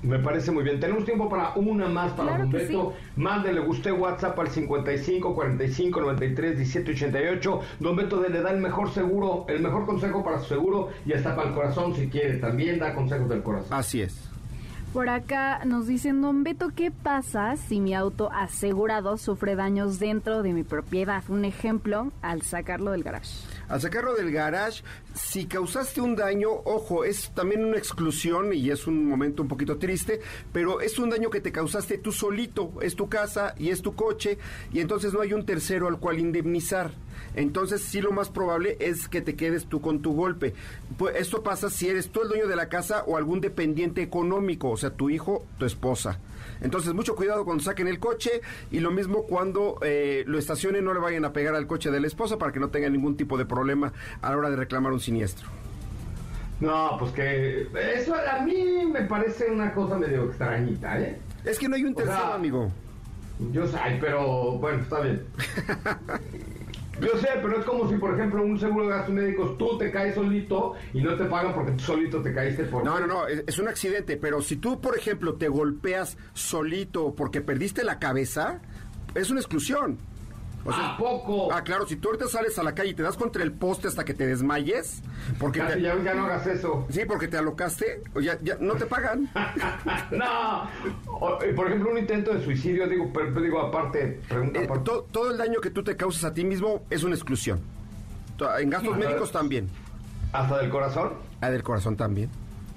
Me 0.02 0.18
parece 0.20 0.52
muy 0.52 0.64
bien. 0.64 0.80
Tenemos 0.80 1.04
tiempo 1.04 1.28
para 1.28 1.54
una 1.56 1.90
más 1.90 2.14
para 2.14 2.30
Claro 2.30 2.44
Don 2.44 2.52
que 2.52 2.58
Beto. 2.60 2.94
Mándele 3.18 3.60
usted 3.60 3.92
WhatsApp 3.92 4.40
al 4.40 4.48
55 4.48 5.36
45 5.36 6.00
93 6.02 6.56
17 6.58 6.92
88. 6.92 7.60
Don 7.82 7.96
Beto 7.98 8.22
de- 8.22 8.30
le 8.30 8.42
da 8.42 8.52
el 8.52 8.62
mejor 8.62 8.90
seguro, 8.92 9.46
el 9.50 9.62
mejor 9.62 9.86
consejo 9.86 10.24
para 10.24 10.40
su 10.40 10.46
seguro 10.46 10.90
y 11.06 11.12
hasta 11.14 11.36
para 11.36 11.50
el 11.50 11.54
corazón 11.56 11.94
si 11.96 12.08
quiere. 12.08 12.38
También 12.38 12.80
da 12.80 12.96
consejos 12.96 13.28
del 13.28 13.44
corazón. 13.44 13.74
Así 13.74 14.02
es. 14.02 14.26
Por 14.94 15.08
acá 15.10 15.66
nos 15.66 15.86
dicen, 15.86 16.20
don 16.22 16.44
Beto, 16.44 16.72
¿qué 16.76 16.90
pasa 16.90 17.58
si 17.58 17.80
mi 17.80 17.94
auto 17.94 18.32
asegurado 18.32 19.18
sufre 19.18 19.56
daños 19.56 20.00
dentro 20.00 20.42
de 20.42 20.52
mi 20.54 20.64
propiedad? 20.64 21.24
Un 21.28 21.46
ejemplo, 21.46 22.12
al 22.24 22.42
sacarlo 22.42 22.92
del 22.92 23.04
garage. 23.04 23.30
Al 23.70 23.80
sacarlo 23.80 24.16
del 24.16 24.32
garage, 24.32 24.84
si 25.14 25.46
causaste 25.46 26.02
un 26.02 26.16
daño, 26.16 26.50
ojo, 26.66 27.04
es 27.04 27.32
también 27.36 27.64
una 27.64 27.78
exclusión 27.78 28.52
y 28.52 28.72
es 28.72 28.88
un 28.88 29.06
momento 29.06 29.44
un 29.44 29.48
poquito 29.48 29.78
triste, 29.78 30.22
pero 30.52 30.82
es 30.82 30.98
un 30.98 31.12
daño 31.12 31.30
que 31.30 31.40
te 31.40 31.52
causaste 31.52 32.00
tú 32.00 32.12
solito, 32.12 32.74
es 32.82 32.96
tu 32.96 33.10
casa 33.10 33.54
y 33.60 33.70
es 33.70 33.84
tu 33.84 33.94
coche, 33.94 34.40
y 34.74 34.80
entonces 34.80 35.14
no 35.14 35.22
hay 35.22 35.34
un 35.34 35.46
tercero 35.46 35.88
al 35.88 36.00
cual 36.00 36.20
indemnizar. 36.20 36.92
Entonces, 37.36 37.82
sí, 37.82 38.02
lo 38.02 38.12
más 38.12 38.30
probable 38.30 38.76
es 38.80 39.08
que 39.08 39.22
te 39.22 39.36
quedes 39.36 39.68
tú 39.68 39.82
con 39.82 40.02
tu 40.02 40.14
golpe. 40.14 40.56
Pues 40.98 41.16
esto 41.18 41.44
pasa 41.44 41.70
si 41.70 41.88
eres 41.88 42.10
tú 42.10 42.24
el 42.24 42.30
dueño 42.30 42.48
de 42.48 42.56
la 42.56 42.70
casa 42.70 43.04
o 43.06 43.18
algún 43.18 43.40
dependiente 43.40 44.02
económico, 44.02 44.72
o 44.72 44.78
sea, 44.78 44.90
tu 44.90 45.10
hijo, 45.10 45.46
tu 45.60 45.66
esposa. 45.66 46.20
Entonces, 46.62 46.94
mucho 46.94 47.16
cuidado 47.16 47.46
cuando 47.46 47.64
saquen 47.64 47.88
el 47.88 48.00
coche 48.00 48.42
y 48.72 48.80
lo 48.80 48.92
mismo 48.92 49.24
cuando 49.24 49.78
eh, 49.82 50.24
lo 50.28 50.38
estacionen, 50.38 50.84
no 50.86 50.94
le 50.94 51.00
vayan 51.00 51.26
a 51.26 51.34
pegar 51.34 51.56
al 51.56 51.68
coche 51.68 51.92
de 51.92 52.00
la 52.00 52.08
esposa 52.08 52.38
para 52.38 52.52
que 52.52 52.60
no 52.60 52.70
tenga 52.70 52.90
ningún 52.90 53.16
tipo 53.18 53.38
de 53.38 53.46
problema 53.46 53.94
a 54.22 54.30
la 54.32 54.38
hora 54.38 54.50
de 54.50 54.56
reclamar 54.56 54.92
un 54.92 55.00
siniestro. 55.00 55.48
No, 56.60 56.98
pues 57.00 57.12
que 57.14 57.68
eso 57.96 58.14
a 58.16 58.44
mí 58.44 58.86
me 58.92 59.02
parece 59.04 59.50
una 59.50 59.74
cosa 59.74 59.98
medio 59.98 60.26
extrañita, 60.26 61.00
¿eh? 61.00 61.18
Es 61.46 61.58
que 61.58 61.70
no 61.70 61.76
hay 61.76 61.86
un 61.86 61.94
O 61.94 61.96
tercero, 61.96 62.18
sea, 62.18 62.36
amigo. 62.36 62.70
Yo 63.54 63.66
sé, 63.66 63.78
pero 64.02 64.58
bueno, 64.58 64.82
está 64.82 65.00
bien. 65.00 65.24
Yo 67.02 67.18
sé, 67.18 67.30
pero 67.42 67.60
es 67.60 67.66
como 67.66 67.90
si, 67.90 67.96
por 67.96 68.14
ejemplo, 68.14 68.44
un 68.44 68.60
seguro 68.60 68.86
de 68.86 68.92
gastos 68.92 69.14
médicos 69.14 69.58
tú 69.58 69.78
te 69.78 69.92
caes 69.92 70.16
solito 70.16 70.74
y 70.94 71.02
no 71.02 71.16
te 71.16 71.26
pagan 71.26 71.54
porque 71.54 71.72
tú 71.72 71.84
solito 71.84 72.22
te 72.22 72.34
caíste 72.34 72.66
por... 72.66 72.84
No, 72.84 73.00
no, 73.00 73.08
no, 73.08 73.28
es, 73.28 73.44
es 73.48 73.58
un 73.60 73.68
accidente, 73.68 74.18
pero 74.18 74.42
si 74.42 74.58
tú, 74.58 74.82
por 74.82 74.98
ejemplo, 74.98 75.36
te 75.36 75.48
golpeas 75.48 76.18
solito 76.34 77.16
porque 77.16 77.42
perdiste 77.42 77.84
la 77.84 78.00
cabeza, 78.00 78.62
es 79.16 79.30
una 79.30 79.40
exclusión. 79.40 79.98
O 80.66 80.74
sea, 80.74 80.90
¿A 80.96 80.98
poco? 80.98 81.52
Ah, 81.54 81.64
claro, 81.64 81.88
si 81.88 81.96
tú 81.96 82.10
ahorita 82.10 82.28
sales 82.28 82.60
a 82.60 82.64
la 82.64 82.76
calle 82.76 82.90
y 82.90 82.94
te 82.94 83.02
das 83.02 83.16
contra 83.16 83.42
el 83.44 83.52
poste 83.54 83.88
hasta 83.88 84.04
que 84.04 84.14
te 84.14 84.28
desmayes, 84.28 85.02
porque 85.40 85.60
Casi 85.60 85.76
te- 85.76 85.82
ya, 85.82 85.96
ya 86.04 86.14
no 86.14 86.26
hagas 86.26 86.46
eso. 86.48 86.86
Sí, 86.90 87.02
porque 87.08 87.28
te 87.30 87.38
alocaste, 87.38 88.04
o 88.14 88.20
ya, 88.20 88.38
ya 88.42 88.58
no 88.60 88.76
te 88.76 88.86
pagan. 88.86 89.30
no. 90.12 90.64
O, 91.08 91.42
eh, 91.42 91.54
por 91.54 91.68
ejemplo, 91.68 91.92
un 91.92 91.98
intento 91.98 92.34
de 92.34 92.44
suicidio, 92.44 92.88
digo, 92.88 93.10
pero, 93.14 93.42
digo, 93.42 93.60
aparte, 93.62 94.20
pregunta 94.28 94.60
Eh, 94.60 94.66
aparte. 94.66 94.84
to- 94.84 95.08
todo 95.12 95.32
el 95.32 95.38
daño 95.38 95.62
que 95.62 95.70
tú 95.72 95.84
te 95.84 95.96
causas 95.96 96.24
a 96.26 96.34
ti 96.34 96.44
mismo 96.44 96.84
es 96.90 97.04
una 97.04 97.16
exclusión. 97.16 97.60
En 98.60 98.70
gastos 98.70 98.98
médicos 98.98 99.32
también. 99.32 99.68
¿Hasta 100.32 100.58
del 100.60 100.70
corazón? 100.70 101.14
Ah, 101.42 101.50
del 101.50 101.64
corazón 101.64 101.96
también. 101.98 102.30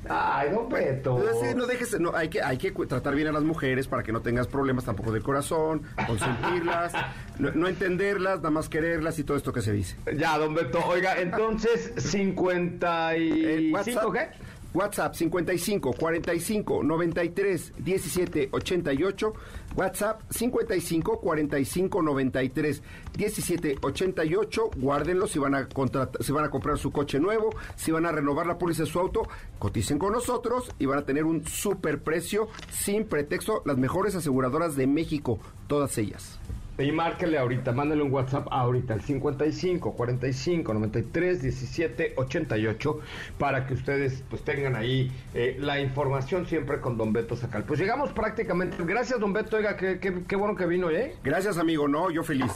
Ay, 0.08 0.50
don 0.50 0.68
Beto. 0.68 1.18
Entonces, 1.18 1.54
no 1.54 1.66
dejes, 1.66 2.00
no, 2.00 2.14
hay 2.14 2.28
que, 2.28 2.42
hay 2.42 2.58
que 2.58 2.72
tratar 2.72 3.14
bien 3.14 3.28
a 3.28 3.32
las 3.32 3.42
mujeres 3.44 3.86
para 3.86 4.02
que 4.02 4.12
no 4.12 4.20
tengas 4.20 4.46
problemas 4.48 4.84
tampoco 4.84 5.12
del 5.12 5.22
corazón, 5.22 5.82
consentirlas, 6.06 6.92
no, 7.38 7.52
no 7.52 7.68
entenderlas, 7.68 8.38
nada 8.38 8.50
más 8.50 8.68
quererlas 8.68 9.18
y 9.18 9.24
todo 9.24 9.36
esto 9.36 9.52
que 9.52 9.62
se 9.62 9.72
dice. 9.72 9.96
Ya, 10.16 10.38
don 10.38 10.54
Beto. 10.54 10.80
Oiga, 10.86 11.20
entonces, 11.20 11.92
55, 11.96 13.14
Eh, 13.14 13.72
¿qué? 14.12 14.51
WhatsApp 14.74 15.14
55 15.14 15.92
45 15.98 16.82
93 16.82 17.72
17 17.78 18.48
88. 18.52 19.32
WhatsApp 19.76 20.22
55 20.30 21.20
45 21.20 22.02
93 22.02 22.82
17 23.16 23.76
88. 23.82 24.70
Guárdenlo 24.76 25.26
si 25.26 25.38
van 25.38 25.54
a 25.54 25.68
contrat- 25.68 26.16
si 26.22 26.32
van 26.32 26.44
a 26.44 26.50
comprar 26.50 26.78
su 26.78 26.90
coche 26.90 27.18
nuevo, 27.20 27.50
si 27.76 27.90
van 27.90 28.06
a 28.06 28.12
renovar 28.12 28.46
la 28.46 28.58
póliza 28.58 28.84
de 28.84 28.90
su 28.90 28.98
auto, 28.98 29.22
coticen 29.58 29.98
con 29.98 30.12
nosotros 30.12 30.70
y 30.78 30.86
van 30.86 30.98
a 30.98 31.04
tener 31.04 31.24
un 31.24 31.44
super 31.46 32.02
precio 32.02 32.48
sin 32.70 33.04
pretexto. 33.06 33.62
Las 33.64 33.78
mejores 33.78 34.14
aseguradoras 34.14 34.76
de 34.76 34.86
México, 34.86 35.38
todas 35.66 35.96
ellas. 35.98 36.38
Y 36.82 36.92
márquele 36.92 37.38
ahorita, 37.38 37.72
mándale 37.72 38.02
un 38.02 38.12
WhatsApp 38.12 38.46
ahorita, 38.50 38.94
al 38.94 39.02
55 39.02 39.92
45 39.94 40.74
93 40.74 41.42
17 41.42 42.14
88, 42.16 42.98
para 43.38 43.66
que 43.66 43.74
ustedes 43.74 44.24
pues 44.28 44.42
tengan 44.42 44.76
ahí 44.76 45.10
eh, 45.34 45.56
la 45.60 45.80
información 45.80 46.46
siempre 46.46 46.80
con 46.80 46.96
Don 46.96 47.12
Beto 47.12 47.36
Sacal. 47.36 47.64
Pues 47.64 47.78
llegamos 47.80 48.12
prácticamente. 48.12 48.76
Gracias, 48.84 49.20
Don 49.20 49.32
Beto. 49.32 49.56
Oiga, 49.56 49.76
qué, 49.76 49.98
qué- 49.98 50.22
qué 50.26 50.36
bueno 50.36 50.56
que 50.56 50.66
vino, 50.66 50.90
¿eh? 50.90 51.14
Gracias, 51.22 51.58
amigo. 51.58 51.88
No, 51.88 52.10
yo 52.10 52.22
feliz. 52.22 52.52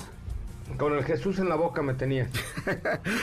Con 0.79 0.93
el 0.93 1.05
Jesús 1.05 1.39
en 1.39 1.49
la 1.49 1.57
boca 1.57 1.83
me 1.83 1.95
tenía. 1.95 2.29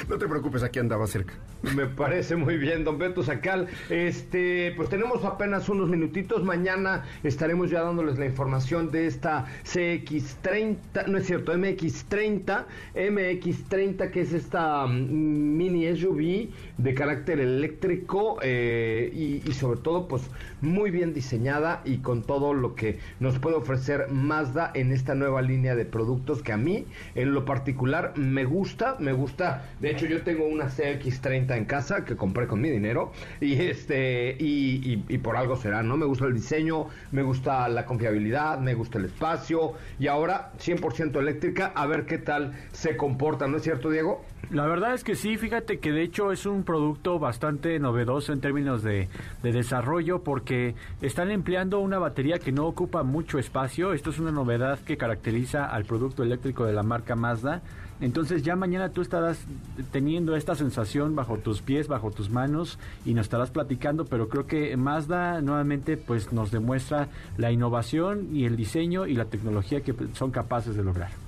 No 0.09 0.17
te 0.17 0.27
preocupes, 0.27 0.63
aquí 0.63 0.79
andaba 0.79 1.07
cerca. 1.07 1.33
Me 1.75 1.85
parece 1.85 2.35
muy 2.35 2.57
bien, 2.57 2.83
don 2.83 2.97
Beto 2.97 3.23
Sacal. 3.23 3.67
Este, 3.89 4.73
pues 4.75 4.89
tenemos 4.89 5.23
apenas 5.23 5.69
unos 5.69 5.89
minutitos. 5.89 6.43
Mañana 6.43 7.03
estaremos 7.23 7.69
ya 7.69 7.81
dándoles 7.81 8.17
la 8.17 8.25
información 8.25 8.91
de 8.91 9.07
esta 9.07 9.45
CX30, 9.65 11.07
no 11.07 11.17
es 11.17 11.25
cierto, 11.25 11.53
MX30, 11.53 12.65
MX30, 12.95 14.11
que 14.11 14.21
es 14.21 14.33
esta 14.33 14.85
mm, 14.87 15.57
mini 15.57 15.95
SUV 15.95 16.49
de 16.77 16.93
carácter 16.93 17.39
eléctrico 17.39 18.39
eh, 18.41 19.11
y, 19.13 19.49
y 19.49 19.53
sobre 19.53 19.79
todo, 19.79 20.07
pues 20.07 20.23
muy 20.61 20.91
bien 20.91 21.13
diseñada 21.13 21.81
y 21.85 21.97
con 21.97 22.23
todo 22.23 22.53
lo 22.53 22.75
que 22.75 22.99
nos 23.19 23.39
puede 23.39 23.55
ofrecer 23.55 24.07
Mazda 24.09 24.71
en 24.73 24.91
esta 24.91 25.15
nueva 25.15 25.41
línea 25.41 25.75
de 25.75 25.85
productos 25.85 26.41
que 26.41 26.53
a 26.53 26.57
mí, 26.57 26.85
en 27.15 27.33
lo 27.33 27.42
particular, 27.45 28.13
me 28.17 28.45
gusta, 28.45 28.95
me 28.99 29.13
gusta. 29.13 29.75
De 29.79 29.91
hecho, 29.91 30.05
yo 30.05 30.23
tengo 30.23 30.45
una 30.47 30.69
CX30 30.69 31.57
en 31.57 31.65
casa 31.65 32.05
que 32.05 32.15
compré 32.17 32.47
con 32.47 32.61
mi 32.61 32.69
dinero 32.69 33.11
y 33.39 33.53
este 33.61 34.35
y, 34.39 35.05
y- 35.07 35.17
por 35.19 35.37
algo 35.37 35.55
será, 35.55 35.83
¿no? 35.83 35.97
Me 35.97 36.05
gusta 36.05 36.25
el 36.25 36.33
diseño, 36.33 36.87
me 37.11 37.21
gusta 37.23 37.67
la 37.69 37.85
confiabilidad, 37.85 38.59
me 38.59 38.73
gusta 38.73 38.97
el 38.99 39.05
espacio 39.05 39.73
y 39.97 40.07
ahora 40.07 40.53
100% 40.57 41.19
eléctrica, 41.19 41.67
a 41.75 41.85
ver 41.87 42.05
qué 42.05 42.17
tal 42.17 42.53
se 42.71 42.97
comporta, 42.97 43.47
¿no 43.47 43.57
es 43.57 43.63
cierto, 43.63 43.89
Diego? 43.89 44.32
La 44.51 44.67
verdad 44.67 44.93
es 44.93 45.03
que 45.03 45.15
sí, 45.15 45.37
fíjate 45.37 45.79
que 45.79 45.91
de 45.91 46.03
hecho 46.03 46.31
es 46.31 46.45
un 46.45 46.63
producto 46.63 47.17
bastante 47.17 47.79
novedoso 47.79 48.33
en 48.33 48.41
términos 48.41 48.83
de, 48.83 49.07
de 49.41 49.51
desarrollo 49.51 50.21
porque 50.21 50.75
están 51.01 51.31
empleando 51.31 51.79
una 51.79 51.97
batería 51.97 52.37
que 52.37 52.51
no 52.51 52.67
ocupa 52.67 53.03
mucho 53.03 53.39
espacio. 53.39 53.93
Esto 53.93 54.11
es 54.11 54.19
una 54.19 54.31
novedad 54.31 54.79
que 54.79 54.97
caracteriza 54.97 55.65
al 55.65 55.85
producto 55.85 56.21
eléctrico 56.23 56.65
de 56.65 56.73
la 56.73 56.83
marca 56.83 57.15
Mazda. 57.15 57.61
Entonces 57.99 58.43
ya 58.43 58.55
mañana 58.55 58.89
tú 58.89 59.01
estarás 59.01 59.45
teniendo 59.91 60.35
esta 60.35 60.55
sensación 60.55 61.15
bajo 61.15 61.37
tus 61.37 61.61
pies, 61.61 61.87
bajo 61.87 62.11
tus 62.11 62.29
manos 62.29 62.77
y 63.05 63.13
nos 63.13 63.27
estarás 63.27 63.49
platicando, 63.49 64.05
pero 64.05 64.27
creo 64.27 64.45
que 64.45 64.75
Mazda 64.75 65.41
nuevamente 65.41 65.95
pues 65.95 66.33
nos 66.33 66.51
demuestra 66.51 67.07
la 67.37 67.51
innovación 67.51 68.27
y 68.35 68.45
el 68.45 68.57
diseño 68.57 69.07
y 69.07 69.13
la 69.13 69.25
tecnología 69.25 69.81
que 69.81 69.95
son 70.13 70.31
capaces 70.31 70.75
de 70.75 70.83
lograr. 70.83 71.22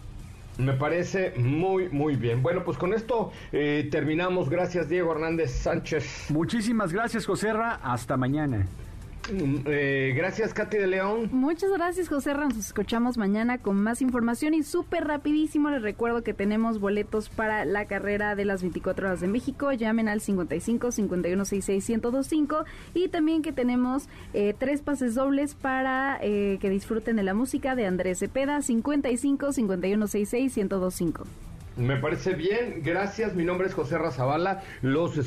Me 0.58 0.74
parece 0.74 1.34
muy, 1.38 1.89
muy 1.89 2.16
bien. 2.16 2.41
Bueno, 2.41 2.64
pues 2.64 2.78
con 2.78 2.93
esto 2.93 3.32
eh, 3.51 3.88
terminamos. 3.91 4.49
Gracias, 4.49 4.88
Diego 4.88 5.12
Hernández 5.12 5.51
Sánchez. 5.51 6.28
Muchísimas 6.30 6.93
gracias, 6.93 7.26
Joserra. 7.26 7.80
Hasta 7.84 8.16
mañana. 8.16 8.66
Eh, 9.30 10.13
gracias, 10.15 10.53
Katy 10.53 10.78
de 10.78 10.88
León. 10.88 11.30
Muchas 11.32 11.71
gracias, 11.71 12.09
José 12.09 12.34
Ran. 12.34 12.49
Nos 12.49 12.57
escuchamos 12.57 13.17
mañana 13.17 13.57
con 13.57 13.82
más 13.82 14.01
información 14.01 14.53
y 14.53 14.63
súper 14.63 15.05
rapidísimo 15.05 15.69
les 15.69 15.82
recuerdo 15.82 16.23
que 16.23 16.34
tenemos 16.34 16.80
boletos 16.80 17.30
para 17.30 17.65
la 17.65 17.86
carrera 17.86 18.36
de 18.36 18.45
las 18.45 18.61
24 18.61 19.07
horas 19.07 19.21
de 19.21 19.28
México. 19.28 19.71
Llamen 19.71 20.07
al 20.07 20.21
55 20.21 20.91
5166 20.91 21.89
1025 21.89 22.65
y 22.93 23.07
también 23.07 23.41
que 23.41 23.51
tenemos 23.51 24.07
eh, 24.34 24.53
tres 24.57 24.82
pases 24.82 25.15
dobles 25.15 25.55
para 25.55 26.19
eh, 26.21 26.57
que 26.61 26.69
disfruten 26.69 27.15
de 27.15 27.23
la 27.23 27.34
música 27.34 27.76
de 27.76 27.86
Andrés 27.86 28.19
Cepeda 28.19 28.61
55 28.61 29.51
5166 29.53 30.57
1025. 30.57 31.23
Me 31.78 31.97
parece 31.97 32.36
bien, 32.36 32.84
gracias. 32.86 33.36
Mi 33.36 33.43
nombre 33.43 33.67
es 33.67 33.73
José 33.73 33.97
Razabala. 33.97 34.63
Los 34.82 35.17
eh, 35.17 35.23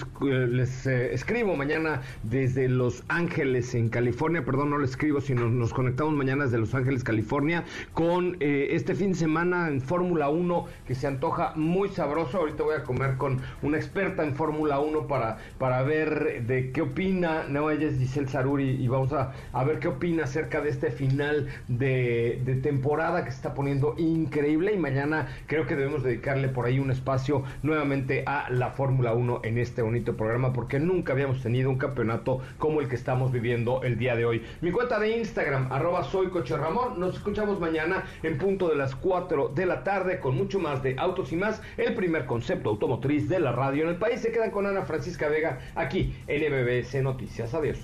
les 0.48 0.86
eh, 0.86 1.12
escribo 1.12 1.54
mañana 1.56 2.00
desde 2.22 2.70
Los 2.70 3.04
Ángeles, 3.08 3.74
en 3.74 3.90
California. 3.90 4.42
Perdón, 4.46 4.70
no 4.70 4.78
les 4.78 4.92
escribo, 4.92 5.20
sino 5.20 5.50
nos 5.50 5.74
conectamos 5.74 6.14
mañana 6.14 6.44
desde 6.44 6.56
Los 6.56 6.74
Ángeles, 6.74 7.04
California, 7.04 7.64
con 7.92 8.38
eh, 8.40 8.68
este 8.70 8.94
fin 8.94 9.12
de 9.12 9.18
semana 9.18 9.68
en 9.68 9.82
Fórmula 9.82 10.30
1 10.30 10.64
que 10.86 10.94
se 10.94 11.06
antoja 11.06 11.52
muy 11.54 11.90
sabroso. 11.90 12.38
Ahorita 12.38 12.62
voy 12.62 12.76
a 12.76 12.84
comer 12.84 13.18
con 13.18 13.42
una 13.60 13.76
experta 13.76 14.24
en 14.24 14.34
Fórmula 14.34 14.80
1 14.80 15.06
para, 15.06 15.36
para 15.58 15.82
ver 15.82 16.46
de 16.46 16.72
qué 16.72 16.80
opina. 16.80 17.44
No, 17.46 17.70
ella 17.70 17.88
es 17.88 17.98
Giselle 17.98 18.26
Saruri 18.26 18.70
y 18.70 18.88
vamos 18.88 19.12
a, 19.12 19.34
a 19.52 19.64
ver 19.64 19.80
qué 19.80 19.88
opina 19.88 20.24
acerca 20.24 20.62
de 20.62 20.70
este 20.70 20.90
final 20.92 21.46
de, 21.68 22.40
de 22.46 22.54
temporada 22.54 23.26
que 23.26 23.32
se 23.32 23.36
está 23.36 23.52
poniendo 23.52 23.94
increíble. 23.98 24.72
Y 24.72 24.78
mañana 24.78 25.28
creo 25.46 25.66
que 25.66 25.76
debemos 25.76 26.02
dedicarle 26.38 26.48
por 26.48 26.66
ahí 26.66 26.78
un 26.78 26.90
espacio 26.90 27.42
nuevamente 27.62 28.22
a 28.26 28.50
la 28.50 28.70
Fórmula 28.70 29.12
1 29.12 29.40
en 29.44 29.58
este 29.58 29.82
bonito 29.82 30.16
programa 30.16 30.52
porque 30.52 30.78
nunca 30.78 31.12
habíamos 31.12 31.42
tenido 31.42 31.70
un 31.70 31.78
campeonato 31.78 32.40
como 32.58 32.80
el 32.80 32.88
que 32.88 32.94
estamos 32.94 33.32
viviendo 33.32 33.82
el 33.82 33.98
día 33.98 34.16
de 34.16 34.24
hoy. 34.24 34.42
Mi 34.60 34.70
cuenta 34.70 34.98
de 34.98 35.18
Instagram, 35.18 35.72
arroba 35.72 36.04
soy 36.04 36.28
Ramón. 36.28 37.00
Nos 37.00 37.16
escuchamos 37.16 37.60
mañana 37.60 38.04
en 38.22 38.38
punto 38.38 38.68
de 38.68 38.76
las 38.76 38.94
4 38.94 39.48
de 39.48 39.66
la 39.66 39.82
tarde 39.82 40.20
con 40.20 40.36
mucho 40.36 40.58
más 40.58 40.82
de 40.82 40.96
Autos 40.98 41.32
y 41.32 41.36
más, 41.36 41.60
el 41.76 41.94
primer 41.94 42.26
concepto 42.26 42.70
automotriz 42.70 43.28
de 43.28 43.40
la 43.40 43.52
radio 43.52 43.84
en 43.84 43.90
el 43.90 43.96
país. 43.96 44.20
Se 44.20 44.32
quedan 44.32 44.50
con 44.50 44.66
Ana 44.66 44.82
Francisca 44.82 45.28
Vega 45.28 45.58
aquí 45.74 46.14
en 46.26 46.52
MBS 46.52 47.02
Noticias. 47.02 47.54
Adiós. 47.54 47.78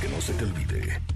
Que 0.00 0.08
no 0.08 0.20
se 0.20 0.32
te 0.34 0.44
olvide. 0.44 1.15